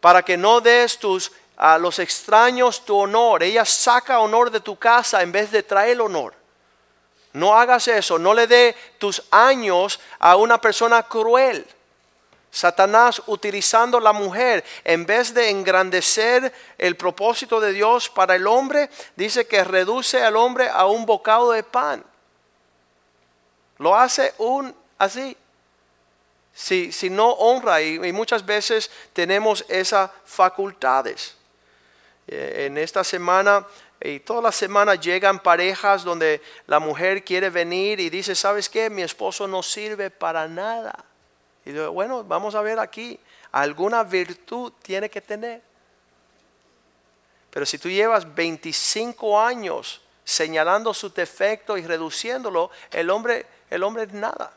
para 0.00 0.22
que 0.24 0.36
no 0.36 0.60
des 0.60 0.98
tus 0.98 1.30
a 1.56 1.78
los 1.78 1.98
extraños 1.98 2.84
tu 2.84 2.96
honor. 2.96 3.42
Ella 3.42 3.64
saca 3.64 4.18
honor 4.18 4.50
de 4.50 4.60
tu 4.60 4.76
casa 4.76 5.22
en 5.22 5.30
vez 5.30 5.52
de 5.52 5.62
traer 5.62 6.00
honor. 6.00 6.34
No 7.32 7.56
hagas 7.56 7.86
eso, 7.86 8.18
no 8.18 8.34
le 8.34 8.46
dé 8.46 8.74
tus 8.98 9.22
años 9.30 10.00
a 10.18 10.36
una 10.36 10.60
persona 10.60 11.02
cruel. 11.04 11.64
Satanás 12.50 13.22
utilizando 13.26 14.00
la 14.00 14.12
mujer 14.12 14.64
en 14.84 15.06
vez 15.06 15.32
de 15.32 15.50
engrandecer 15.50 16.52
el 16.78 16.96
propósito 16.96 17.60
de 17.60 17.72
Dios 17.72 18.08
para 18.08 18.34
el 18.34 18.46
hombre, 18.46 18.90
dice 19.16 19.46
que 19.46 19.62
reduce 19.62 20.22
al 20.22 20.36
hombre 20.36 20.68
a 20.68 20.86
un 20.86 21.06
bocado 21.06 21.52
de 21.52 21.62
pan. 21.62 22.04
Lo 23.78 23.96
hace 23.96 24.34
un 24.38 24.74
así. 24.98 25.36
Si, 26.52 26.90
si 26.90 27.08
no 27.08 27.30
honra 27.30 27.80
y, 27.80 27.94
y 27.94 28.12
muchas 28.12 28.44
veces 28.44 28.90
tenemos 29.12 29.64
esas 29.68 30.10
facultades. 30.24 31.36
Eh, 32.26 32.66
en 32.66 32.78
esta 32.78 33.02
semana 33.02 33.66
y 34.00 34.20
todas 34.20 34.42
las 34.42 34.56
semanas 34.56 35.00
llegan 35.00 35.40
parejas 35.40 36.04
donde 36.04 36.40
la 36.66 36.78
mujer 36.78 37.24
quiere 37.24 37.50
venir 37.50 38.00
y 38.00 38.08
dice, 38.08 38.34
¿sabes 38.34 38.68
qué? 38.68 38.88
Mi 38.88 39.02
esposo 39.02 39.46
no 39.46 39.62
sirve 39.62 40.10
para 40.10 40.48
nada. 40.48 41.04
Y 41.70 41.72
yo, 41.72 41.92
bueno, 41.92 42.24
vamos 42.24 42.56
a 42.56 42.62
ver 42.62 42.80
aquí, 42.80 43.18
alguna 43.52 44.02
virtud 44.02 44.72
tiene 44.82 45.08
que 45.08 45.20
tener. 45.20 45.62
Pero 47.50 47.64
si 47.64 47.78
tú 47.78 47.88
llevas 47.88 48.34
25 48.34 49.40
años 49.40 50.00
señalando 50.24 50.92
su 50.92 51.10
defecto 51.10 51.78
y 51.78 51.86
reduciéndolo, 51.86 52.70
el 52.90 53.08
hombre, 53.08 53.46
el 53.70 53.84
hombre 53.84 54.02
es 54.04 54.12
nada. 54.12 54.52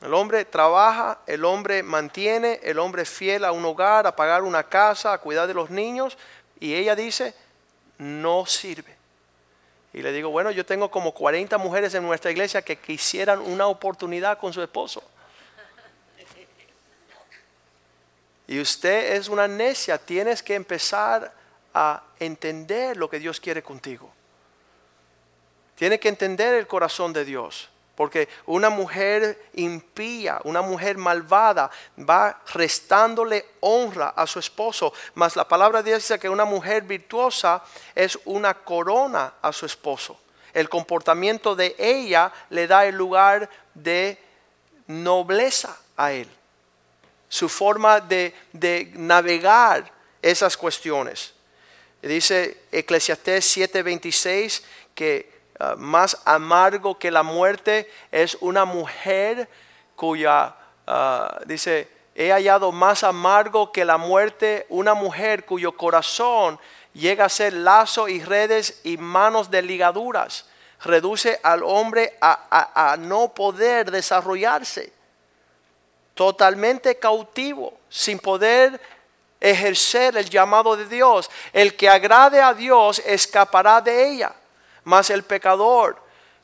El 0.00 0.14
hombre 0.14 0.46
trabaja, 0.46 1.18
el 1.26 1.44
hombre 1.44 1.82
mantiene, 1.82 2.60
el 2.62 2.78
hombre 2.78 3.02
es 3.02 3.10
fiel 3.10 3.44
a 3.44 3.52
un 3.52 3.64
hogar, 3.66 4.06
a 4.06 4.16
pagar 4.16 4.42
una 4.42 4.62
casa, 4.62 5.12
a 5.12 5.18
cuidar 5.18 5.46
de 5.46 5.54
los 5.54 5.68
niños. 5.68 6.16
Y 6.60 6.74
ella 6.74 6.96
dice, 6.96 7.34
no 7.98 8.46
sirve. 8.46 8.96
Y 9.92 10.00
le 10.00 10.12
digo, 10.12 10.30
bueno, 10.30 10.50
yo 10.50 10.64
tengo 10.64 10.90
como 10.90 11.12
40 11.12 11.58
mujeres 11.58 11.94
en 11.94 12.04
nuestra 12.04 12.30
iglesia 12.30 12.62
que 12.62 12.76
quisieran 12.76 13.40
una 13.40 13.66
oportunidad 13.66 14.38
con 14.38 14.50
su 14.50 14.62
esposo. 14.62 15.02
Y 18.46 18.60
usted 18.60 19.14
es 19.14 19.28
una 19.28 19.48
necia, 19.48 19.98
tienes 19.98 20.42
que 20.42 20.54
empezar 20.54 21.32
a 21.72 22.02
entender 22.18 22.96
lo 22.96 23.08
que 23.08 23.18
Dios 23.18 23.40
quiere 23.40 23.62
contigo. 23.62 24.12
Tiene 25.74 25.98
que 25.98 26.08
entender 26.08 26.54
el 26.54 26.66
corazón 26.66 27.12
de 27.12 27.24
Dios. 27.24 27.68
Porque 27.96 28.28
una 28.46 28.70
mujer 28.70 29.50
impía, 29.54 30.40
una 30.44 30.62
mujer 30.62 30.98
malvada, 30.98 31.70
va 31.98 32.40
restándole 32.52 33.46
honra 33.60 34.08
a 34.08 34.26
su 34.26 34.40
esposo. 34.40 34.92
Mas 35.14 35.36
la 35.36 35.46
palabra 35.46 35.82
dice 35.82 36.18
que 36.18 36.28
una 36.28 36.44
mujer 36.44 36.82
virtuosa 36.82 37.62
es 37.94 38.18
una 38.24 38.54
corona 38.54 39.34
a 39.40 39.52
su 39.52 39.64
esposo. 39.64 40.18
El 40.52 40.68
comportamiento 40.68 41.54
de 41.54 41.76
ella 41.78 42.32
le 42.50 42.66
da 42.66 42.84
el 42.84 42.96
lugar 42.96 43.48
de 43.74 44.18
nobleza 44.86 45.78
a 45.96 46.12
él 46.12 46.28
su 47.34 47.48
forma 47.48 47.98
de, 47.98 48.32
navegar 48.94 49.90
esas 50.22 50.56
cuestiones. 50.56 51.34
Dice 52.00 52.60
Eclesiastés 52.70 53.56
7:26 53.56 54.62
que 54.94 55.28
ah, 55.58 55.74
más 55.76 56.16
amargo 56.24 56.96
que 56.96 57.10
la 57.10 57.24
muerte 57.24 57.90
es 58.12 58.38
una 58.40 58.64
mujer 58.64 59.48
cuya, 59.96 60.54
ah, 60.86 61.40
dice, 61.44 61.88
he 62.14 62.30
hallado 62.30 62.70
más 62.70 63.02
amargo 63.02 63.72
que 63.72 63.84
la 63.84 63.96
muerte 63.96 64.64
una 64.68 64.94
mujer 64.94 65.44
cuyo 65.44 65.72
corazón 65.72 66.60
llega 66.92 67.24
a 67.24 67.28
ser 67.28 67.52
lazo 67.52 68.06
y 68.06 68.22
redes 68.22 68.80
y 68.84 68.96
manos 68.96 69.50
de 69.50 69.60
ligaduras. 69.62 70.46
Reduce 70.84 71.40
al 71.42 71.64
hombre 71.64 72.16
a 72.20 72.96
no 72.96 73.34
poder 73.34 73.90
desarrollarse 73.90 74.92
totalmente 76.14 76.96
cautivo, 76.98 77.78
sin 77.88 78.18
poder 78.18 78.80
ejercer 79.40 80.16
el 80.16 80.28
llamado 80.30 80.76
de 80.76 80.86
Dios. 80.86 81.30
El 81.52 81.76
que 81.76 81.88
agrade 81.88 82.40
a 82.40 82.54
Dios 82.54 83.02
escapará 83.04 83.80
de 83.80 84.08
ella, 84.08 84.34
mas 84.84 85.10
el 85.10 85.22
pecador 85.22 86.02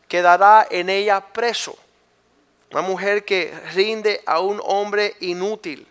quedará 0.09 0.67
en 0.71 0.91
ella 0.91 1.21
preso. 1.21 1.77
Una 2.71 2.83
mujer 2.83 3.25
que 3.25 3.53
rinde 3.73 4.23
a 4.27 4.41
un 4.41 4.61
hombre 4.65 5.17
inútil 5.21 5.90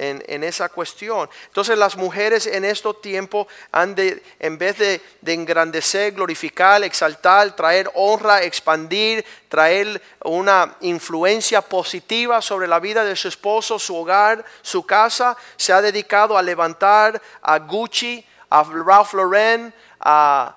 en, 0.00 0.44
esa 0.44 0.68
cuestión. 0.70 1.28
Entonces 1.46 1.76
las 1.76 1.96
mujeres 1.96 2.46
en 2.46 2.64
estos 2.64 3.02
tiempos 3.02 3.46
han 3.70 3.94
de, 3.94 4.22
en 4.38 4.56
vez 4.56 4.78
de, 4.78 5.00
de, 5.20 5.32
engrandecer, 5.34 6.12
glorificar, 6.12 6.82
exaltar, 6.82 7.54
traer 7.54 7.90
honra, 7.94 8.42
expandir, 8.42 9.24
traer 9.48 10.00
una 10.24 10.74
influencia 10.80 11.60
positiva 11.60 12.40
sobre 12.40 12.66
la 12.66 12.80
vida 12.80 13.04
de 13.04 13.14
su 13.14 13.28
esposo, 13.28 13.78
su 13.78 13.94
hogar, 13.94 14.44
su 14.62 14.84
casa, 14.86 15.36
se 15.56 15.72
ha 15.72 15.82
dedicado 15.82 16.38
a 16.38 16.42
levantar 16.42 17.20
a 17.42 17.58
Gucci, 17.58 18.24
a 18.48 18.62
Ralph 18.62 19.12
Lauren, 19.12 19.74
a, 20.00 20.56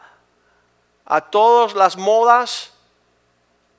a 1.05 1.21
todas 1.21 1.73
las 1.73 1.97
modas. 1.97 2.71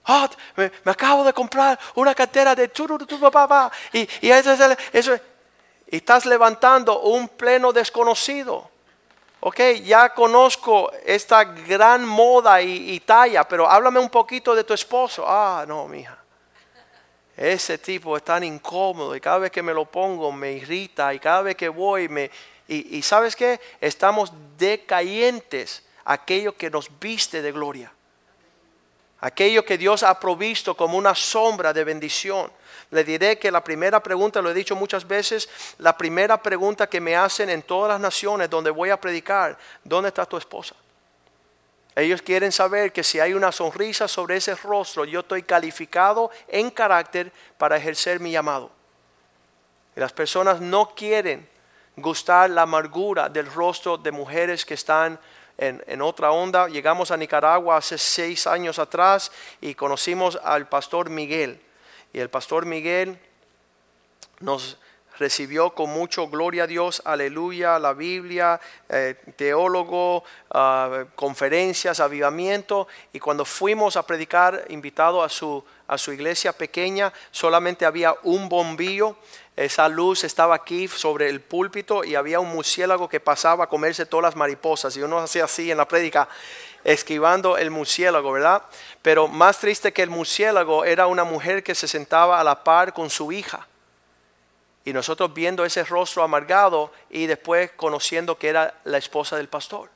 Ah, 0.04 0.28
me, 0.56 0.70
acabo 0.84 1.24
de 1.24 1.32
comprar 1.32 1.78
una 1.94 2.14
cartera 2.14 2.54
de 2.54 2.68
tu, 2.68 2.86
papá 3.18 3.72
y, 3.90 4.06
y 4.20 4.30
eso, 4.30 4.52
eso, 4.92 5.18
estás 5.86 6.26
levantando 6.26 7.00
un 7.00 7.28
pleno 7.28 7.72
desconocido. 7.72 8.70
Ok, 9.40 9.60
ya 9.84 10.14
conozco 10.14 10.90
esta 11.04 11.44
gran 11.44 12.06
moda 12.06 12.62
y, 12.62 12.98
talla, 13.00 13.46
pero 13.46 13.68
háblame 13.68 14.00
un 14.00 14.08
poquito 14.08 14.54
de 14.54 14.64
tu 14.64 14.72
esposo. 14.72 15.24
Ah, 15.26 15.66
no, 15.68 15.86
mija. 15.86 16.18
Ese 17.36 17.76
tipo 17.78 18.16
es 18.16 18.22
tan 18.22 18.42
incómodo 18.44 19.14
y 19.14 19.20
cada 19.20 19.38
vez 19.38 19.50
que 19.50 19.60
me 19.60 19.74
lo 19.74 19.84
pongo 19.84 20.32
me 20.32 20.52
irrita 20.52 21.12
y 21.12 21.18
cada 21.18 21.42
vez 21.42 21.56
que 21.56 21.68
voy 21.68 22.08
me... 22.08 22.30
Y, 22.68 22.96
y 22.96 23.02
sabes 23.02 23.36
qué? 23.36 23.60
Estamos 23.80 24.32
decayentes 24.56 25.82
aquello 26.04 26.56
que 26.56 26.70
nos 26.70 26.88
viste 26.98 27.42
de 27.42 27.52
gloria. 27.52 27.92
Aquello 29.20 29.64
que 29.64 29.76
Dios 29.76 30.02
ha 30.04 30.18
provisto 30.18 30.74
como 30.74 30.96
una 30.96 31.14
sombra 31.14 31.72
de 31.72 31.84
bendición 31.84 32.50
le 32.94 33.02
diré 33.02 33.40
que 33.40 33.50
la 33.50 33.64
primera 33.64 34.00
pregunta, 34.00 34.40
lo 34.40 34.50
he 34.50 34.54
dicho 34.54 34.76
muchas 34.76 35.06
veces, 35.06 35.48
la 35.78 35.96
primera 35.96 36.40
pregunta 36.40 36.86
que 36.86 37.00
me 37.00 37.16
hacen 37.16 37.50
en 37.50 37.62
todas 37.62 37.88
las 37.88 38.00
naciones 38.00 38.48
donde 38.48 38.70
voy 38.70 38.90
a 38.90 39.00
predicar, 39.00 39.58
¿dónde 39.82 40.10
está 40.10 40.24
tu 40.24 40.36
esposa? 40.36 40.76
Ellos 41.96 42.22
quieren 42.22 42.52
saber 42.52 42.92
que 42.92 43.02
si 43.02 43.18
hay 43.18 43.34
una 43.34 43.50
sonrisa 43.50 44.06
sobre 44.06 44.36
ese 44.36 44.54
rostro, 44.54 45.04
yo 45.04 45.20
estoy 45.20 45.42
calificado 45.42 46.30
en 46.46 46.70
carácter 46.70 47.32
para 47.58 47.76
ejercer 47.76 48.20
mi 48.20 48.30
llamado. 48.30 48.70
Y 49.96 50.00
las 50.00 50.12
personas 50.12 50.60
no 50.60 50.94
quieren 50.94 51.48
gustar 51.96 52.48
la 52.50 52.62
amargura 52.62 53.28
del 53.28 53.46
rostro 53.46 53.98
de 53.98 54.12
mujeres 54.12 54.64
que 54.64 54.74
están 54.74 55.18
en, 55.58 55.82
en, 55.88 56.00
otra 56.00 56.30
onda. 56.30 56.68
Llegamos 56.68 57.10
a 57.10 57.16
Nicaragua 57.16 57.76
hace 57.76 57.98
seis 57.98 58.46
años 58.46 58.78
atrás 58.78 59.32
y 59.60 59.74
conocimos 59.74 60.38
al 60.44 60.68
pastor 60.68 61.10
Miguel. 61.10 61.60
Y 62.14 62.20
el 62.20 62.30
pastor 62.30 62.64
Miguel 62.64 63.18
nos 64.38 64.78
recibió 65.18 65.74
con 65.74 65.90
mucho 65.90 66.28
gloria 66.28 66.62
a 66.62 66.66
Dios, 66.68 67.02
aleluya, 67.04 67.80
la 67.80 67.92
Biblia, 67.92 68.60
eh, 68.88 69.16
teólogo, 69.34 70.22
ah, 70.52 71.06
conferencias, 71.16 71.98
avivamiento. 71.98 72.86
Y 73.12 73.18
cuando 73.18 73.44
fuimos 73.44 73.96
a 73.96 74.06
predicar, 74.06 74.64
invitado 74.68 75.24
a 75.24 75.28
su, 75.28 75.64
a 75.88 75.98
su 75.98 76.12
iglesia 76.12 76.52
pequeña, 76.52 77.12
solamente 77.32 77.84
había 77.84 78.14
un 78.22 78.48
bombillo. 78.48 79.16
Esa 79.56 79.88
luz 79.88 80.22
estaba 80.22 80.54
aquí 80.54 80.86
sobre 80.86 81.28
el 81.28 81.40
púlpito 81.40 82.04
y 82.04 82.14
había 82.14 82.38
un 82.38 82.50
murciélago 82.50 83.08
que 83.08 83.18
pasaba 83.18 83.64
a 83.64 83.68
comerse 83.68 84.06
todas 84.06 84.22
las 84.22 84.36
mariposas. 84.36 84.96
Y 84.96 85.02
uno 85.02 85.18
hacía 85.18 85.46
así 85.46 85.68
en 85.68 85.78
la 85.78 85.88
prédica 85.88 86.28
esquivando 86.84 87.56
el 87.56 87.70
murciélago, 87.70 88.32
¿verdad? 88.32 88.62
Pero 89.02 89.26
más 89.26 89.58
triste 89.58 89.92
que 89.92 90.02
el 90.02 90.10
murciélago 90.10 90.84
era 90.84 91.06
una 91.06 91.24
mujer 91.24 91.62
que 91.62 91.74
se 91.74 91.88
sentaba 91.88 92.38
a 92.38 92.44
la 92.44 92.62
par 92.62 92.92
con 92.92 93.10
su 93.10 93.32
hija. 93.32 93.66
Y 94.84 94.92
nosotros 94.92 95.32
viendo 95.32 95.64
ese 95.64 95.82
rostro 95.84 96.22
amargado 96.22 96.92
y 97.10 97.26
después 97.26 97.72
conociendo 97.72 98.38
que 98.38 98.48
era 98.48 98.74
la 98.84 98.98
esposa 98.98 99.36
del 99.36 99.48
pastor. 99.48 99.88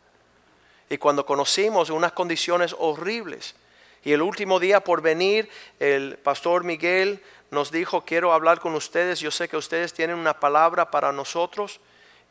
Y 0.89 0.97
cuando 0.97 1.27
conocimos 1.27 1.91
unas 1.91 2.13
condiciones 2.13 2.75
horribles. 2.79 3.55
Y 4.03 4.13
el 4.13 4.23
último 4.23 4.59
día 4.59 4.81
por 4.81 5.03
venir, 5.03 5.51
el 5.79 6.17
pastor 6.17 6.65
Miguel 6.65 7.23
nos 7.51 7.71
dijo, 7.71 8.05
quiero 8.05 8.33
hablar 8.33 8.61
con 8.61 8.75
ustedes, 8.75 9.21
yo 9.21 9.31
sé 9.31 9.49
que 9.49 9.57
ustedes 9.57 9.93
tienen 9.93 10.17
una 10.17 10.41
palabra 10.41 10.91
para 10.91 11.13
nosotros. 11.13 11.81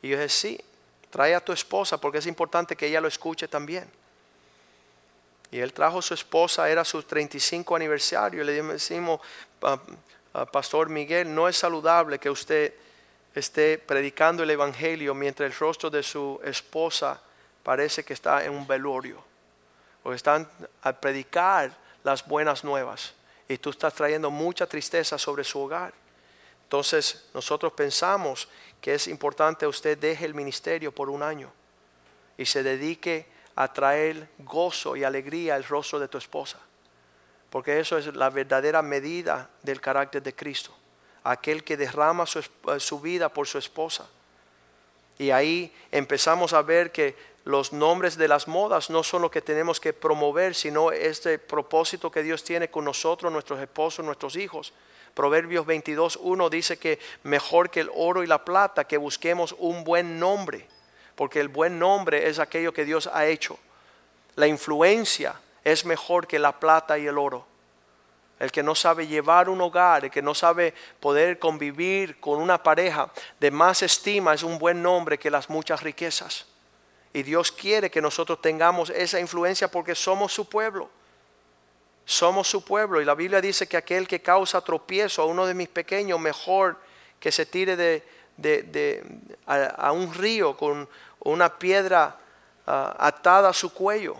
Y 0.02 0.10
yo 0.10 0.18
dije, 0.18 0.30
sí, 0.30 0.60
Trae 1.10 1.34
a 1.36 1.44
tu 1.44 1.54
esposa 1.54 2.00
porque 2.00 2.18
es 2.18 2.28
importante 2.28 2.76
que 2.76 2.88
ella 2.88 3.02
lo 3.02 3.08
escuche 3.08 3.48
también. 3.48 3.90
Y 5.52 5.60
él 5.60 5.74
trajo 5.74 6.00
a 6.00 6.02
su 6.02 6.14
esposa, 6.14 6.70
era 6.70 6.84
su 6.84 7.04
35 7.04 7.76
aniversario. 7.76 8.44
Le 8.44 8.62
decimos, 8.62 9.22
"Pa- 9.60 9.80
a 10.34 10.46
Pastor 10.46 10.90
Miguel, 10.90 11.34
no 11.34 11.48
es 11.48 11.58
saludable 11.58 12.20
que 12.20 12.30
usted 12.30 12.74
esté 13.34 13.78
predicando 13.78 14.44
el 14.44 14.50
Evangelio 14.50 15.14
mientras 15.16 15.50
el 15.52 15.58
rostro 15.58 15.90
de 15.90 16.04
su 16.04 16.40
esposa 16.44 17.22
parece 17.64 18.04
que 18.04 18.14
está 18.14 18.44
en 18.44 18.52
un 18.52 18.68
velorio. 18.68 19.24
O 20.04 20.14
están 20.14 20.48
a 20.84 20.94
predicar 20.94 21.72
las 22.04 22.26
buenas 22.28 22.64
nuevas. 22.64 23.14
Y 23.48 23.58
tú 23.58 23.70
estás 23.70 23.94
trayendo 23.94 24.30
mucha 24.30 24.68
tristeza 24.68 25.18
sobre 25.18 25.44
su 25.44 25.60
hogar. 25.62 25.94
Entonces 26.64 27.26
nosotros 27.34 27.72
pensamos 27.74 28.50
que 28.82 28.94
es 28.94 29.08
importante 29.08 29.66
usted 29.66 29.98
deje 29.98 30.26
el 30.26 30.34
ministerio 30.34 30.92
por 30.94 31.10
un 31.10 31.24
año 31.24 31.52
y 32.38 32.46
se 32.46 32.62
dedique 32.62 33.26
a 33.58 33.74
traer 33.74 34.30
gozo 34.38 34.96
y 34.96 35.04
alegría 35.04 35.56
al 35.56 35.64
rostro 35.64 36.00
de 36.00 36.08
tu 36.08 36.20
esposa. 36.20 36.60
Porque 37.50 37.80
eso 37.80 37.98
es 37.98 38.16
la 38.16 38.30
verdadera 38.30 38.84
medida 38.84 39.50
del 39.64 39.82
carácter 39.82 40.22
de 40.22 40.36
Cristo. 40.36 40.72
Aquel 41.24 41.64
que 41.64 41.76
derrama 41.76 42.28
su, 42.28 42.40
eh, 42.40 42.80
su 42.80 43.00
vida 43.00 43.30
por 43.30 43.48
su 43.48 43.58
esposa. 43.58 44.08
Y 45.18 45.32
ahí 45.32 45.74
empezamos 45.92 46.54
a 46.54 46.62
ver 46.62 46.92
que 46.92 47.16
los 47.46 47.74
nombres 47.74 48.16
de 48.16 48.28
las 48.28 48.48
modas 48.48 48.92
no 48.92 49.02
son 49.02 49.24
lo 49.24 49.32
que 49.32 49.42
tenemos 49.42 49.80
que 49.80 49.92
promover, 49.92 50.54
sino 50.54 50.92
este 50.92 51.40
propósito 51.40 52.12
que 52.12 52.22
Dios 52.22 52.44
tiene 52.44 52.70
con 52.70 52.86
nosotros, 52.86 53.34
nuestros 53.34 53.60
esposos, 53.60 54.06
nuestros 54.06 54.36
hijos. 54.36 54.72
Proverbios 55.16 55.66
22.1 55.66 56.50
dice 56.52 56.78
que 56.78 57.00
mejor 57.24 57.72
que 57.72 57.80
el 57.80 57.90
oro 57.96 58.22
y 58.22 58.28
la 58.28 58.46
plata 58.46 58.86
que 58.86 58.98
busquemos 58.98 59.56
un 59.58 59.84
buen 59.84 60.20
nombre, 60.20 60.68
porque 61.18 61.40
el 61.40 61.48
buen 61.48 61.80
nombre 61.80 62.30
es 62.30 62.38
aquello 62.38 62.72
que 62.72 62.86
Dios 62.86 63.10
ha 63.12 63.26
hecho. 63.26 63.58
La 64.36 64.46
influencia 64.46 65.36
es 65.64 65.84
mejor 65.84 66.28
que 66.28 66.38
la 66.38 66.60
plata 66.60 67.00
y 67.00 67.08
el 67.08 67.18
oro. 67.18 67.46
El 68.40 68.52
que 68.52 68.62
no 68.62 68.76
sabe 68.76 69.08
llevar 69.08 69.50
un 69.50 69.60
hogar, 69.60 70.06
el 70.06 70.12
que 70.12 70.22
no 70.22 70.36
sabe 70.36 70.76
poder 71.00 71.40
convivir 71.40 72.20
con 72.20 72.40
una 72.40 72.62
pareja 72.62 73.12
de 73.40 73.50
más 73.50 73.82
estima 73.82 74.36
es 74.36 74.44
un 74.44 74.60
buen 74.60 74.84
nombre 74.84 75.18
que 75.18 75.32
las 75.32 75.50
muchas 75.50 75.82
riquezas. 75.82 76.46
Y 77.14 77.24
Dios 77.24 77.52
quiere 77.52 77.90
que 77.90 78.00
nosotros 78.00 78.40
tengamos 78.40 78.92
esa 78.92 79.20
influencia 79.20 79.72
porque 79.72 79.96
somos 79.96 80.32
su 80.32 80.48
pueblo. 80.48 80.88
Somos 82.06 82.48
su 82.48 82.64
pueblo. 82.64 83.02
Y 83.02 83.06
la 83.06 83.16
Biblia 83.16 83.42
dice 83.42 83.66
que 83.66 83.76
aquel 83.76 84.08
que 84.08 84.22
causa 84.22 84.62
tropiezo 84.62 85.24
a 85.24 85.26
uno 85.26 85.48
de 85.48 85.56
mis 85.56 85.68
pequeños, 85.68 86.20
mejor 86.20 86.78
que 87.20 87.32
se 87.32 87.48
tire 87.48 87.76
de, 87.76 88.04
a 89.48 89.92
un 89.92 90.14
río 90.14 90.56
con 90.56 90.88
una 91.20 91.58
piedra 91.58 92.16
ah, 92.66 92.96
atada 93.00 93.50
a 93.50 93.54
su 93.54 93.74
cuello. 93.74 94.18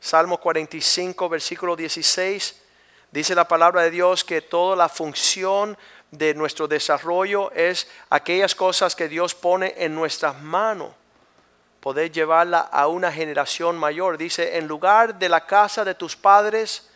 Salmo 0.00 0.38
45, 0.38 1.28
versículo 1.28 1.76
16, 1.76 2.62
dice 3.10 3.34
la 3.34 3.46
palabra 3.46 3.82
de 3.82 3.90
Dios 3.90 4.24
que 4.24 4.40
toda 4.40 4.74
la 4.74 4.88
función 4.88 5.76
de 6.10 6.34
nuestro 6.34 6.66
desarrollo 6.66 7.50
es 7.52 7.86
aquellas 8.08 8.54
cosas 8.54 8.96
que 8.96 9.08
Dios 9.08 9.34
pone 9.34 9.74
en 9.76 9.94
nuestras 9.94 10.40
manos, 10.40 10.92
poder 11.80 12.10
llevarla 12.10 12.60
a 12.60 12.86
una 12.88 13.12
generación 13.12 13.76
mayor. 13.76 14.16
Dice, 14.16 14.56
en 14.56 14.66
lugar 14.66 15.18
de 15.18 15.28
la 15.28 15.46
casa 15.46 15.84
de 15.84 15.94
tus 15.94 16.16
padres, 16.16 16.88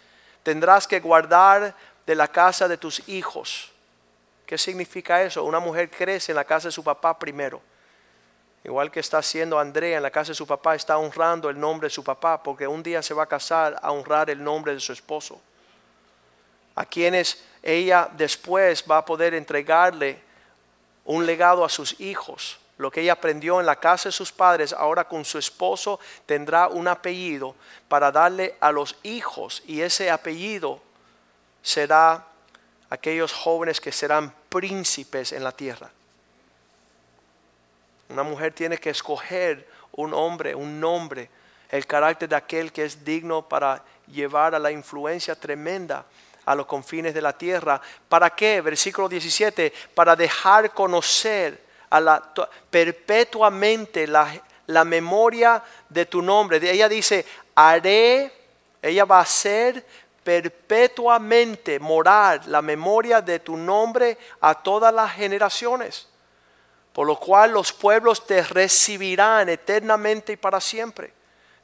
tendrás 0.42 0.86
que 0.86 1.00
guardar 1.00 1.74
de 2.06 2.14
la 2.14 2.28
casa 2.28 2.68
de 2.68 2.78
tus 2.78 3.06
hijos. 3.08 3.73
¿Qué 4.46 4.58
significa 4.58 5.22
eso? 5.22 5.44
Una 5.44 5.60
mujer 5.60 5.90
crece 5.90 6.32
en 6.32 6.36
la 6.36 6.44
casa 6.44 6.68
de 6.68 6.72
su 6.72 6.84
papá 6.84 7.18
primero. 7.18 7.60
Igual 8.64 8.90
que 8.90 9.00
está 9.00 9.18
haciendo 9.18 9.58
Andrea 9.58 9.98
en 9.98 10.02
la 10.02 10.10
casa 10.10 10.30
de 10.30 10.36
su 10.36 10.46
papá, 10.46 10.74
está 10.74 10.96
honrando 10.96 11.50
el 11.50 11.60
nombre 11.60 11.86
de 11.86 11.94
su 11.94 12.02
papá, 12.02 12.42
porque 12.42 12.66
un 12.66 12.82
día 12.82 13.02
se 13.02 13.12
va 13.12 13.24
a 13.24 13.26
casar 13.26 13.78
a 13.82 13.92
honrar 13.92 14.30
el 14.30 14.42
nombre 14.42 14.72
de 14.72 14.80
su 14.80 14.92
esposo. 14.92 15.40
A 16.74 16.86
quienes 16.86 17.44
ella 17.62 18.08
después 18.16 18.84
va 18.90 18.98
a 18.98 19.04
poder 19.04 19.34
entregarle 19.34 20.18
un 21.04 21.26
legado 21.26 21.64
a 21.64 21.68
sus 21.68 22.00
hijos. 22.00 22.58
Lo 22.78 22.90
que 22.90 23.02
ella 23.02 23.12
aprendió 23.12 23.60
en 23.60 23.66
la 23.66 23.76
casa 23.76 24.08
de 24.08 24.12
sus 24.12 24.32
padres, 24.32 24.72
ahora 24.72 25.04
con 25.04 25.24
su 25.24 25.38
esposo 25.38 26.00
tendrá 26.26 26.68
un 26.68 26.88
apellido 26.88 27.54
para 27.88 28.10
darle 28.10 28.56
a 28.60 28.72
los 28.72 28.96
hijos 29.02 29.62
y 29.66 29.82
ese 29.82 30.10
apellido 30.10 30.80
será 31.62 32.26
aquellos 32.90 33.32
jóvenes 33.32 33.80
que 33.80 33.92
serán 33.92 34.32
príncipes 34.48 35.32
en 35.32 35.44
la 35.44 35.52
tierra. 35.52 35.90
Una 38.08 38.22
mujer 38.22 38.52
tiene 38.52 38.78
que 38.78 38.90
escoger 38.90 39.66
un 39.92 40.12
hombre, 40.14 40.54
un 40.54 40.78
nombre, 40.78 41.28
el 41.70 41.86
carácter 41.86 42.28
de 42.28 42.36
aquel 42.36 42.72
que 42.72 42.84
es 42.84 43.04
digno 43.04 43.48
para 43.48 43.82
llevar 44.06 44.54
a 44.54 44.58
la 44.58 44.70
influencia 44.70 45.34
tremenda 45.34 46.04
a 46.44 46.54
los 46.54 46.66
confines 46.66 47.14
de 47.14 47.22
la 47.22 47.32
tierra. 47.32 47.80
¿Para 48.08 48.30
qué? 48.30 48.60
Versículo 48.60 49.08
17, 49.08 49.72
para 49.94 50.14
dejar 50.14 50.72
conocer 50.72 51.62
a 51.90 52.00
la, 52.00 52.22
perpetuamente 52.70 54.06
la, 54.06 54.30
la 54.66 54.84
memoria 54.84 55.62
de 55.88 56.06
tu 56.06 56.22
nombre. 56.22 56.58
Ella 56.70 56.88
dice, 56.88 57.24
haré, 57.54 58.32
ella 58.82 59.04
va 59.04 59.18
a 59.18 59.22
hacer 59.22 59.84
perpetuamente 60.24 61.78
morar 61.78 62.46
la 62.46 62.62
memoria 62.62 63.20
de 63.20 63.38
tu 63.38 63.56
nombre 63.56 64.18
a 64.40 64.54
todas 64.54 64.92
las 64.92 65.12
generaciones 65.12 66.08
por 66.94 67.08
lo 67.08 67.18
cual 67.18 67.50
los 67.50 67.72
pueblos 67.72 68.24
te 68.24 68.40
recibirán 68.44 69.48
eternamente 69.48 70.34
y 70.34 70.36
para 70.36 70.60
siempre. 70.60 71.12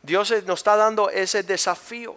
Dios 0.03 0.33
nos 0.45 0.59
está 0.59 0.75
dando 0.75 1.09
ese 1.09 1.45
desafío. 1.45 2.17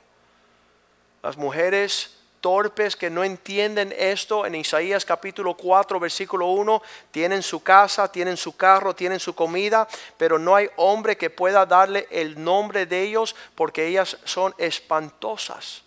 Las 1.21 1.37
mujeres 1.37 2.17
torpes 2.41 2.95
que 2.95 3.11
no 3.11 3.23
entienden 3.23 3.93
esto 3.95 4.47
en 4.47 4.55
Isaías 4.55 5.05
capítulo 5.05 5.55
4 5.55 5.99
versículo 5.99 6.47
1 6.47 6.81
tienen 7.11 7.43
su 7.43 7.61
casa, 7.61 8.11
tienen 8.11 8.35
su 8.35 8.57
carro, 8.57 8.95
tienen 8.95 9.19
su 9.19 9.35
comida, 9.35 9.87
pero 10.17 10.39
no 10.39 10.55
hay 10.55 10.67
hombre 10.77 11.15
que 11.15 11.29
pueda 11.29 11.67
darle 11.67 12.07
el 12.09 12.43
nombre 12.43 12.87
de 12.87 13.03
ellos 13.03 13.35
porque 13.53 13.85
ellas 13.85 14.17
son 14.25 14.55
espantosas 14.57 15.82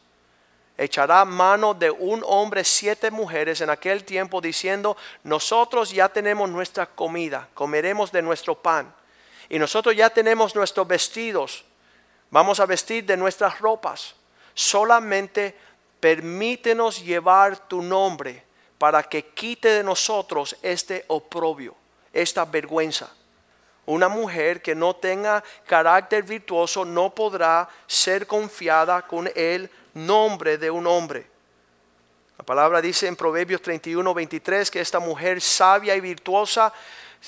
echará 0.78 1.24
mano 1.24 1.74
de 1.74 1.90
un 1.90 2.22
hombre 2.26 2.64
siete 2.64 3.10
mujeres 3.10 3.60
en 3.60 3.70
aquel 3.70 4.04
tiempo 4.04 4.40
diciendo, 4.40 4.96
nosotros 5.24 5.90
ya 5.90 6.08
tenemos 6.08 6.50
nuestra 6.50 6.86
comida, 6.86 7.48
comeremos 7.54 8.12
de 8.12 8.22
nuestro 8.22 8.54
pan. 8.54 8.92
Y 9.48 9.58
nosotros 9.58 9.94
ya 9.96 10.10
tenemos 10.10 10.54
nuestros 10.54 10.86
vestidos, 10.86 11.64
vamos 12.30 12.60
a 12.60 12.66
vestir 12.66 13.04
de 13.04 13.16
nuestras 13.16 13.58
ropas. 13.60 14.14
Solamente 14.54 15.56
permítenos 16.00 17.04
llevar 17.04 17.68
tu 17.68 17.82
nombre 17.82 18.44
para 18.78 19.02
que 19.02 19.26
quite 19.26 19.68
de 19.68 19.82
nosotros 19.82 20.56
este 20.62 21.04
oprobio, 21.08 21.74
esta 22.12 22.44
vergüenza. 22.44 23.10
Una 23.86 24.08
mujer 24.08 24.62
que 24.62 24.74
no 24.74 24.96
tenga 24.96 25.42
carácter 25.64 26.24
virtuoso 26.24 26.84
no 26.84 27.14
podrá 27.14 27.68
ser 27.86 28.26
confiada 28.26 29.02
con 29.02 29.30
el 29.34 29.70
nombre 29.96 30.58
de 30.58 30.70
un 30.70 30.86
hombre. 30.86 31.26
La 32.38 32.44
palabra 32.44 32.80
dice 32.82 33.06
en 33.06 33.16
Proverbios 33.16 33.62
31, 33.62 34.12
23 34.12 34.70
que 34.70 34.80
esta 34.80 35.00
mujer 35.00 35.40
sabia 35.40 35.96
y 35.96 36.00
virtuosa 36.00 36.72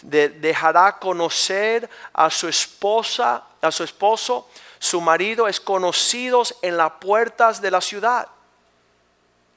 de- 0.02 0.28
dejará 0.28 0.98
conocer 0.98 1.88
a 2.12 2.28
su 2.30 2.46
esposa, 2.46 3.42
a 3.60 3.72
su 3.72 3.82
esposo, 3.84 4.48
su 4.78 5.00
marido 5.00 5.48
es 5.48 5.58
conocidos 5.60 6.54
en 6.62 6.76
las 6.76 6.92
puertas 7.00 7.60
de 7.60 7.70
la 7.70 7.80
ciudad. 7.80 8.28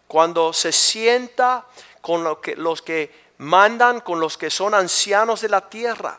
Cuando 0.07 0.53
se 0.53 0.71
sienta 0.71 1.65
con 2.01 2.23
los 2.23 2.81
que 2.81 3.13
mandan, 3.37 3.99
con 3.99 4.19
los 4.19 4.37
que 4.37 4.49
son 4.49 4.73
ancianos 4.73 5.41
de 5.41 5.49
la 5.49 5.69
tierra. 5.69 6.17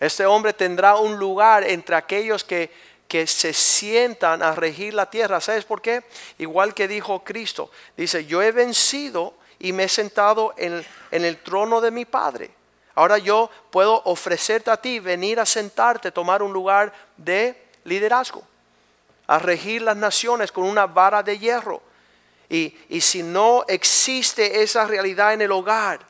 Este 0.00 0.24
hombre 0.24 0.52
tendrá 0.52 0.96
un 0.96 1.18
lugar 1.18 1.64
entre 1.64 1.96
aquellos 1.96 2.44
que, 2.44 2.70
que 3.08 3.26
se 3.26 3.54
sientan 3.54 4.42
a 4.42 4.54
regir 4.54 4.92
la 4.92 5.08
tierra. 5.08 5.40
¿Sabes 5.40 5.64
por 5.64 5.80
qué? 5.80 6.04
Igual 6.36 6.74
que 6.74 6.86
dijo 6.86 7.24
Cristo. 7.24 7.70
Dice, 7.96 8.26
yo 8.26 8.42
he 8.42 8.52
vencido 8.52 9.34
y 9.58 9.72
me 9.72 9.84
he 9.84 9.88
sentado 9.88 10.54
en, 10.58 10.84
en 11.10 11.24
el 11.24 11.38
trono 11.38 11.80
de 11.80 11.90
mi 11.90 12.04
Padre. 12.04 12.50
Ahora 12.94 13.16
yo 13.16 13.48
puedo 13.70 14.02
ofrecerte 14.04 14.70
a 14.70 14.76
ti, 14.76 14.98
venir 15.00 15.40
a 15.40 15.46
sentarte, 15.46 16.12
tomar 16.12 16.42
un 16.42 16.52
lugar 16.52 16.92
de 17.16 17.56
liderazgo, 17.84 18.42
a 19.26 19.38
regir 19.38 19.82
las 19.82 19.96
naciones 19.96 20.52
con 20.52 20.64
una 20.64 20.86
vara 20.86 21.22
de 21.22 21.38
hierro. 21.38 21.80
Y, 22.50 22.76
y 22.88 23.00
si 23.00 23.22
no 23.22 23.64
existe 23.68 24.62
esa 24.62 24.84
realidad 24.84 25.32
en 25.32 25.42
el 25.42 25.52
hogar, 25.52 26.00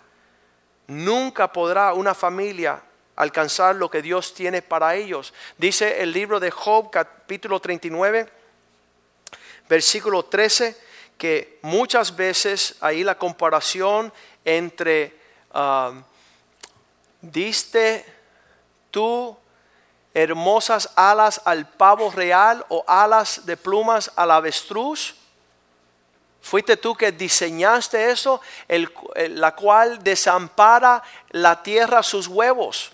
nunca 0.87 1.53
podrá 1.53 1.93
una 1.93 2.15
familia 2.15 2.83
alcanzar 3.19 3.75
lo 3.75 3.91
que 3.91 4.01
Dios 4.01 4.33
tiene 4.33 4.63
para 4.63 4.95
ellos. 4.95 5.35
Dice 5.57 6.01
el 6.03 6.13
libro 6.13 6.39
de 6.39 6.53
Job 6.53 6.89
capítulo 6.91 7.59
39, 7.61 8.31
versículo 9.69 10.25
13, 10.25 10.77
que 11.19 11.59
muchas 11.63 12.15
veces 12.15 12.77
ahí 12.81 13.03
la 13.03 13.19
comparación 13.19 14.13
entre 14.45 15.19
ah, 15.53 15.93
¿Diste 17.21 18.05
tú 18.93 19.37
hermosas 20.15 20.89
alas 20.95 21.41
al 21.45 21.69
pavo 21.69 22.13
real 22.13 22.65
o 22.69 22.85
alas 22.87 23.45
de 23.45 23.57
plumas 23.57 24.13
al 24.15 24.31
avestruz? 24.31 25.17
Fuiste 26.41 26.77
tú 26.77 26.95
que 26.95 27.11
diseñaste 27.11 28.13
eso, 28.13 28.41
el, 28.69 28.89
la 29.31 29.57
cual 29.57 30.05
desampara 30.05 31.03
la 31.31 31.61
tierra 31.65 32.05
sus 32.05 32.29
huevos 32.29 32.93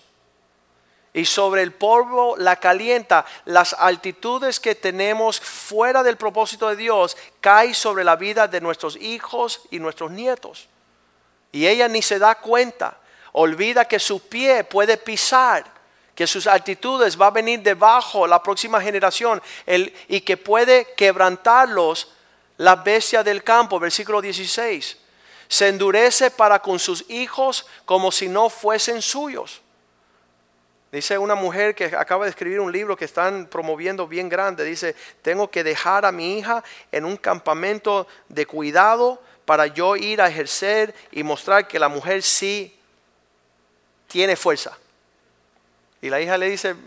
y 1.15 1.23
sobre 1.23 1.63
el 1.63 1.71
polvo 1.71 2.35
la 2.37 2.57
calienta. 2.57 3.25
Las 3.45 3.73
altitudes 3.73 4.59
que 4.59 4.75
tenemos 4.75 5.39
fuera 5.39 6.03
del 6.03 6.17
propósito 6.17 6.67
de 6.67 6.75
Dios 6.75 7.15
caen 7.39 7.73
sobre 7.73 8.03
la 8.03 8.17
vida 8.17 8.49
de 8.49 8.59
nuestros 8.59 8.97
hijos 8.97 9.61
y 9.71 9.79
nuestros 9.79 10.11
nietos. 10.11 10.67
Y 11.53 11.67
ella 11.67 11.87
ni 11.87 12.01
se 12.01 12.19
da 12.19 12.35
cuenta. 12.35 12.97
Olvida 13.31 13.85
que 13.85 13.97
su 13.97 14.27
pie 14.27 14.65
puede 14.65 14.97
pisar, 14.97 15.63
que 16.13 16.27
sus 16.27 16.47
altitudes 16.47 17.19
va 17.19 17.27
a 17.27 17.31
venir 17.31 17.61
debajo 17.61 18.27
la 18.27 18.43
próxima 18.43 18.81
generación 18.81 19.41
el, 19.65 19.95
y 20.09 20.19
que 20.19 20.35
puede 20.35 20.95
quebrantarlos 20.97 22.11
la 22.57 22.75
bestia 22.75 23.23
del 23.23 23.41
campo, 23.41 23.79
versículo 23.79 24.21
16. 24.21 24.97
Se 25.47 25.67
endurece 25.69 26.29
para 26.29 26.61
con 26.61 26.77
sus 26.77 27.09
hijos 27.09 27.65
como 27.85 28.11
si 28.11 28.27
no 28.27 28.49
fuesen 28.49 29.01
suyos. 29.01 29.61
Dice 30.95 31.17
una 31.17 31.35
mujer 31.35 31.75
que 31.75 31.87
acaba 31.87 32.23
de 32.23 32.29
escribir 32.29 32.61
un 32.61 32.71
libro 32.71 32.95
que 32.95 33.03
están 33.03 33.47
promoviendo 33.47 34.07
bien 34.07 34.29
grande. 34.29 34.63
Dice, 34.63 34.95
tengo 35.21 35.51
que 35.51 35.61
dejar 35.61 36.05
a 36.05 36.11
mi 36.13 36.37
hija 36.37 36.63
en 36.89 37.03
un 37.03 37.17
campamento 37.17 38.07
de 38.29 38.45
cuidado 38.45 39.21
para 39.43 39.67
yo 39.67 39.97
ir 39.97 40.21
a 40.21 40.29
ejercer 40.29 40.95
y 41.11 41.21
mostrar 41.21 41.67
que 41.67 41.79
la 41.79 41.89
mujer 41.89 42.23
sí 42.23 42.79
tiene 44.07 44.37
fuerza. 44.37 44.77
Y 46.01 46.09
la 46.09 46.21
hija 46.21 46.37
le 46.37 46.49
dice, 46.49 46.77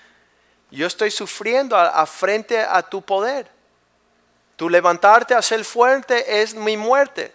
yo 0.70 0.86
estoy 0.86 1.10
sufriendo 1.10 1.76
a, 1.76 2.06
frente 2.06 2.58
a 2.58 2.80
tu 2.80 3.02
poder. 3.02 3.50
Tu 4.56 4.70
levantarte 4.70 5.34
a 5.34 5.42
ser 5.42 5.62
fuerte 5.66 6.40
es 6.40 6.54
mi 6.54 6.78
muerte. 6.78 7.30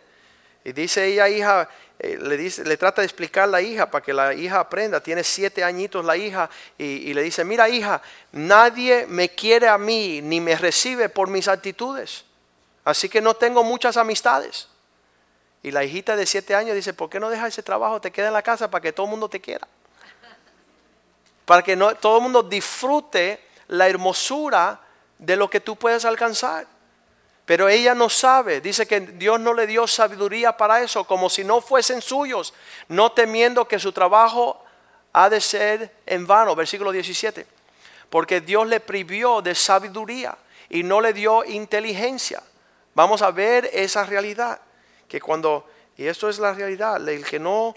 Y 0.64 0.72
dice 0.72 1.06
ella, 1.06 1.30
hija, 1.30 1.70
eh, 2.00 2.18
le, 2.22 2.38
dice, 2.38 2.64
le 2.64 2.78
trata 2.78 3.02
de 3.02 3.06
explicar 3.06 3.46
a 3.46 3.48
la 3.48 3.62
hija 3.62 3.90
para 3.90 4.04
que 4.04 4.14
la 4.14 4.34
hija 4.34 4.60
aprenda. 4.60 5.02
Tiene 5.02 5.24
siete 5.24 5.64
añitos 5.64 6.06
la 6.06 6.16
hija 6.16 6.50
y, 6.78 6.84
y, 6.84 7.14
le 7.14 7.24
dice, 7.24 7.44
mira 7.44 7.68
hija, 7.70 8.02
nadie 8.32 9.06
me 9.08 9.30
quiere 9.30 9.68
a 9.68 9.78
mí 9.78 10.22
ni 10.22 10.40
me 10.40 10.56
recibe 10.56 11.10
por 11.10 11.30
mis 11.30 11.48
actitudes. 11.48 12.26
Así 12.86 13.10
que 13.10 13.22
no 13.22 13.34
tengo 13.34 13.64
muchas 13.64 13.98
amistades. 13.98 14.68
Y 15.64 15.72
la 15.72 15.84
hijita 15.84 16.16
de 16.16 16.26
siete 16.26 16.56
años 16.56 16.76
dice, 16.76 16.94
¿por 16.94 17.10
qué 17.10 17.20
no 17.20 17.30
dejas 17.30 17.50
ese 17.50 17.64
trabajo? 17.64 18.00
Te 18.00 18.12
queda 18.12 18.28
en 18.28 18.34
la 18.34 18.44
casa 18.44 18.70
para 18.70 18.82
que 18.82 18.94
todo 18.94 19.08
el 19.08 19.12
mundo 19.12 19.28
te 19.28 19.42
quiera. 19.42 19.68
Para 21.46 21.64
que 21.64 21.76
no, 21.76 21.96
todo 21.96 22.18
el 22.18 22.24
mundo 22.24 22.44
disfrute 22.44 23.42
la 23.68 23.88
hermosura 23.88 24.80
de 25.18 25.36
lo 25.36 25.50
que 25.50 25.60
tú 25.60 25.76
puedes 25.76 26.06
alcanzar. 26.06 26.68
Pero 27.48 27.70
ella 27.70 27.96
no 27.96 28.10
sabe, 28.10 28.60
dice 28.60 28.86
que 28.86 29.00
Dios 29.00 29.40
no 29.40 29.54
le 29.54 29.66
dio 29.66 29.88
sabiduría 29.88 30.58
para 30.58 30.82
eso, 30.82 31.06
como 31.06 31.30
si 31.30 31.46
no 31.46 31.62
fuesen 31.62 32.02
suyos, 32.02 32.54
no 32.90 33.14
temiendo 33.14 33.66
que 33.66 33.80
su 33.80 33.94
trabajo 33.94 34.62
ha 35.14 35.30
de 35.30 35.40
ser 35.40 35.96
en 36.06 36.28
vano, 36.28 36.58
versículo 36.58 36.92
17. 36.92 37.48
Porque 38.10 38.42
Dios 38.42 38.68
le 38.68 38.82
privió 38.82 39.42
de 39.42 39.56
sabiduría 39.56 40.38
y 40.68 40.84
no 40.84 41.00
le 41.00 41.14
dio 41.14 41.46
inteligencia. 41.46 42.44
Vamos 42.94 43.22
a 43.22 43.32
ver 43.32 43.70
esa 43.72 44.04
realidad, 44.04 44.60
que 45.08 45.22
cuando, 45.22 45.70
y 45.96 46.06
esto 46.06 46.28
es 46.28 46.40
la 46.40 46.54
realidad, 46.54 47.08
el 47.08 47.24
que 47.24 47.40
no, 47.40 47.74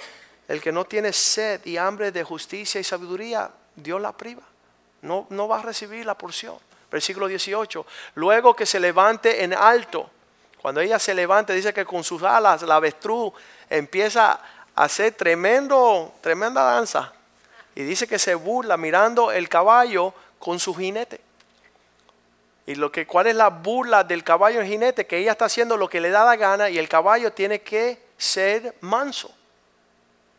el 0.49 0.61
que 0.61 0.73
no 0.73 0.85
tiene 0.85 1.13
sed 1.13 1.65
y 1.65 1.77
hambre 1.77 2.11
de 2.11 2.25
justicia 2.25 2.81
y 2.81 2.85
sabiduría, 2.85 3.49
Dios 3.77 4.01
la 4.01 4.17
priva, 4.17 4.43
no, 5.03 5.29
no 5.31 5.47
va 5.47 5.61
a 5.61 5.63
recibir 5.63 6.05
la 6.05 6.19
porción 6.19 6.59
versículo 6.91 7.27
18. 7.27 7.87
Luego 8.15 8.55
que 8.55 8.67
se 8.67 8.81
levante 8.81 9.45
en 9.45 9.55
alto, 9.55 10.11
cuando 10.61 10.81
ella 10.81 10.99
se 10.99 11.15
levante, 11.15 11.55
dice 11.55 11.73
que 11.73 11.85
con 11.87 12.05
sus 12.05 12.23
alas 12.23 12.63
la 12.63 12.77
avestruz 12.77 13.33
empieza 13.69 14.41
a 14.75 14.85
hacer 14.85 15.15
tremendo, 15.15 16.13
tremenda 16.21 16.63
danza. 16.63 17.13
Y 17.75 17.83
dice 17.83 18.07
que 18.07 18.19
se 18.19 18.35
burla 18.35 18.77
mirando 18.77 19.33
el 19.33 19.49
caballo 19.49 20.13
con 20.39 20.59
su 20.59 20.75
jinete. 20.75 21.21
Y 22.67 22.75
lo 22.75 22.93
que, 22.93 23.07
¿cuál 23.07 23.27
es 23.27 23.35
la 23.35 23.49
burla 23.49 24.05
del 24.05 24.23
caballo 24.23 24.61
en 24.61 24.67
jinete? 24.67 25.07
Que 25.07 25.19
ella 25.19 25.33
está 25.33 25.47
haciendo 25.47 25.77
lo 25.77 25.89
que 25.89 26.01
le 26.01 26.11
da 26.11 26.25
la 26.25 26.37
gana 26.37 26.69
y 26.69 26.79
el 26.79 26.89
caballo 26.89 27.33
tiene 27.33 27.63
que 27.63 28.03
ser 28.19 28.75
manso. 28.81 29.33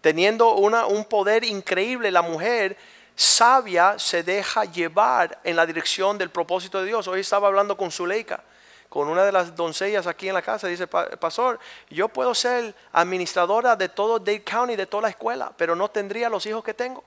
Teniendo 0.02 0.54
una, 0.56 0.86
un 0.86 1.06
poder 1.06 1.44
increíble, 1.44 2.12
la 2.12 2.22
mujer 2.22 2.78
sabia 3.16 3.98
se 4.00 4.24
deja 4.24 4.66
llevar 4.66 5.40
en 5.44 5.56
la 5.56 5.66
dirección 5.66 6.18
del 6.18 6.30
propósito 6.30 6.80
de 6.80 6.88
Dios. 6.88 7.08
Hoy 7.08 7.22
estaba 7.22 7.48
hablando 7.48 7.78
con 7.78 7.92
Zuleika, 7.92 8.44
con 8.90 9.08
una 9.08 9.24
de 9.24 9.32
las 9.32 9.56
doncellas 9.56 10.08
aquí 10.08 10.28
en 10.28 10.34
la 10.34 10.42
casa. 10.42 10.68
Dice, 10.68 10.88
pastor, 10.88 11.60
yo 11.90 12.08
puedo 12.08 12.34
ser 12.36 12.74
administradora 12.94 13.76
de 13.76 13.90
todo 13.90 14.20
Dade 14.20 14.44
County, 14.44 14.76
de 14.76 14.86
toda 14.86 15.04
la 15.04 15.10
escuela, 15.10 15.52
pero 15.56 15.76
no 15.76 15.90
tendría 15.90 16.30
los 16.30 16.46
hijos 16.46 16.64
que 16.64 16.74
tengo. 16.74 17.04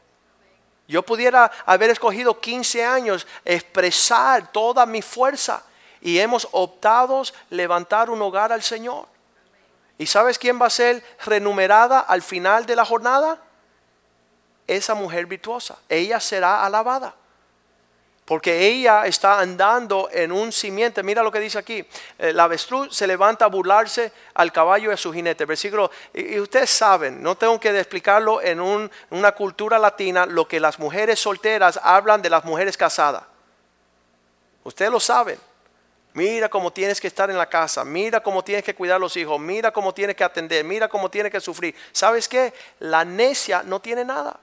Yo 0.86 1.02
pudiera 1.02 1.50
haber 1.64 1.90
escogido 1.90 2.38
15 2.40 2.84
años, 2.84 3.26
expresar 3.44 4.52
toda 4.52 4.84
mi 4.84 5.00
fuerza 5.00 5.62
y 6.00 6.18
hemos 6.18 6.46
optado 6.52 7.22
levantar 7.48 8.11
un 8.11 8.20
hogar 8.20 8.52
al 8.52 8.62
Señor. 8.62 9.07
¿Y 9.96 10.07
sabes 10.07 10.38
quién 10.38 10.61
va 10.61 10.66
a 10.66 10.70
ser 10.70 11.02
renumerada 11.24 12.00
al 12.00 12.20
final 12.20 12.66
de 12.66 12.76
la 12.76 12.84
jornada? 12.84 13.38
Esa 14.67 14.95
mujer 14.95 15.27
virtuosa. 15.27 15.79
Ella 15.89 16.21
será 16.21 16.65
alabada. 16.65 17.15
Porque 18.25 18.67
ella 18.67 19.05
está 19.05 19.39
andando 19.39 20.09
en 20.11 20.33
un 20.33 20.51
simiente. 20.51 21.03
Mira 21.03 21.23
lo 21.23 21.31
que 21.31 21.41
dice 21.41 21.59
aquí. 21.59 21.85
Eh, 22.19 22.33
la 22.33 22.45
avestruz 22.45 22.97
se 22.97 23.07
levanta 23.07 23.45
a 23.45 23.49
burlarse 23.49 24.12
al 24.33 24.51
caballo 24.51 24.91
y 24.91 24.95
a 24.95 24.97
su 24.97 25.12
jinete. 25.12 25.45
Versículo. 25.45 25.91
Y, 26.15 26.41
ustedes 26.41 26.71
saben, 26.71 27.23
no 27.23 27.37
tengo 27.37 27.61
que 27.61 27.79
explicarlo 27.79 28.41
en 28.41 28.61
una 29.11 29.33
cultura 29.33 29.79
latina, 29.79 30.25
lo 30.25 30.49
que 30.49 30.59
las 30.59 30.79
mujeres 30.79 31.21
solteras 31.21 31.79
hablan 31.83 32.23
de 32.23 32.31
las 32.31 32.45
mujeres 32.45 32.79
casadas. 32.79 33.25
Ustedes 34.62 34.91
lo 34.91 35.01
saben. 35.01 35.39
Mira 36.15 36.49
cómo 36.49 36.73
tienes 36.73 37.01
que 37.01 37.09
estar 37.09 37.29
en 37.29 37.37
la 37.37 37.49
casa, 37.49 37.85
mira 37.85 38.23
cómo 38.23 38.45
tienes 38.45 38.65
que 38.65 38.73
cuidar 38.73 38.97
a 38.97 38.99
los 39.01 39.17
hijos, 39.17 39.39
mira 39.41 39.73
cómo 39.73 39.93
tienes 39.93 40.15
que 40.15 40.23
atender, 40.23 40.65
mira 40.65 40.89
cómo 40.89 41.11
tienes 41.11 41.33
que 41.33 41.41
sufrir. 41.41 41.75
¿Sabes 41.91 42.29
qué? 42.29 42.55
La 42.79 43.05
necia 43.05 43.65
no 43.65 43.81
tiene 43.81 44.05
nada. 44.05 44.39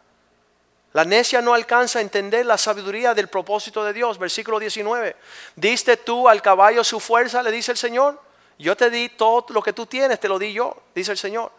La 0.94 1.06
necia 1.06 1.42
no 1.42 1.54
alcanza 1.54 2.00
a 2.00 2.02
entender 2.02 2.46
la 2.46 2.58
sabiduría 2.58 3.14
del 3.14 3.30
propósito 3.30 3.84
de 3.84 3.94
Dios. 3.94 4.18
Versículo 4.18 4.60
19. 4.60 5.16
¿Diste 5.56 5.98
tú 5.98 6.28
al 6.28 6.42
caballo 6.42 6.84
su 6.84 7.00
fuerza? 7.00 7.42
Le 7.42 7.52
dice 7.52 7.72
el 7.72 7.78
Señor. 7.78 8.20
Yo 8.58 8.76
te 8.76 8.90
di 8.90 9.10
todo 9.10 9.46
lo 9.50 9.64
que 9.64 9.74
tú 9.74 9.86
tienes, 9.86 10.20
te 10.20 10.28
lo 10.28 10.38
di 10.38 10.54
yo, 10.54 10.84
dice 10.94 11.12
el 11.12 11.18
Señor. 11.18 11.52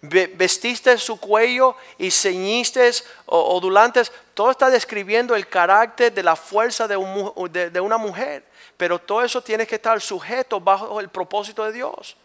Vestiste 0.00 0.96
su 0.96 1.20
cuello 1.20 1.76
y 1.98 2.10
ceñiste 2.10 2.90
odulantes. 3.26 4.10
Todo 4.32 4.50
está 4.50 4.70
describiendo 4.70 5.36
el 5.36 5.48
carácter 5.48 6.12
de 6.12 6.22
la 6.22 6.34
fuerza 6.34 6.88
de, 6.88 7.70
de 7.70 7.80
una 7.80 7.98
mujer. 7.98 8.44
Pero 8.76 8.98
todo 8.98 9.22
eso 9.22 9.42
tiene 9.42 9.66
que 9.66 9.74
estar 9.74 10.00
sujeto 10.00 10.60
bajo 10.60 11.00
el 11.00 11.08
propósito 11.08 11.64
de 11.64 11.72
Dios. 11.72 12.16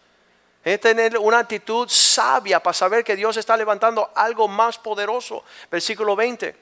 Es 0.63 0.79
tener 0.79 1.17
una 1.17 1.39
actitud 1.39 1.89
sabia 1.89 2.61
para 2.61 2.73
saber 2.73 3.03
que 3.03 3.15
Dios 3.15 3.35
está 3.35 3.57
levantando 3.57 4.11
algo 4.15 4.47
más 4.47 4.77
poderoso. 4.77 5.43
Versículo 5.69 6.15
20. 6.15 6.55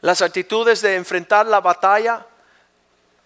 Las 0.00 0.20
actitudes 0.20 0.80
de 0.82 0.96
enfrentar 0.96 1.46
la 1.46 1.60
batalla. 1.60 2.26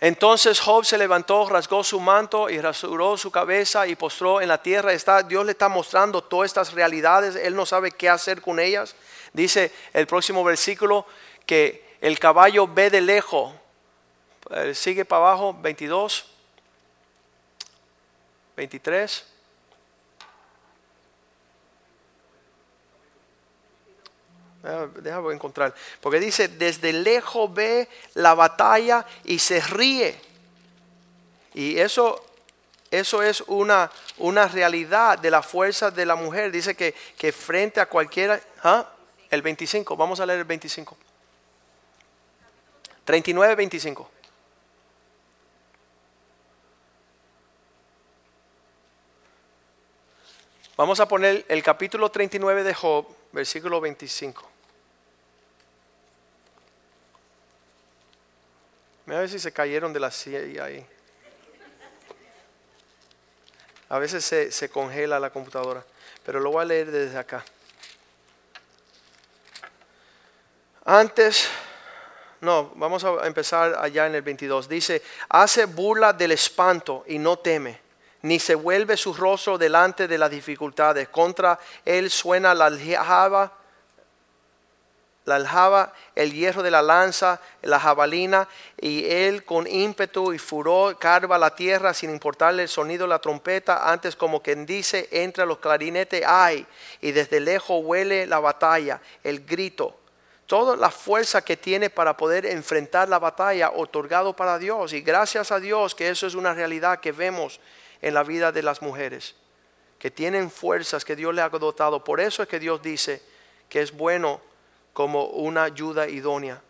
Entonces 0.00 0.61
Job 0.61 0.84
se 0.84 0.98
levantó, 0.98 1.48
rasgó 1.48 1.82
su 1.82 1.98
manto 1.98 2.48
y 2.50 2.61
rasuró 2.61 3.16
su 3.16 3.32
cabeza 3.32 3.86
y 3.86 3.96
postró 3.96 4.40
en 4.40 4.48
la 4.48 4.62
tierra. 4.62 4.92
Está, 4.92 5.22
Dios 5.22 5.44
le 5.44 5.52
está 5.52 5.68
mostrando 5.68 6.22
todas 6.22 6.46
estas 6.46 6.72
realidades. 6.72 7.34
Él 7.34 7.56
no 7.56 7.66
sabe 7.66 7.90
qué 7.90 8.09
hacer 8.09 8.42
con 8.42 8.61
ellas. 8.61 8.94
Dice 9.32 9.72
el 9.92 10.06
próximo 10.06 10.44
versículo 10.44 11.06
que 11.46 11.96
el 12.00 12.18
caballo 12.18 12.68
ve 12.68 12.90
de 12.90 13.00
lejos. 13.00 13.52
Eh, 14.50 14.74
sigue 14.74 15.04
para 15.04 15.22
abajo, 15.22 15.56
22. 15.61 16.38
23. 18.59 19.24
Déjame 25.00 25.32
encontrar. 25.32 25.72
Porque 26.00 26.18
dice, 26.18 26.48
desde 26.48 26.92
lejos 26.92 27.54
ve 27.54 27.88
la 28.14 28.34
batalla 28.34 29.06
y 29.24 29.38
se 29.38 29.61
ríe. 29.61 30.20
Y 31.54 31.78
eso, 31.78 32.24
eso 32.90 33.22
es 33.22 33.42
una, 33.42 33.92
una 34.16 34.48
realidad 34.48 35.18
de 35.20 35.30
la 35.30 35.42
fuerza 35.42 35.92
de 35.92 36.04
la 36.04 36.16
mujer. 36.16 36.50
Dice 36.50 36.74
que, 36.74 36.94
que 37.16 37.30
frente 37.30 37.80
a 37.80 37.86
cualquiera... 37.86 38.40
¿ah? 38.64 38.92
El 39.30 39.42
25, 39.42 39.94
vamos 39.94 40.18
a 40.20 40.26
leer 40.26 40.40
el 40.40 40.44
25. 40.46 40.96
39, 43.04 43.54
25. 43.54 44.11
Vamos 50.78 51.00
a 51.00 51.08
poner 51.08 51.44
el 51.48 51.60
capítulo 51.60 52.08
39 52.08 52.62
de 52.62 52.72
Job, 52.72 53.04
versículo 53.32 53.80
25. 53.80 54.48
Mira 59.06 59.18
a 59.18 59.20
ver 59.22 59.28
si 59.28 59.40
se 59.40 59.52
cayeron 59.52 59.92
de 59.92 59.98
la 59.98 60.12
silla 60.12 60.62
ahí. 60.62 60.86
A 63.88 63.98
veces 63.98 64.24
se, 64.24 64.52
se 64.52 64.68
congela 64.68 65.18
la 65.18 65.30
computadora, 65.30 65.84
pero 66.24 66.38
lo 66.38 66.52
voy 66.52 66.62
a 66.62 66.66
leer 66.66 66.92
desde 66.92 67.18
acá. 67.18 67.44
Antes, 70.84 71.48
no, 72.40 72.70
vamos 72.76 73.02
a 73.02 73.26
empezar 73.26 73.74
allá 73.80 74.06
en 74.06 74.14
el 74.14 74.22
22. 74.22 74.68
Dice, 74.68 75.02
hace 75.28 75.64
burla 75.64 76.12
del 76.12 76.30
espanto 76.30 77.02
y 77.08 77.18
no 77.18 77.36
teme, 77.40 77.88
ni 78.22 78.38
se 78.38 78.54
vuelve 78.54 78.96
su 78.96 79.14
rostro 79.14 79.58
delante 79.58 80.08
de 80.08 80.18
las 80.18 80.30
dificultades. 80.30 81.08
Contra 81.08 81.58
él 81.84 82.10
suena 82.10 82.54
la 82.54 82.66
aljaba, 82.66 83.52
la 85.24 85.36
aljaba, 85.36 85.92
el 86.14 86.32
hierro 86.32 86.62
de 86.62 86.70
la 86.70 86.82
lanza, 86.82 87.40
la 87.62 87.78
jabalina, 87.78 88.48
y 88.80 89.04
él 89.04 89.44
con 89.44 89.66
ímpetu 89.66 90.32
y 90.32 90.38
furor 90.38 90.98
carva 90.98 91.38
la 91.38 91.54
tierra 91.54 91.92
sin 91.92 92.10
importarle 92.10 92.62
el 92.62 92.68
sonido 92.68 93.04
de 93.04 93.10
la 93.10 93.18
trompeta, 93.18 93.90
antes 93.90 94.16
como 94.16 94.42
quien 94.42 94.64
dice, 94.64 95.08
entra 95.12 95.44
los 95.44 95.58
clarinetes, 95.58 96.24
ay, 96.26 96.66
y 97.00 97.12
desde 97.12 97.40
lejos 97.40 97.82
huele 97.84 98.26
la 98.26 98.40
batalla, 98.40 99.00
el 99.22 99.44
grito 99.44 99.94
toda 100.48 100.76
la 100.76 100.90
fuerza 100.90 101.42
que 101.42 101.58
tiene 101.58 101.90
para 101.90 102.16
poder 102.16 102.46
enfrentar 102.46 103.06
la 103.06 103.18
batalla 103.18 103.70
otorgado 103.70 104.34
para 104.34 104.58
Dios. 104.58 104.94
Y 104.94 105.02
gracias 105.02 105.52
a 105.52 105.60
Dios 105.60 105.94
que 105.94 106.08
eso 106.08 106.26
es 106.26 106.34
una 106.34 106.54
realidad 106.54 107.00
que 107.00 107.12
vemos 107.12 107.60
en 108.03 108.14
la 108.14 108.22
vida 108.22 108.53
de 108.53 108.62
las 108.62 108.82
mujeres, 108.82 109.34
que 109.99 110.11
tienen 110.11 110.51
fuerzas 110.51 111.05
que 111.05 111.16
Dios 111.16 111.34
le 111.34 111.42
ha 111.42 111.49
dotado. 111.49 112.05
Por 112.05 112.20
eso 112.20 112.42
es 112.42 112.49
que 112.49 112.59
Dios 112.59 112.82
dice 112.82 113.22
que 113.68 113.82
es 113.82 113.92
bueno 113.92 114.40
como 114.92 115.26
una 115.26 115.64
ayuda 115.64 116.09
idónea. 116.09 116.62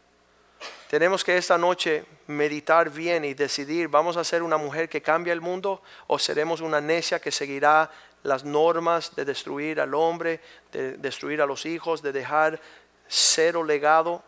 Tenemos 0.88 1.22
que 1.22 1.36
esta 1.36 1.58
noche 1.58 2.04
meditar 2.26 2.90
bien 2.90 3.24
y 3.24 3.34
decidir, 3.34 3.88
¿vamos 3.88 4.16
a 4.16 4.24
ser 4.24 4.42
una 4.42 4.56
mujer 4.56 4.88
que 4.88 5.02
cambia 5.02 5.32
el 5.32 5.40
mundo 5.40 5.82
o 6.06 6.18
seremos 6.18 6.60
una 6.60 6.80
necia 6.80 7.20
que 7.20 7.30
seguirá 7.30 7.90
las 8.22 8.44
normas 8.44 9.14
de 9.14 9.24
destruir 9.24 9.80
al 9.80 9.94
hombre, 9.94 10.40
de 10.72 10.96
destruir 10.96 11.40
a 11.42 11.46
los 11.46 11.66
hijos, 11.66 12.02
de 12.02 12.12
dejar 12.12 12.60
cero 13.06 13.64
legado, 13.64 14.22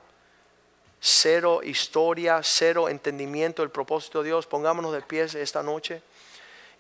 cero 1.01 1.61
historia, 1.62 2.40
cero 2.42 2.88
entendimiento 2.88 3.62
del 3.62 3.70
propósito 3.70 4.22
de 4.22 4.28
Dios. 4.28 4.46
Pongámonos 4.46 4.92
de 4.92 5.03
pies 5.03 5.34
esta 5.34 5.62
noche. 5.62 6.03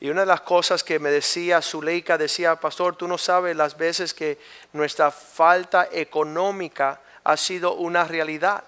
Y 0.00 0.08
una 0.08 0.20
de 0.20 0.26
las 0.26 0.40
cosas 0.40 0.82
que 0.82 0.98
me 0.98 1.10
decía 1.10 1.60
Zuleika, 1.60 2.16
decía, 2.16 2.56
pastor, 2.56 2.96
tú 2.96 3.06
no 3.06 3.18
sabes 3.18 3.54
las 3.54 3.76
veces 3.76 4.14
que 4.14 4.38
nuestra 4.72 5.10
falta 5.10 5.88
económica 5.92 7.00
ha 7.22 7.36
sido 7.36 7.74
una 7.74 8.04
realidad 8.04 8.64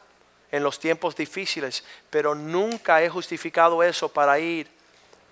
en 0.50 0.62
los 0.62 0.78
tiempos 0.78 1.16
difíciles, 1.16 1.82
pero 2.10 2.34
nunca 2.34 3.02
he 3.02 3.08
justificado 3.08 3.82
eso 3.82 4.10
para 4.10 4.38
ir 4.38 4.68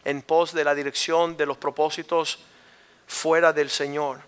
en 0.05 0.23
pos 0.23 0.55
de 0.55 0.65
la 0.65 0.75
dirección 0.75 1.37
de 1.37 1.45
los 1.45 1.59
propósitos 1.59 2.39
fuera 3.07 3.53
del 3.53 3.69
Señor. 3.69 4.21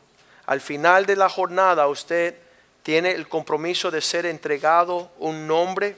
Al 0.44 0.60
final 0.60 1.06
de 1.06 1.16
la 1.16 1.30
jornada 1.30 1.86
usted 1.88 2.36
tiene 2.82 3.12
el 3.12 3.28
compromiso 3.28 3.90
de 3.90 4.02
ser 4.02 4.26
entregado 4.26 5.10
un 5.18 5.46
nombre 5.46 5.96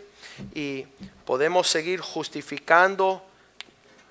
y 0.55 0.87
podemos 1.25 1.67
seguir 1.69 2.01
justificando 2.01 3.25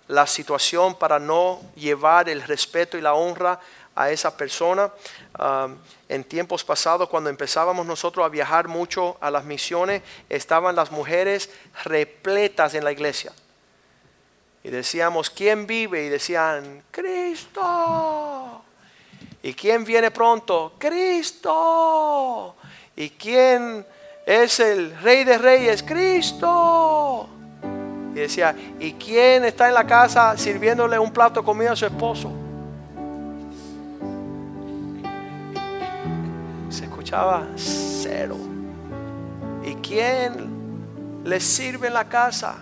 la 0.08 0.28
situación 0.28 0.96
para 0.96 1.20
no 1.20 1.62
llevar 1.76 2.30
el 2.30 2.42
respeto 2.44 2.98
y 2.98 3.02
la 3.02 3.14
honra 3.14 3.60
a 3.96 4.10
esa 4.10 4.36
persona. 4.36 4.92
En 6.10 6.24
tiempos 6.24 6.64
pasados, 6.64 7.10
cuando 7.10 7.30
empezábamos 7.30 7.86
nosotros 7.86 8.26
a 8.26 8.30
viajar 8.30 8.68
mucho 8.68 9.18
a 9.22 9.32
las 9.32 9.44
misiones, 9.46 10.02
estaban 10.30 10.76
las 10.76 10.92
mujeres 10.92 11.50
repletas 11.84 12.74
en 12.74 12.84
la 12.84 12.92
iglesia. 12.92 13.32
Y 14.64 14.70
decíamos, 14.70 15.30
¿quién 15.30 15.68
vive? 15.68 16.06
Y 16.06 16.10
decían, 16.10 16.84
Cristo. 16.90 18.64
¿Y 19.42 19.54
quién 19.54 19.84
viene 19.84 20.10
pronto? 20.10 20.74
Cristo. 20.78 22.56
¿Y 22.96 23.10
quién 23.10 23.86
es 24.26 24.60
el 24.62 24.98
rey 25.02 25.26
de 25.26 25.38
reyes? 25.38 25.84
Cristo. 25.84 27.28
Y 28.14 28.20
decía, 28.20 28.56
¿y 28.80 28.94
quién 28.94 29.44
está 29.44 29.68
en 29.68 29.74
la 29.74 29.86
casa 29.86 30.38
sirviéndole 30.38 31.00
un 31.00 31.12
plato 31.12 31.40
de 31.40 31.46
comida 31.46 31.72
a 31.72 31.76
su 31.76 31.86
esposo? 31.86 32.32
Se 36.70 36.86
escuchaba 36.86 37.48
cero. 37.56 38.38
¿Y 39.66 39.74
quién 39.76 41.24
le 41.24 41.40
sirve 41.40 41.88
en 41.88 41.94
la 41.94 42.06
casa? 42.06 42.58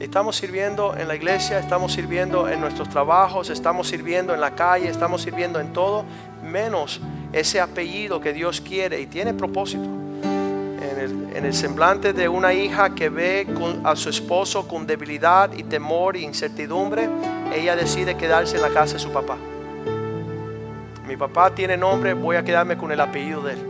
Estamos 0.00 0.34
sirviendo 0.34 0.96
en 0.96 1.06
la 1.06 1.14
iglesia, 1.14 1.60
estamos 1.60 1.92
sirviendo 1.92 2.48
en 2.48 2.60
nuestros 2.60 2.88
trabajos, 2.88 3.50
estamos 3.50 3.86
sirviendo 3.86 4.34
en 4.34 4.40
la 4.40 4.56
calle, 4.56 4.88
estamos 4.88 5.22
sirviendo 5.22 5.60
en 5.60 5.72
todo, 5.72 6.04
menos 6.42 7.00
ese 7.32 7.60
apellido 7.60 8.20
que 8.20 8.32
Dios 8.32 8.60
quiere 8.60 9.00
y 9.00 9.06
tiene 9.06 9.34
propósito. 9.34 10.03
En 11.34 11.44
el, 11.44 11.54
semblante 11.54 12.12
de 12.12 12.28
una 12.28 12.52
hija 12.52 12.94
que 12.94 13.08
ve 13.08 13.46
a 13.82 13.96
su 13.96 14.08
esposo 14.08 14.66
con 14.68 14.86
debilidad 14.86 15.52
y 15.52 15.64
temor 15.64 16.16
e 16.16 16.20
incertidumbre, 16.20 17.08
ella 17.52 17.76
decide 17.76 18.16
quedarse 18.16 18.56
en 18.56 18.62
la 18.62 18.70
casa 18.70 18.94
de 18.94 19.00
su 19.00 19.10
papá. 19.10 19.36
Mi 21.06 21.16
papá 21.16 21.54
tiene 21.54 21.76
nombre, 21.76 22.14
voy 22.14 22.36
a 22.36 22.44
quedarme 22.44 22.76
con 22.76 22.90
el 22.90 23.00
apellido 23.00 23.42
de 23.42 23.52
él. 23.52 23.66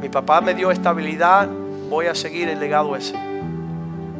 Mi 0.00 0.08
papá 0.08 0.40
me 0.40 0.54
dio 0.54 0.70
estabilidad, 0.70 1.48
voy 1.88 2.06
a 2.06 2.14
seguir 2.14 2.48
el 2.48 2.60
legado 2.60 2.96
ese. 2.96 3.14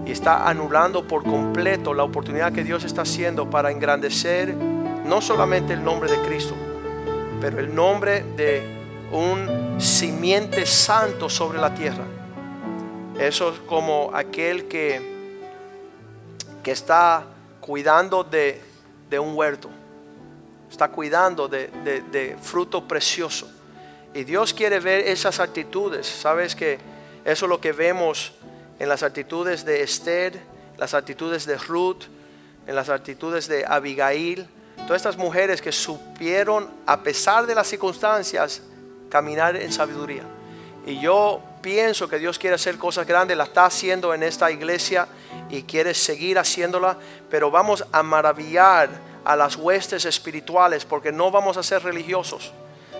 Y 0.07 0.13
está 0.13 0.49
anulando 0.49 1.07
por 1.07 1.25
completo 1.25 1.93
la 1.93 2.05
oportunidad 2.05 2.53
que 2.53 2.63
Dios 2.63 2.85
está 2.85 3.03
haciendo 3.03 3.51
para 3.51 3.71
engrandecer 3.71 4.55
no 4.55 5.21
solamente 5.21 5.73
el 5.73 5.85
nombre 5.85 6.11
de 6.11 6.19
Cristo, 6.19 6.55
pero 7.41 7.59
el 7.59 7.75
nombre 7.75 8.25
de 8.37 8.63
un 9.13 9.79
simiente 9.79 10.67
santo 10.67 11.29
sobre 11.29 11.59
la 11.59 11.75
tierra. 11.75 12.05
Eso 13.19 13.51
es 13.51 13.61
como 13.61 14.11
aquel 14.15 14.67
que, 14.67 15.01
que 16.63 16.71
está 16.73 17.25
cuidando 17.61 18.25
de, 18.25 18.61
un 19.19 19.37
huerto, 19.37 19.71
está 20.71 20.89
cuidando 20.89 21.47
de, 21.49 21.69
de 22.11 22.37
fruto 22.43 22.87
precioso. 22.89 23.49
Y 24.13 24.25
Dios 24.25 24.53
quiere 24.53 24.81
ver 24.81 25.07
esas 25.07 25.39
actitudes. 25.39 26.07
Sabes 26.07 26.57
que 26.57 26.79
eso 27.25 27.47
es 27.47 27.49
lo 27.49 27.61
que 27.61 27.73
vemos 27.73 28.33
en 28.79 28.89
las 28.89 29.03
actitudes 29.03 29.65
de 29.65 29.83
Esther, 29.83 30.41
las 30.77 30.95
actitudes 30.95 31.47
de 31.47 31.57
Ruth, 31.59 32.05
en 32.67 32.75
las 32.75 32.89
actitudes 32.89 33.47
de 33.47 33.65
Abigail, 33.65 34.49
Todas 34.87 35.01
estas 35.01 35.17
mujeres 35.17 35.63
que 35.63 35.73
supieron, 35.73 36.69
a 36.85 37.03
pesar 37.03 37.47
de 37.47 37.55
las 37.55 37.67
circunstancias, 37.67 38.61
caminar 39.09 39.57
en 39.57 39.73
sabiduría. 39.73 40.25
Y 40.85 41.01
yo 41.01 41.41
pienso 41.65 42.07
que 42.07 42.19
Dios 42.19 42.39
quiere 42.39 42.57
hacer 42.57 42.77
cosas 42.77 43.07
grandes, 43.07 43.39
la 43.39 43.45
está 43.45 43.65
haciendo 43.65 44.13
en 44.13 44.23
esta 44.23 44.51
iglesia 44.51 45.09
y 45.49 45.63
quiere 45.63 45.95
seguir 45.95 46.39
haciéndola, 46.39 46.99
pero 47.31 47.51
vamos 47.51 47.87
a 47.91 48.03
maravillar 48.03 48.91
a 49.25 49.35
las 49.35 49.57
huestes 49.57 50.05
espirituales 50.05 50.85
porque 50.85 51.11
no 51.11 51.31
vamos 51.31 51.57
a 51.57 51.63
ser 51.63 51.83
religiosos. 51.83 52.53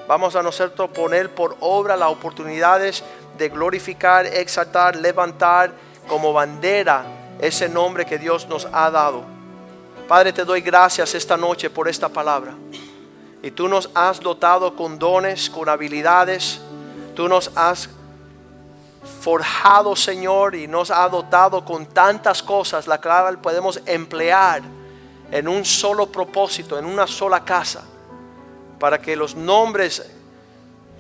Vamos 0.09 0.35
a 0.35 0.43
nosotros 0.43 0.89
poner 0.95 1.35
por 1.35 1.59
obra 1.61 1.95
las 1.95 2.09
oportunidades 2.09 3.05
de 3.37 3.51
glorificar, 3.51 4.25
exaltar, 4.25 4.97
levantar 4.97 5.71
como 6.09 6.33
bandera 6.33 7.05
ese 7.41 7.69
nombre 7.69 8.07
que 8.07 8.17
Dios 8.17 8.49
nos 8.49 8.67
ha 8.73 8.91
dado. 8.91 9.25
Padre, 10.09 10.33
te 10.33 10.43
doy 10.43 10.63
gracias 10.63 11.15
esta 11.15 11.37
noche 11.37 11.69
por 11.69 11.87
esta 11.87 12.09
palabra. 12.09 12.55
Y 13.43 13.51
tú 13.51 13.69
nos 13.69 13.91
has 13.95 14.21
dotado 14.21 14.75
con 14.75 14.99
dones, 14.99 15.51
con 15.51 15.69
habilidades. 15.69 16.63
Tú 17.15 17.29
nos 17.29 17.51
has 17.55 17.91
forjado, 19.05 19.95
Señor, 19.95 20.55
y 20.55 20.67
nos 20.67 20.91
has 20.91 21.11
dotado 21.11 21.65
con 21.65 21.87
tantas 21.87 22.43
cosas, 22.43 22.87
la 22.87 23.01
cual 23.01 23.39
podemos 23.41 23.81
emplear 23.87 24.63
en 25.31 25.49
un 25.49 25.65
solo 25.65 26.07
propósito, 26.11 26.79
en 26.79 26.85
una 26.85 27.07
sola 27.07 27.45
casa, 27.45 27.85
para 28.79 29.01
que 29.01 29.17
los 29.17 29.35
nombres 29.35 30.11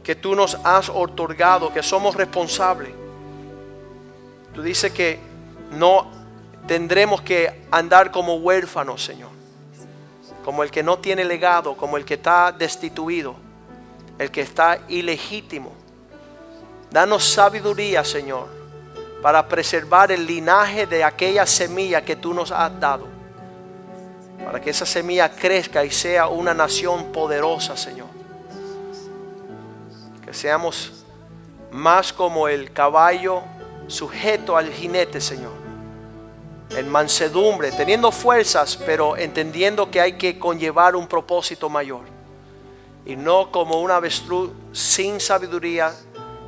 que 0.02 0.14
tú 0.14 0.34
nos 0.34 0.56
has 0.64 0.88
otorgado, 0.88 1.72
que 1.72 1.82
somos 1.82 2.14
responsables, 2.14 2.92
tú 4.52 4.62
dices 4.62 4.92
que 4.92 5.18
no 5.70 6.06
tendremos 6.66 7.22
que 7.22 7.66
andar 7.70 8.10
como 8.10 8.36
huérfanos, 8.36 9.02
Señor. 9.02 9.30
Como 10.44 10.62
el 10.62 10.70
que 10.70 10.82
no 10.82 10.98
tiene 10.98 11.24
legado, 11.24 11.76
como 11.76 11.96
el 11.96 12.04
que 12.04 12.14
está 12.14 12.52
destituido, 12.52 13.34
el 14.18 14.30
que 14.30 14.42
está 14.42 14.80
ilegítimo. 14.88 15.72
Danos 16.94 17.24
sabiduría, 17.24 18.04
Señor, 18.04 18.46
para 19.20 19.48
preservar 19.48 20.12
el 20.12 20.24
linaje 20.24 20.86
de 20.86 21.02
aquella 21.02 21.44
semilla 21.44 22.04
que 22.04 22.14
tú 22.14 22.32
nos 22.32 22.52
has 22.52 22.78
dado. 22.78 23.08
Para 24.44 24.60
que 24.60 24.70
esa 24.70 24.86
semilla 24.86 25.28
crezca 25.28 25.84
y 25.84 25.90
sea 25.90 26.28
una 26.28 26.54
nación 26.54 27.10
poderosa, 27.10 27.76
Señor. 27.76 28.06
Que 30.24 30.32
seamos 30.32 31.04
más 31.72 32.12
como 32.12 32.46
el 32.46 32.72
caballo 32.72 33.42
sujeto 33.88 34.56
al 34.56 34.72
jinete, 34.72 35.20
Señor. 35.20 35.54
En 36.76 36.88
mansedumbre, 36.88 37.72
teniendo 37.72 38.12
fuerzas, 38.12 38.76
pero 38.76 39.16
entendiendo 39.16 39.90
que 39.90 40.00
hay 40.00 40.12
que 40.12 40.38
conllevar 40.38 40.94
un 40.94 41.08
propósito 41.08 41.68
mayor. 41.68 42.02
Y 43.04 43.16
no 43.16 43.50
como 43.50 43.80
un 43.80 43.90
avestruz 43.90 44.52
sin 44.70 45.18
sabiduría 45.18 45.92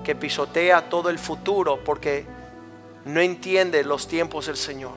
que 0.07 0.15
pisotea 0.15 0.89
todo 0.89 1.11
el 1.11 1.19
futuro 1.19 1.83
porque 1.83 2.25
no 3.07 3.21
entiende 3.21 3.83
los 3.83 4.07
tiempos 4.07 4.47
del 4.47 4.57
Señor. 4.57 4.93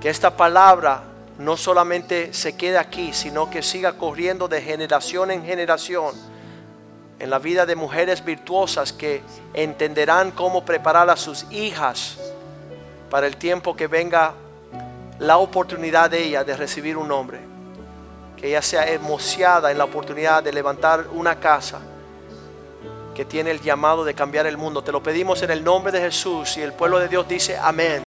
Que 0.00 0.10
esta 0.10 0.36
palabra 0.36 1.04
no 1.38 1.56
solamente 1.56 2.34
se 2.34 2.56
quede 2.56 2.78
aquí, 2.78 3.12
sino 3.12 3.48
que 3.48 3.62
siga 3.62 3.92
corriendo 3.92 4.48
de 4.48 4.60
generación 4.60 5.30
en 5.30 5.44
generación 5.44 6.16
en 7.20 7.30
la 7.30 7.38
vida 7.38 7.64
de 7.64 7.76
mujeres 7.76 8.24
virtuosas 8.24 8.92
que 8.92 9.22
entenderán 9.54 10.32
cómo 10.32 10.64
preparar 10.64 11.08
a 11.08 11.16
sus 11.16 11.46
hijas 11.52 12.18
para 13.08 13.28
el 13.28 13.36
tiempo 13.36 13.76
que 13.76 13.86
venga 13.86 14.34
la 15.20 15.36
oportunidad 15.38 16.10
de 16.10 16.24
ella 16.24 16.42
de 16.42 16.56
recibir 16.56 16.96
un 16.96 17.12
hombre. 17.12 17.38
Que 18.36 18.48
ella 18.48 18.62
sea 18.62 18.90
emocionada 18.90 19.70
en 19.70 19.78
la 19.78 19.84
oportunidad 19.84 20.42
de 20.42 20.52
levantar 20.52 21.06
una 21.12 21.38
casa 21.38 21.78
que 23.14 23.24
tiene 23.24 23.50
el 23.50 23.60
llamado 23.60 24.04
de 24.04 24.14
cambiar 24.14 24.46
el 24.46 24.56
mundo. 24.56 24.82
Te 24.82 24.92
lo 24.92 25.02
pedimos 25.02 25.42
en 25.42 25.50
el 25.50 25.62
nombre 25.62 25.92
de 25.92 26.00
Jesús 26.00 26.56
y 26.56 26.62
el 26.62 26.72
pueblo 26.72 26.98
de 26.98 27.08
Dios 27.08 27.28
dice 27.28 27.58
amén. 27.58 28.00